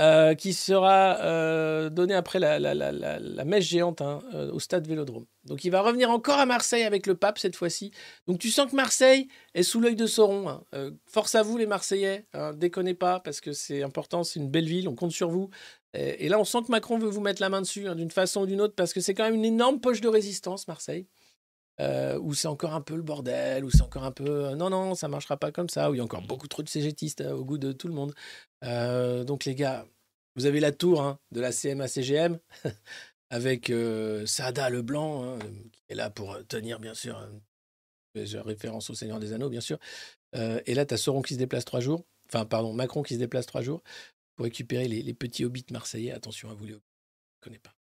[0.00, 4.60] Euh, qui sera euh, donné après la, la- la- la- messe géante hein, euh, au
[4.60, 5.26] stade Vélodrome.
[5.44, 7.90] Donc il va revenir encore à Marseille avec le pape cette fois-ci.
[8.28, 10.48] Donc tu sens que Marseille est sous l'œil de Sauron.
[10.48, 10.90] hein.
[11.06, 14.66] Force à vous les Marseillais, hein, déconnez pas parce que c'est important, c'est une belle
[14.68, 15.50] ville, on compte sur vous.
[15.94, 18.42] Et, et là on sent que Macron veut vous mettre la main dessus d'une façon
[18.42, 21.08] ou d'une autre parce que c'est quand même une énorme poche de résistance Marseille.
[21.80, 24.68] Euh, où c'est encore un peu le bordel, où c'est encore un peu euh, non,
[24.68, 27.20] non, ça marchera pas comme ça, où il y a encore beaucoup trop de CGTistes
[27.20, 28.14] euh, au goût de tout le monde.
[28.64, 29.86] Euh, donc les gars,
[30.34, 32.40] vous avez la tour hein, de la CMA-CGM
[33.30, 33.72] avec
[34.26, 35.38] Saada Leblanc, hein,
[35.72, 37.28] qui est là pour tenir bien sûr,
[38.14, 39.78] référence au Seigneur des Anneaux bien sûr.
[40.34, 43.18] Et là, tu as Sauron qui se déplace trois jours, enfin pardon, Macron qui se
[43.18, 43.82] déplace trois jours
[44.34, 46.12] pour récupérer les, petits hobbits marseillais.
[46.12, 47.77] Attention à vous les hobbits, je ne connais pas.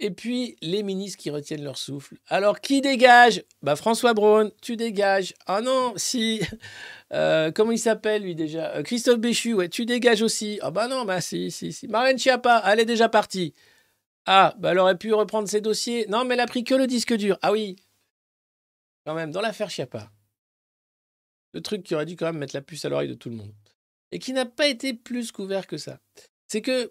[0.00, 2.16] Et puis, les ministres qui retiennent leur souffle.
[2.28, 3.44] Alors, qui dégage?
[3.62, 5.34] Bah, François Braun, tu dégages.
[5.46, 6.40] Ah non, si.
[7.12, 8.74] Euh, comment il s'appelle, lui, déjà?
[8.74, 10.58] Euh, Christophe Béchu, ouais, tu dégages aussi.
[10.62, 11.86] Ah bah non, bah si, si, si.
[11.86, 13.54] Marlène Schiappa, elle est déjà partie.
[14.26, 16.06] Ah, bah elle aurait pu reprendre ses dossiers.
[16.08, 17.38] Non, mais elle a pris que le disque dur.
[17.40, 17.76] Ah oui.
[19.06, 20.10] Quand même, dans l'affaire Schiappa.
[21.52, 23.36] Le truc qui aurait dû quand même mettre la puce à l'oreille de tout le
[23.36, 23.54] monde.
[24.10, 26.00] Et qui n'a pas été plus couvert que ça.
[26.48, 26.90] C'est que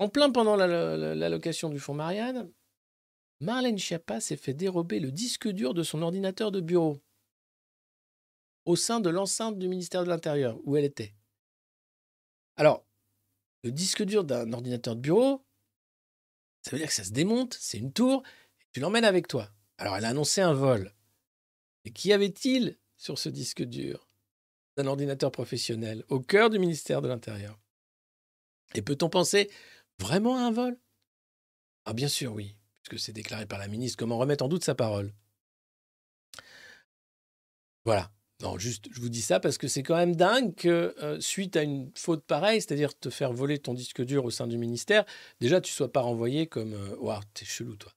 [0.00, 2.50] en plein pendant la- la- l'allocation du fonds Marianne,
[3.40, 7.00] Marlène Schiappa s'est fait dérober le disque dur de son ordinateur de bureau
[8.64, 11.14] au sein de l'enceinte du ministère de l'Intérieur où elle était.
[12.56, 12.86] Alors,
[13.62, 15.44] le disque dur d'un ordinateur de bureau,
[16.62, 18.22] ça veut dire que ça se démonte, c'est une tour,
[18.72, 19.50] tu l'emmènes avec toi.
[19.76, 20.94] Alors, elle a annoncé un vol.
[21.84, 24.08] Et qu'y avait-il sur ce disque dur
[24.76, 27.58] d'un ordinateur professionnel au cœur du ministère de l'Intérieur?
[28.74, 29.50] Et peut-on penser
[30.00, 30.78] Vraiment un vol?
[31.84, 33.98] Ah bien sûr oui, puisque c'est déclaré par la ministre.
[33.98, 35.12] Comment remettre en doute sa parole?
[37.84, 38.10] Voilà.
[38.42, 41.56] Non, juste, je vous dis ça parce que c'est quand même dingue que euh, suite
[41.56, 45.04] à une faute pareille, c'est-à-dire te faire voler ton disque dur au sein du ministère,
[45.40, 47.92] déjà tu sois pas renvoyé comme Waouh, t'es chelou toi.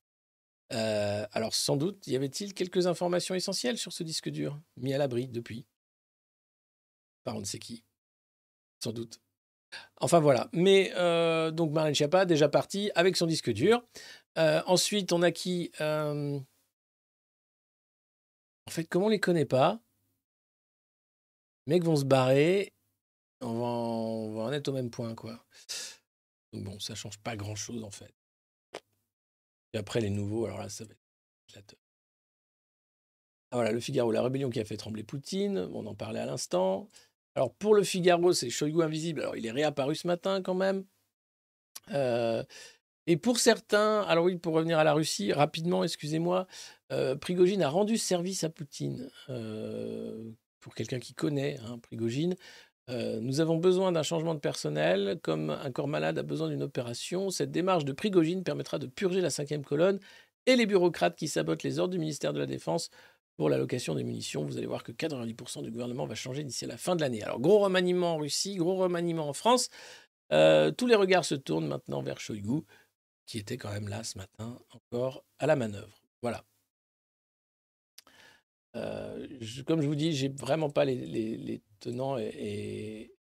[0.74, 4.98] Euh, alors sans doute, y avait-il quelques informations essentielles sur ce disque dur, mis à
[4.98, 5.66] l'abri depuis?
[7.24, 7.86] Par on ne sait qui.
[8.84, 9.22] Sans doute.
[10.00, 10.50] Enfin voilà.
[10.54, 13.84] Mais euh, donc Marlène Schiappa, déjà partie avec son disque dur.
[14.38, 16.40] Euh, ensuite, on a qui Euh,
[18.68, 19.80] En fait, comme on les connaît pas,
[21.68, 22.74] les mecs vont se barrer,
[23.42, 25.46] on va, en, on va être au même point, quoi.
[26.54, 28.14] Donc bon, ça change pas grand-chose, en fait.
[29.74, 30.92] Et après, les nouveaux, alors là, ça va
[31.56, 31.76] être.
[33.52, 36.26] Ah voilà, le Figaro, la rébellion qui a fait trembler Poutine, on en parlait à
[36.26, 36.90] l'instant.
[37.36, 39.22] Alors pour le Figaro, c'est Shoigu invisible.
[39.22, 40.86] Alors il est réapparu ce matin quand même.
[41.92, 42.44] Euh,
[43.08, 46.48] et pour certains, alors oui, pour revenir à la Russie, rapidement, excusez-moi,
[46.92, 49.10] euh, Prigogine a rendu service à Poutine.
[49.30, 50.32] Euh,
[50.62, 52.36] pour quelqu'un qui connaît hein, Prigogine,
[52.90, 57.30] nous avons besoin d'un changement de personnel, comme un corps malade a besoin d'une opération.
[57.30, 60.00] Cette démarche de Prigogine permettra de purger la cinquième colonne
[60.46, 62.90] et les bureaucrates qui sabotent les ordres du ministère de la Défense
[63.36, 64.46] pour l'allocation des munitions.
[64.46, 67.24] Vous allez voir que 90% du gouvernement va changer d'ici à la fin de l'année.
[67.24, 69.70] Alors, gros remaniement en Russie, gros remaniement en France.
[70.32, 72.62] Euh, tous les regards se tournent maintenant vers Shoigu,
[73.26, 76.02] qui était quand même là ce matin, encore à la manœuvre.
[76.22, 76.44] Voilà.
[78.76, 79.28] Euh,
[79.68, 83.16] comme je vous dis, j'ai vraiment pas les, tenants et, et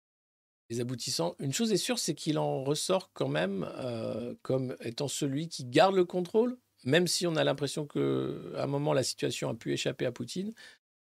[0.70, 1.36] les aboutissants.
[1.38, 5.64] Une chose est sûre, c'est qu'il en ressort quand même euh, comme étant celui qui
[5.64, 9.54] garde le contrôle, même si on a l'impression que à un moment la situation a
[9.54, 10.52] pu échapper à Poutine.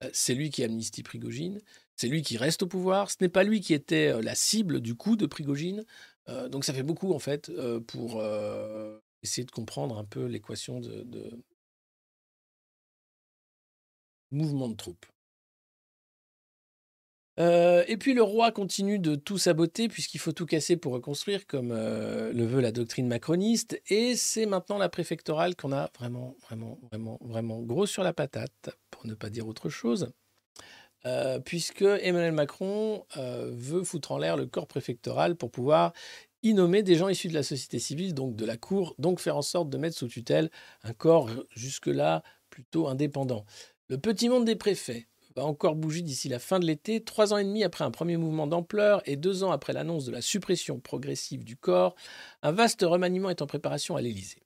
[0.05, 1.61] Euh, C'est lui qui amnistie Prigogine,
[1.97, 3.11] c'est lui qui reste au pouvoir.
[3.11, 5.85] Ce n'est pas lui qui était euh, la cible du coup de Prigogine.
[6.29, 7.51] Euh, donc ça fait beaucoup en fait
[7.89, 8.23] pour
[9.23, 11.31] essayer de comprendre un peu l'équation de, de
[14.31, 15.07] mouvement de troupes.
[17.41, 21.47] Euh, et puis le roi continue de tout saboter puisqu'il faut tout casser pour reconstruire,
[21.47, 23.81] comme euh, le veut la doctrine macroniste.
[23.89, 28.71] Et c'est maintenant la préfectorale qu'on a vraiment, vraiment, vraiment, vraiment gros sur la patate,
[28.91, 30.13] pour ne pas dire autre chose.
[31.07, 35.93] Euh, puisque Emmanuel Macron veut foutre en l'air le corps préfectoral pour pouvoir
[36.43, 39.37] y nommer des gens issus de la société civile, donc de la Cour, donc faire
[39.37, 40.51] en sorte de mettre sous tutelle
[40.83, 43.45] un corps jusque-là plutôt indépendant.
[43.89, 47.39] Le petit monde des préfets va encore bouger d'ici la fin de l'été, trois ans
[47.39, 50.79] et demi après un premier mouvement d'ampleur et deux ans après l'annonce de la suppression
[50.79, 51.97] progressive du corps.
[52.43, 54.43] Un vaste remaniement est en préparation à l'Élysée.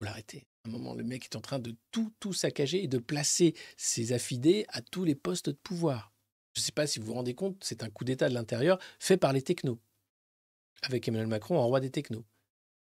[0.00, 0.46] Vous l'arrêtez.
[0.64, 3.54] À un moment, le mec est en train de tout, tout saccager et de placer
[3.76, 6.12] ses affidés à tous les postes de pouvoir.
[6.54, 8.78] Je ne sais pas si vous vous rendez compte, c'est un coup d'État de l'intérieur
[8.98, 9.80] fait par les technos.
[10.82, 12.24] Avec Emmanuel Macron en roi des technos.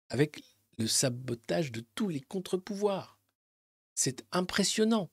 [0.10, 0.44] Avec
[0.78, 3.20] le sabotage de tous les contre-pouvoirs.
[3.96, 5.10] C'est impressionnant.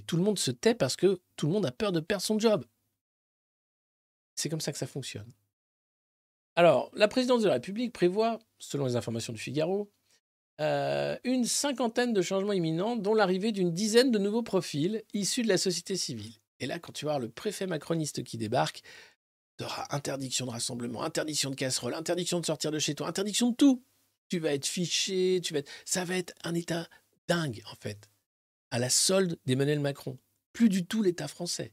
[0.00, 2.38] Tout le monde se tait parce que tout le monde a peur de perdre son
[2.38, 2.64] job.
[4.34, 5.32] C'est comme ça que ça fonctionne.
[6.56, 9.90] Alors, la présidence de la République prévoit, selon les informations du Figaro,
[10.60, 15.48] euh, une cinquantaine de changements imminents, dont l'arrivée d'une dizaine de nouveaux profils issus de
[15.48, 16.34] la société civile.
[16.58, 18.82] Et là, quand tu vas voir le préfet macroniste qui débarque,
[19.56, 23.50] tu auras interdiction de rassemblement, interdiction de casserole, interdiction de sortir de chez toi, interdiction
[23.50, 23.84] de tout.
[24.28, 25.70] Tu vas être fiché, tu vas être...
[25.84, 26.88] ça va être un état
[27.28, 28.08] dingue, en fait,
[28.70, 30.18] à la solde d'Emmanuel Macron.
[30.52, 31.72] Plus du tout l'État français.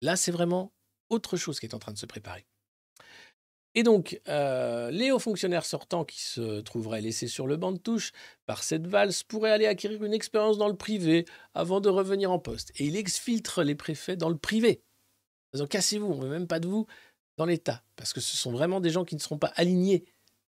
[0.00, 0.72] Là, c'est vraiment
[1.08, 2.46] autre chose qui est en train de se préparer.
[3.74, 7.78] Et donc, euh, les hauts fonctionnaires sortants qui se trouveraient laissés sur le banc de
[7.78, 8.12] touche
[8.46, 12.38] par cette valse pourraient aller acquérir une expérience dans le privé avant de revenir en
[12.38, 12.72] poste.
[12.76, 14.82] Et il exfiltre les préfets dans le privé.
[15.52, 16.86] Disant cassez-vous, on ne veut même pas de vous
[17.36, 17.84] dans l'État.
[17.96, 20.04] Parce que ce sont vraiment des gens qui ne seront pas alignés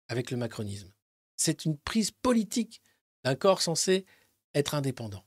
[0.09, 0.91] avec le macronisme.
[1.37, 2.83] C'est une prise politique
[3.23, 4.07] d'un corps censé
[4.55, 5.25] être indépendant.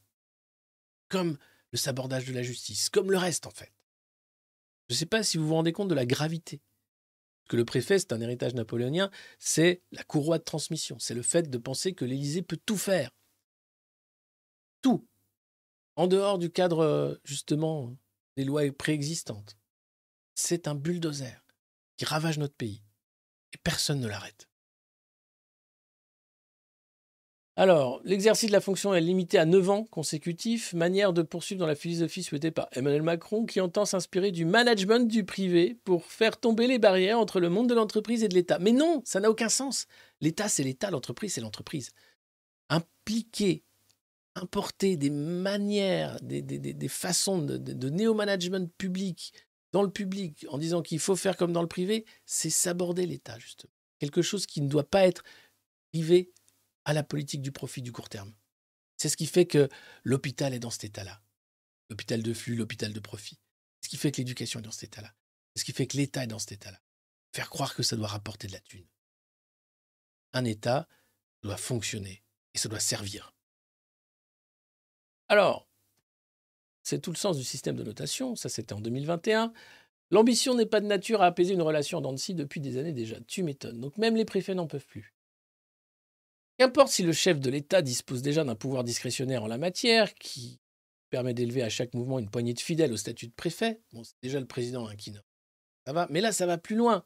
[1.14, 1.38] Comme
[1.72, 3.72] le sabordage de la justice, comme le reste en fait.
[4.90, 6.60] Je ne sais pas si vous vous rendez compte de la gravité.
[7.44, 10.98] Parce que le préfet, c'est un héritage napoléonien, c'est la courroie de transmission.
[10.98, 13.12] C'est le fait de penser que l'Élysée peut tout faire.
[14.82, 15.08] Tout.
[15.96, 17.96] En dehors du cadre, justement,
[18.36, 19.56] des lois préexistantes.
[20.34, 21.46] C'est un bulldozer
[21.96, 22.82] qui ravage notre pays.
[23.54, 24.50] Et personne ne l'arrête.
[27.56, 31.68] Alors, l'exercice de la fonction est limité à 9 ans consécutifs, manière de poursuivre dans
[31.68, 36.40] la philosophie souhaitée par Emmanuel Macron, qui entend s'inspirer du management du privé pour faire
[36.40, 38.58] tomber les barrières entre le monde de l'entreprise et de l'État.
[38.58, 39.86] Mais non, ça n'a aucun sens.
[40.20, 41.92] L'État, c'est l'État, l'entreprise, c'est l'entreprise.
[42.70, 43.64] Impliquer,
[44.34, 49.32] importer des manières, des, des, façons de, de néo-management public
[49.74, 53.38] dans le public en disant qu'il faut faire comme dans le privé, c'est s'aborder l'État,
[53.38, 53.74] justement.
[54.00, 55.24] Quelque chose qui ne doit pas être
[55.92, 56.32] privé
[56.86, 58.34] à la politique du profit du court terme.
[58.98, 59.70] C'est ce qui fait que
[60.04, 61.22] l'hôpital est dans cet état-là.
[61.90, 63.40] L'hôpital de flux, l'hôpital de profit.
[63.82, 65.14] Ce qui fait que l'éducation est dans cet état-là.
[65.56, 66.80] Ce qui fait que l'État est dans cet état-là.
[67.34, 68.88] Faire croire que ça doit rapporter de la thune.
[70.34, 70.88] Un État
[71.42, 72.24] doit fonctionner
[72.54, 73.36] et ça doit servir.
[75.28, 75.68] Alors,
[76.84, 79.54] c'est tout le sens du système de notation, ça c'était en 2021.
[80.12, 83.20] L'ambition n'est pas de nature à apaiser une relation en depuis des années déjà.
[83.22, 83.80] Tu m'étonnes.
[83.80, 85.14] Donc même les préfets n'en peuvent plus.
[86.58, 90.60] Qu'importe si le chef de l'État dispose déjà d'un pouvoir discrétionnaire en la matière, qui
[91.10, 94.16] permet d'élever à chaque mouvement une poignée de fidèles au statut de préfet, bon, c'est
[94.22, 95.14] déjà le président hein, qui
[95.86, 97.06] Ça va, mais là, ça va plus loin.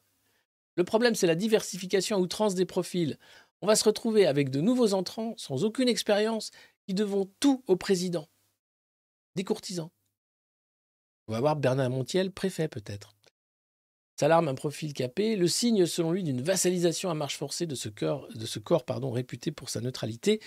[0.76, 3.18] Le problème, c'est la diversification à outrance des profils.
[3.61, 6.52] On va se retrouver avec de nouveaux entrants sans aucune expérience
[6.88, 8.30] qui devront tout au président.
[9.36, 9.90] Des courtisans.
[11.28, 13.16] On va voir Bernard Montiel, préfet peut-être.
[14.19, 17.89] S'alarme un profil capé, le signe selon lui d'une vassalisation à marche forcée de ce,
[17.89, 20.41] de ce corps pardon, réputé pour sa neutralité.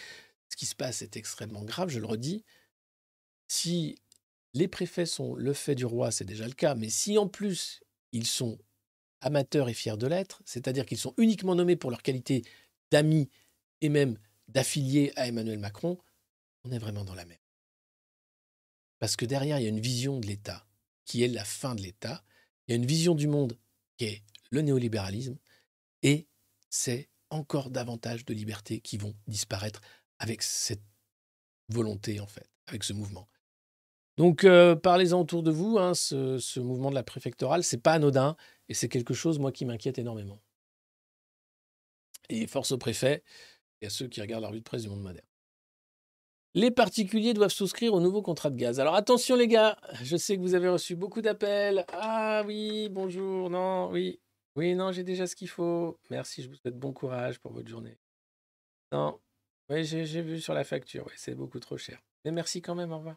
[0.49, 2.45] Ce qui se passe est extrêmement grave, je le redis.
[3.47, 3.97] Si
[4.55, 7.81] les préfets sont le fait du roi, c'est déjà le cas, mais si en plus
[8.11, 8.59] ils sont
[9.21, 12.43] amateurs et fiers de l'être, c'est-à-dire qu'ils sont uniquement nommés pour leur qualité
[12.91, 13.31] d'amis
[13.83, 14.19] et même
[14.49, 15.97] d'affiliés à Emmanuel Macron,
[16.65, 17.39] on est vraiment dans la même.
[18.99, 20.67] Parce que derrière, il y a une vision de l'État
[21.05, 22.25] qui est la fin de l'État
[22.71, 23.59] il y a une vision du monde
[23.97, 24.23] qui est
[24.53, 25.37] le néolibéralisme,
[26.05, 26.29] et
[26.69, 29.81] c'est encore davantage de libertés qui vont disparaître
[30.21, 30.85] avec cette
[31.69, 33.29] volonté, en fait, avec ce mouvement.
[34.19, 35.79] Donc, euh, parlez-en autour de vous.
[35.79, 38.37] Hein, ce, mouvement de la préfectorale, c'est pas anodin
[38.69, 40.41] et c'est quelque chose, moi, qui m'inquiète énormément.
[42.29, 43.25] Et force aux préfets
[43.81, 45.27] et à ceux qui regardent la revue de presse du monde moderne.
[46.55, 48.81] Les particuliers doivent souscrire au nouveau contrat de gaz.
[48.81, 51.85] Alors attention les gars, je sais que vous avez reçu beaucoup d'appels.
[51.93, 54.21] Ah oui, bonjour, non, oui.
[54.57, 55.99] Oui, non, j'ai déjà ce qu'il faut.
[56.11, 57.99] Merci, je vous souhaite bon courage pour votre journée.
[58.91, 59.21] Non,
[59.69, 62.03] oui, j'ai vu sur la facture, c'est beaucoup trop cher.
[62.25, 63.17] Mais merci quand même, au revoir.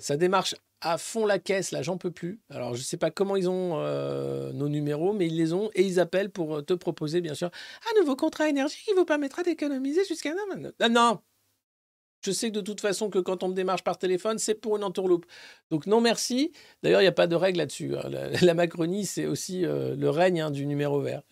[0.00, 2.40] Ça démarche à fond la caisse, là, j'en peux plus.
[2.50, 5.70] Alors, je ne sais pas comment ils ont euh, nos numéros, mais ils les ont
[5.74, 7.50] et ils appellent pour te proposer, bien sûr,
[7.88, 10.34] un nouveau contrat énergie qui vous permettra d'économiser jusqu'à...
[10.80, 11.20] Ah non,
[12.26, 14.76] je sais que de toute façon que quand on me démarche par téléphone, c'est pour
[14.76, 15.26] une entourloupe.
[15.70, 16.52] Donc non merci.
[16.82, 17.96] D'ailleurs, il n'y a pas de règle là-dessus.
[17.96, 18.10] Hein.
[18.42, 21.22] La, Macronie, c'est aussi euh, le règne hein, du numéro vert.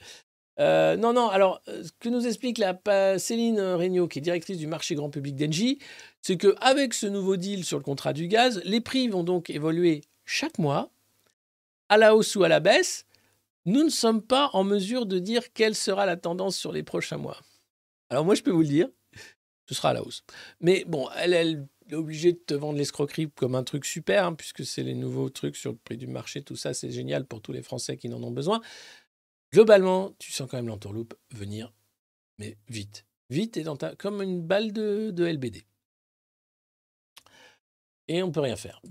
[0.60, 4.58] Euh, non, non, alors, euh, ce que nous explique la Céline Regnault, qui est directrice
[4.58, 5.80] du marché grand public d'Engie,
[6.22, 10.02] c'est qu'avec ce nouveau deal sur le contrat du gaz, les prix vont donc évoluer
[10.24, 10.90] chaque mois,
[11.88, 13.04] à la hausse ou à la baisse.
[13.66, 17.16] Nous ne sommes pas en mesure de dire quelle sera la tendance sur les prochains
[17.16, 17.40] mois.
[18.10, 18.88] Alors moi, je peux vous le dire,
[19.66, 20.24] ce sera à la hausse.
[20.60, 24.64] Mais bon, elle, est obligée de te vendre l'escroquerie comme un truc super, hein, puisque
[24.64, 27.52] c'est les nouveaux trucs sur le prix du marché, tout ça, c'est génial pour tous
[27.52, 28.60] les Français qui n'en ont besoin.
[29.52, 31.72] Globalement, tu sens quand même l'entourloupe venir
[32.38, 33.06] Mais vite.
[33.30, 33.94] Vite et dans ta...
[33.94, 35.62] comme une balle de, LBD.
[38.08, 38.82] Et on peut rien faire.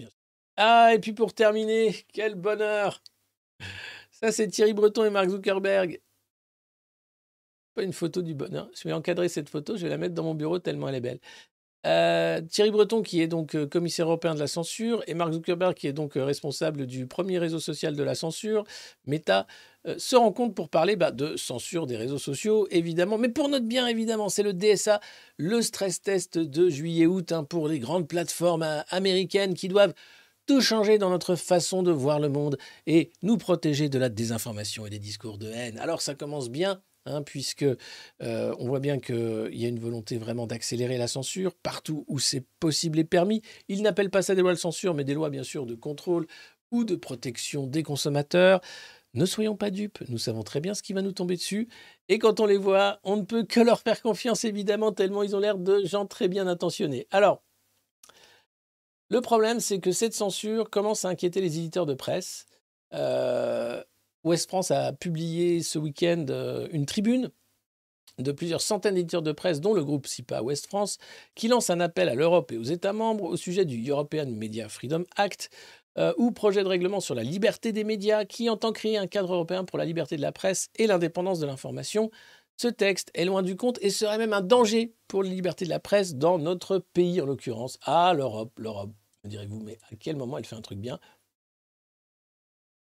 [0.58, 3.04] Ah, et puis pour terminer, quel bonheur
[4.12, 6.00] Ça, c'est Thierry Breton et Mark Zuckerberg.
[7.76, 8.70] Pas une photo du bonheur.
[8.76, 11.02] Je vais encadrer cette photo, je vais la mettre dans mon bureau tellement elle est
[11.02, 11.20] belle.
[11.86, 15.74] Euh, Thierry Breton, qui est donc euh, commissaire européen de la censure, et Mark Zuckerberg,
[15.74, 18.64] qui est donc euh, responsable du premier réseau social de la censure,
[19.06, 19.48] Meta,
[19.98, 23.86] se rencontrent pour parler bah, de censure des réseaux sociaux, évidemment, mais pour notre bien,
[23.88, 24.30] évidemment.
[24.30, 25.02] C'est le DSA,
[25.38, 29.94] le stress test de juillet-août hein, pour les grandes plateformes euh, américaines qui doivent
[30.46, 34.86] tout changer dans notre façon de voir le monde et nous protéger de la désinformation
[34.86, 35.78] et des discours de haine.
[35.80, 40.18] Alors ça commence bien, hein, puisque euh, on voit bien qu'il y a une volonté
[40.18, 43.42] vraiment d'accélérer la censure partout où c'est possible et permis.
[43.68, 46.28] Ils n'appellent pas ça des lois de censure, mais des lois bien sûr de contrôle
[46.72, 48.62] ou de protection des consommateurs.
[49.14, 51.70] Ne soyons pas dupes, nous savons très bien ce qui va nous tomber dessus.
[52.10, 55.36] Et quand on les voit, on ne peut que leur faire confiance, évidemment, tellement ils
[55.36, 57.08] ont l'air de gens très bien intentionnés.
[57.12, 57.44] Alors,
[59.10, 62.48] le problème, c'est que cette censure commence à inquiéter les éditeurs de presse.
[62.94, 63.84] Euh,
[64.24, 67.30] Ouest France a publié ce week-end euh, une tribune
[68.20, 70.98] de plusieurs centaines d'éditeurs de presse, dont le groupe SIPA Ouest France,
[71.36, 74.70] qui lance un appel à l'Europe et aux États membres au sujet du European Media
[74.70, 75.50] Freedom Act,
[75.98, 79.34] euh, ou projet de règlement sur la liberté des médias, qui entend créer un cadre
[79.34, 82.12] européen pour la liberté de la presse et l'indépendance de l'information.
[82.58, 85.70] Ce texte est loin du compte et serait même un danger pour la liberté de
[85.72, 87.80] la presse dans notre pays, en l'occurrence.
[87.84, 88.92] Ah, l'Europe, l'Europe,
[89.24, 91.00] me direz-vous, mais à quel moment elle fait un truc bien?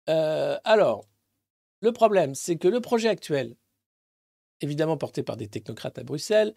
[0.09, 1.05] Euh, Alors,
[1.87, 3.55] le problème, c'est que le projet actuel,
[4.61, 6.53] évidemment porté par des technocrates à Bruxelles,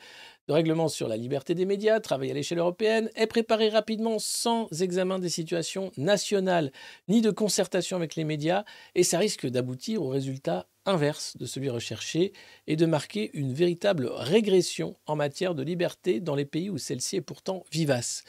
[0.47, 4.67] de règlement sur la liberté des médias, travaillé à l'échelle européenne, est préparé rapidement sans
[4.81, 6.71] examen des situations nationales
[7.07, 8.65] ni de concertation avec les médias,
[8.95, 12.33] et ça risque d'aboutir au résultat inverse de celui recherché
[12.65, 17.17] et de marquer une véritable régression en matière de liberté dans les pays où celle-ci
[17.17, 18.23] est pourtant vivace.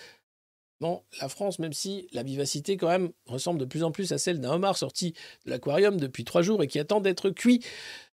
[0.80, 4.18] Bon, la France, même si la vivacité quand même ressemble de plus en plus à
[4.18, 5.12] celle d'un homard sorti
[5.44, 7.62] de l'aquarium depuis trois jours et qui attend d'être cuit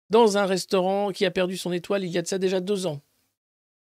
[0.10, 2.88] dans un restaurant qui a perdu son étoile il y a de ça déjà deux
[2.88, 3.02] ans.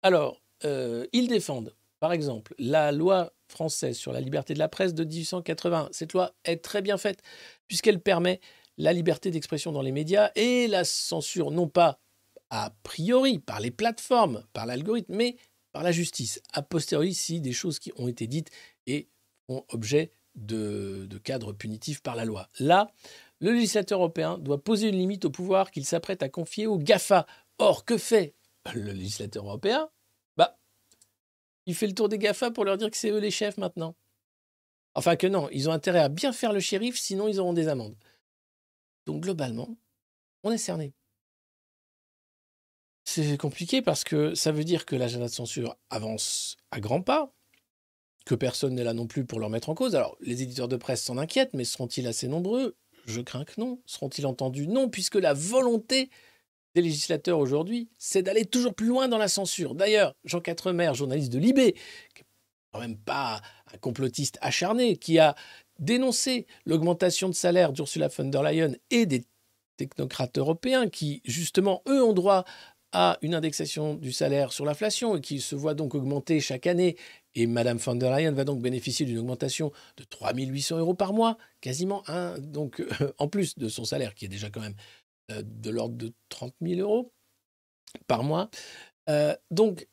[0.03, 4.93] Alors, euh, ils défendent, par exemple, la loi française sur la liberté de la presse
[4.93, 5.89] de 1880.
[5.91, 7.21] Cette loi est très bien faite
[7.67, 8.39] puisqu'elle permet
[8.77, 11.99] la liberté d'expression dans les médias et la censure non pas
[12.49, 15.35] a priori par les plateformes, par l'algorithme, mais
[15.83, 18.49] la justice, a posteriori si des choses qui ont été dites
[18.85, 19.09] et
[19.47, 22.49] font objet de, de cadres punitifs par la loi.
[22.59, 22.91] Là,
[23.39, 27.25] le législateur européen doit poser une limite au pouvoir qu'il s'apprête à confier aux GAFA.
[27.59, 28.35] Or, que fait
[28.73, 29.89] le législateur européen?
[30.35, 30.57] Bah,
[31.65, 33.95] il fait le tour des GAFA pour leur dire que c'est eux les chefs maintenant.
[34.93, 37.67] Enfin que non, ils ont intérêt à bien faire le shérif, sinon ils auront des
[37.67, 37.95] amendes.
[39.05, 39.77] Donc globalement,
[40.43, 40.93] on est cerné.
[43.09, 47.31] C'est compliqué parce que ça veut dire que l'agenda de censure avance à grands pas,
[48.25, 49.95] que personne n'est là non plus pour leur mettre en cause.
[49.95, 52.75] Alors, les éditeurs de presse s'en inquiètent, mais seront-ils assez nombreux?
[53.05, 53.79] Je crains que non.
[53.85, 54.67] Seront-ils entendus?
[54.67, 56.09] Non, puisque la volonté
[56.75, 59.73] des législateurs aujourd'hui, c'est d'aller toujours plus loin dans la censure.
[59.73, 61.75] D'ailleurs, Jean Quatremer, journaliste de Libé,
[62.13, 62.25] qui n'est
[62.73, 63.41] quand même pas
[63.73, 65.33] un complotiste acharné, qui a
[65.79, 69.23] dénoncé l'augmentation de salaire d'Ursula von der Leyen et des
[69.77, 72.43] technocrates européens qui, justement, eux, ont droit
[72.99, 76.97] à une indexation du salaire sur l'inflation et qui se voit donc augmenter chaque année.
[77.35, 81.13] Et Madame von der Leyen va donc bénéficier d'une augmentation de 3 800 euros par
[81.13, 84.73] mois, quasiment un, donc euh, en plus de son salaire qui est déjà quand même
[85.31, 87.13] euh, de l'ordre de 30 000 euros
[88.07, 88.49] par mois.
[89.11, 89.87] Euh, donc,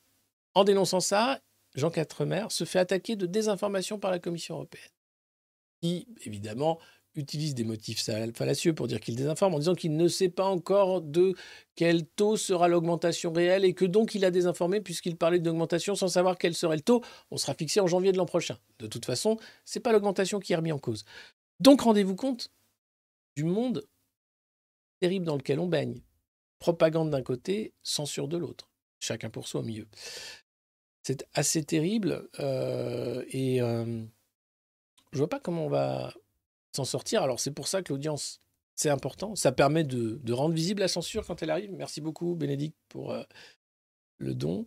[0.54, 1.42] en dénonçant ça,
[1.74, 4.88] Jean Quatremer se fait attaquer de désinformation par la Commission européenne,
[5.82, 6.78] qui évidemment
[7.16, 8.02] utilise des motifs
[8.34, 11.34] fallacieux pour dire qu'il désinforme en disant qu'il ne sait pas encore de
[11.76, 16.08] quel taux sera l'augmentation réelle et que donc il a désinformé puisqu'il parlait d'augmentation sans
[16.08, 17.02] savoir quel serait le taux.
[17.30, 18.58] On sera fixé en janvier de l'an prochain.
[18.78, 21.04] De toute façon, c'est pas l'augmentation qui est remis en cause.
[21.60, 22.50] Donc rendez-vous compte
[23.36, 23.86] du monde
[25.00, 26.00] terrible dans lequel on baigne.
[26.58, 28.70] Propagande d'un côté, censure de l'autre.
[29.00, 29.86] Chacun pour soi au milieu.
[31.02, 34.02] C'est assez terrible euh, et euh,
[35.12, 36.14] je vois pas comment on va
[36.74, 37.22] s'en sortir.
[37.22, 38.40] Alors c'est pour ça que l'audience,
[38.74, 39.34] c'est important.
[39.34, 41.72] Ça permet de, rendre visible la censure quand elle arrive.
[41.72, 43.22] Merci beaucoup Bénédicte pour euh,
[44.18, 44.66] le don.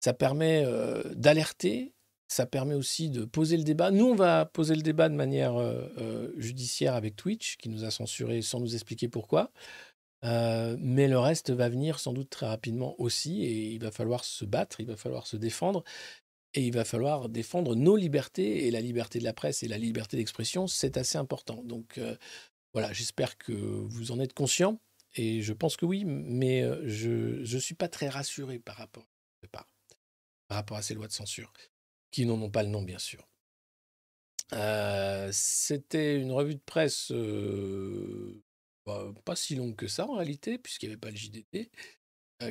[0.00, 1.92] Ça permet euh, d'alerter.
[2.28, 3.90] Ça permet aussi de poser le débat.
[3.90, 7.90] Nous, on va poser le débat de manière euh, judiciaire avec Twitch, qui nous a
[7.90, 9.52] censuré sans nous expliquer pourquoi.
[10.22, 14.46] mais le reste va venir sans doute très rapidement aussi, et il va falloir se
[14.46, 15.84] battre, il va falloir se défendre.
[16.54, 19.78] Et il va falloir défendre nos libertés et la liberté de la presse et la
[19.78, 21.62] liberté d'expression, c'est assez important.
[21.64, 22.16] Donc euh,
[22.72, 24.80] voilà, j'espère que vous en êtes conscients
[25.14, 29.08] Et je pense que oui, mais euh, je ne suis pas très rassuré par rapport,
[29.50, 29.66] par,
[30.48, 31.52] rapport à ces lois de censure,
[32.12, 33.28] qui n'en ont pas le nom, bien sûr.
[34.52, 37.10] Euh, C'était une revue de presse
[38.86, 41.70] bah, pas si longue que ça en réalité, puisqu'il n'y avait pas le JDD,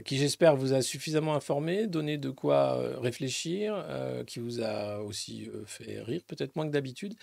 [0.05, 4.99] qui j'espère vous a suffisamment informé, donné de quoi euh, réfléchir, euh, qui vous a
[4.99, 7.15] aussi euh, fait rire, peut-être moins que d'habitude.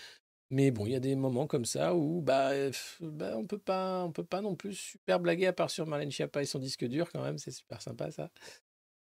[0.51, 3.59] Mais bon, il y a des moments comme ça où bah, euh, bah, on peut
[3.59, 6.59] pas, on peut pas non plus super blaguer à part sur Marlène Schiappa et son
[6.59, 8.31] disque dur quand même, c'est super sympa ça.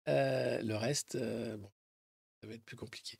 [0.07, 1.71] Euh, le reste, euh, bon,
[2.41, 3.19] ça va être plus compliqué.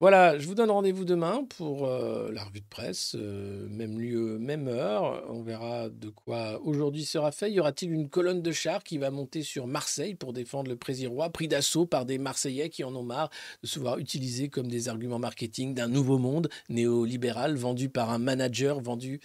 [0.00, 4.38] Voilà, je vous donne rendez-vous demain pour euh, la revue de presse, euh, même lieu,
[4.38, 5.22] même heure.
[5.28, 7.52] On verra de quoi aujourd'hui sera fait.
[7.52, 11.28] Y aura-t-il une colonne de chars qui va monter sur Marseille pour défendre le président
[11.28, 13.28] pris d'assaut par des Marseillais qui en ont marre
[13.62, 18.18] de se voir utilisés comme des arguments marketing d'un nouveau monde néolibéral vendu par un
[18.18, 19.20] manager, vendu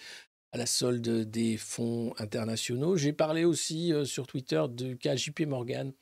[0.52, 2.98] à la solde des fonds internationaux?
[2.98, 5.94] J'ai parlé aussi euh, sur Twitter du cas JP Morgan,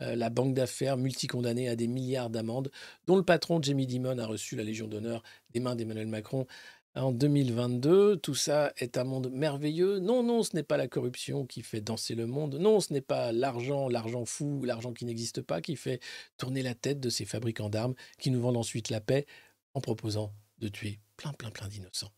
[0.00, 2.70] la banque d'affaires multicondamnée à des milliards d'amendes,
[3.06, 5.22] dont le patron Jamie Dimon a reçu la Légion d'honneur
[5.52, 6.46] des mains d'Emmanuel Macron
[6.94, 8.16] en 2022.
[8.16, 9.98] Tout ça est un monde merveilleux.
[9.98, 12.56] Non, non, ce n'est pas la corruption qui fait danser le monde.
[12.56, 16.00] Non, ce n'est pas l'argent, l'argent fou, l'argent qui n'existe pas qui fait
[16.36, 19.26] tourner la tête de ces fabricants d'armes qui nous vendent ensuite la paix
[19.74, 22.12] en proposant de tuer plein, plein, plein d'innocents.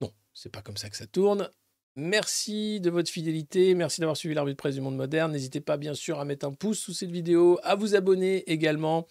[0.00, 1.50] Non, c'est pas comme ça que ça tourne.
[2.00, 5.32] Merci de votre fidélité, merci d'avoir suivi la revue de presse du monde moderne.
[5.32, 9.08] N'hésitez pas bien sûr à mettre un pouce sous cette vidéo, à vous abonner également.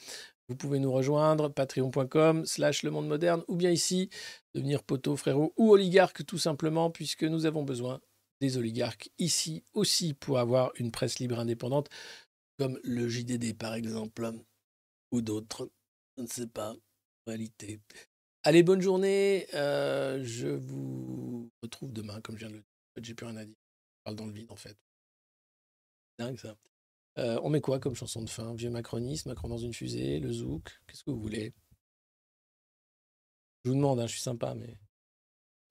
[0.47, 4.09] Vous pouvez nous rejoindre patreon.com slash le monde moderne ou bien ici
[4.55, 7.99] devenir poteau, frérot ou oligarque tout simplement puisque nous avons besoin
[8.39, 11.89] des oligarques ici aussi pour avoir une presse libre indépendante
[12.57, 14.31] comme le JDD par exemple
[15.11, 15.69] ou d'autres.
[16.17, 16.73] Je ne sais pas.
[17.27, 17.81] Réalité.
[18.43, 19.45] Allez, bonne journée.
[19.55, 22.76] euh, je vous retrouve demain, comme je viens de le dire.
[23.01, 23.55] J'ai plus rien à dire.
[23.55, 24.77] Je parle dans le vide, en fait.
[26.17, 26.57] Dingue, ça.
[27.17, 28.53] Euh, on met quoi comme chanson de fin?
[28.53, 31.53] Vieux macroniste, Macron dans une fusée, le zouk Qu'est-ce que vous voulez?
[33.63, 34.77] Je vous demande, hein, je suis sympa, mais...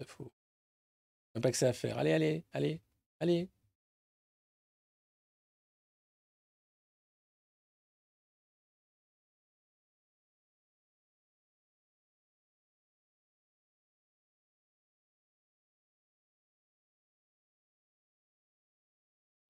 [0.01, 0.32] Il faut...
[1.40, 1.98] Pas que ça à faire.
[1.98, 2.81] Allez, allez, allez,
[3.20, 3.51] allez.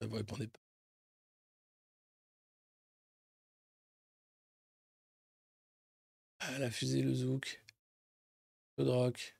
[0.06, 0.58] Vous répondez pas.
[6.40, 7.62] Ah, la fusée, le zouk.
[8.78, 9.36] Le rock.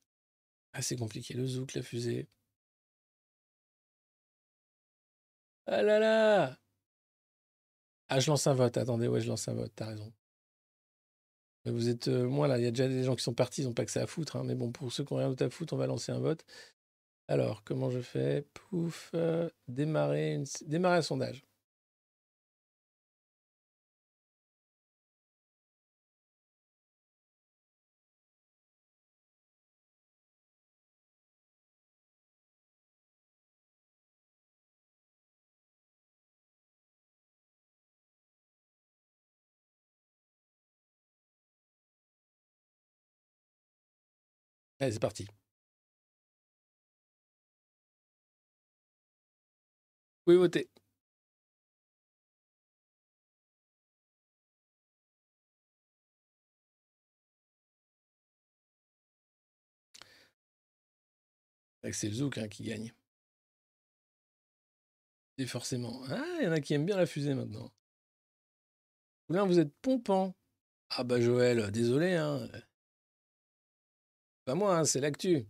[0.75, 2.29] Ah, c'est compliqué, le zouk, la fusée.
[5.67, 6.59] Ah là là
[8.09, 8.77] Ah, je lance un vote.
[8.79, 10.13] Attendez, ouais, je lance un vote, t'as raison.
[11.67, 13.65] Vous êtes euh, moins là, il y a déjà des gens qui sont partis, ils
[13.65, 14.37] n'ont pas que ça à foutre.
[14.37, 16.21] hein, mais bon, pour ceux qui n'ont rien d'autre à foutre, on va lancer un
[16.21, 16.45] vote.
[17.29, 18.43] Alors, comment je fais?
[18.55, 20.45] Pouf, euh, démarrer, une...
[20.67, 21.45] démarrer un sondage.
[44.81, 45.27] Allez, c'est parti.
[50.27, 50.69] Pouvez voter.
[61.93, 62.93] C'est le zouk qui gagne.
[65.39, 66.03] Et forcément.
[66.09, 67.71] Ah, il y en a qui aiment bien la fusée maintenant.
[69.29, 70.35] Là, vous êtes pompant.
[70.91, 72.15] Ah bah Joël, désolé.
[72.15, 72.49] Hein.
[74.45, 75.47] Pas moi, hein, c'est l'actu.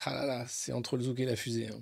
[0.00, 1.68] Ah là là, c'est entre le zouk et la fusée.
[1.68, 1.80] hein.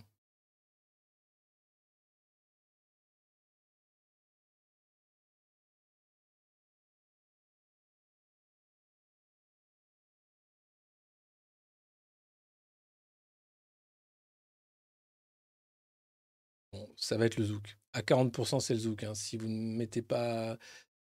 [16.73, 17.79] Bon, ça va être le zouk.
[17.93, 19.05] À 40%, c'est le zouk.
[19.05, 19.15] hein.
[19.15, 20.59] Si vous ne mettez pas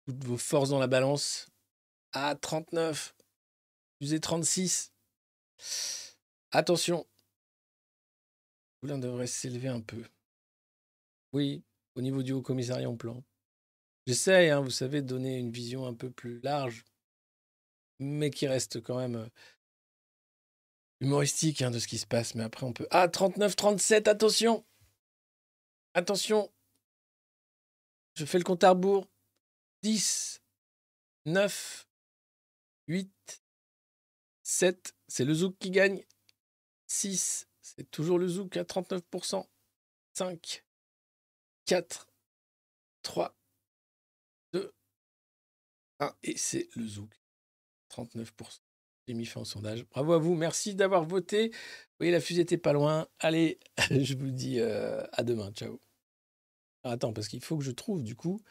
[0.06, 1.48] toutes vos forces dans la balance,
[2.12, 3.14] à 39,
[4.00, 4.92] fusée 36.
[6.52, 7.06] Attention.
[8.80, 10.04] Poulain devrait s'élever un peu.
[11.32, 11.62] Oui,
[11.94, 13.22] au niveau du haut commissariat en plan.
[14.06, 16.84] J'essaie, hein, vous savez, de donner une vision un peu plus large,
[17.98, 19.28] mais qui reste quand même euh,
[21.00, 22.34] humoristique hein, de ce qui se passe.
[22.34, 22.88] Mais après, on peut.
[22.90, 24.64] Ah, 39, 37, attention
[25.94, 26.52] Attention,
[28.14, 29.08] je fais le compte à rebours.
[29.82, 30.42] 10,
[31.26, 31.88] 9,
[32.86, 33.42] 8,
[34.42, 36.04] 7, c'est le zouk qui gagne.
[36.90, 39.46] 6, c'est toujours le zouk à 39%.
[40.14, 40.64] 5,
[41.66, 42.08] 4,
[43.02, 43.36] 3,
[44.52, 44.74] 2,
[46.00, 47.12] 1, et c'est le zouk.
[47.92, 48.60] 39%.
[49.06, 49.84] J'ai mis fin au sondage.
[49.86, 51.50] Bravo à vous, merci d'avoir voté.
[51.50, 51.56] Vous
[52.00, 53.06] voyez, la fusée était pas loin.
[53.20, 53.60] Allez,
[53.90, 55.52] je vous dis euh, à demain.
[55.52, 55.80] Ciao.
[56.82, 58.42] Ah, attends, parce qu'il faut que je trouve du coup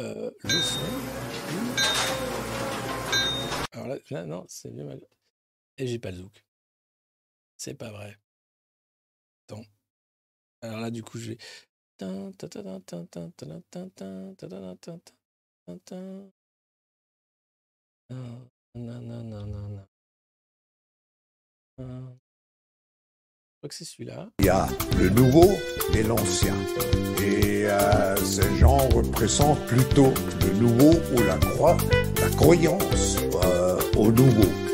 [0.00, 0.80] euh, le son.
[3.72, 5.06] Alors là, là, non, c'est bien mal.
[5.76, 6.45] Et j'ai pas le zouk.
[7.56, 8.16] C'est pas vrai.
[10.62, 11.38] Alors là, du coup, je vais.
[12.00, 12.06] Je
[23.58, 24.30] crois que c'est celui-là.
[24.38, 24.66] Il y a
[24.98, 25.50] le nouveau
[25.94, 26.54] et l'ancien.
[27.22, 27.68] Et
[28.24, 31.76] ces gens représentent plutôt le nouveau ou la croix,
[32.20, 33.16] la croyance
[33.96, 34.65] au nouveau.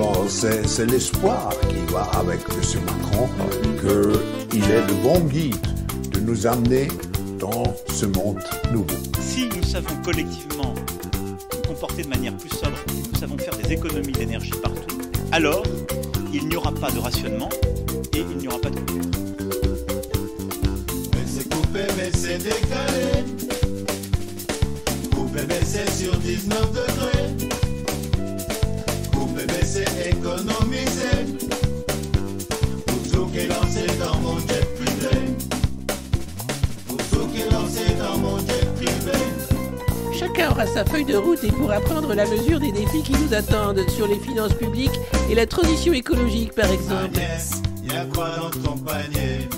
[0.00, 2.80] Alors c'est l'espoir qui va avec M.
[2.86, 3.28] Macron
[3.80, 5.56] qu'il est le bon guide
[6.12, 6.86] de nous amener
[7.40, 8.38] dans ce monde
[8.70, 8.94] nouveau.
[9.18, 10.72] Si nous savons collectivement
[11.16, 12.78] nous comporter de manière plus sobre,
[13.12, 14.98] nous savons faire des économies d'énergie partout,
[15.32, 15.64] alors
[16.32, 17.48] il n'y aura pas de rationnement
[18.14, 19.02] et il n'y aura pas de coupure.
[21.12, 23.24] Mais c'est coupé, mais c'est décalé.
[25.12, 27.47] Coupé, mais c'est sur 19 degrés.
[29.98, 30.14] Coupé,
[30.70, 31.10] mais c'est économisé.
[33.12, 35.16] Pour qui est lancé dans mon jet privé.
[37.10, 39.18] Pour qui est lancé dans mon jet privé.
[40.18, 43.34] Chacun aura sa feuille de route et pourra prendre la mesure des défis qui nous
[43.34, 44.98] attendent sur les finances publiques
[45.30, 47.10] et la transition écologique, par exemple.
[47.16, 49.48] Agnès, y'a quoi dans ton panier?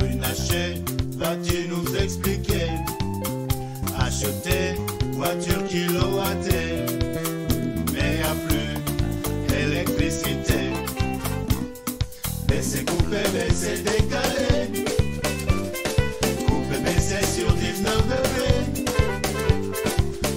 [0.00, 0.82] Runaché,
[1.16, 2.70] vas-tu nous expliquer?
[3.98, 4.74] Acheter,
[5.12, 6.63] voiture kilowattée,
[13.64, 14.84] s'est décalé.
[16.46, 18.62] Coupe baiser sur 19 degrés.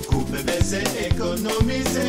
[0.08, 2.08] Coupe baiser économisé.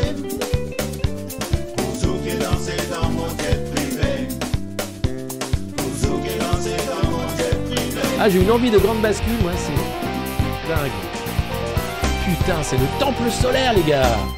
[1.76, 4.28] Pour Zouk et danser dans mon tête privée.
[5.76, 8.08] Pour Zouk et danser dans mon tête privée.
[8.20, 10.98] Ah, j'ai une envie de grande bascule, moi, c'est dingue.
[12.24, 14.37] Putain, c'est le temple solaire, les gars!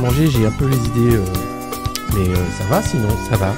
[0.00, 1.24] manger, j'ai un peu les idées, euh,
[2.14, 3.54] mais euh, ça va sinon, ça va.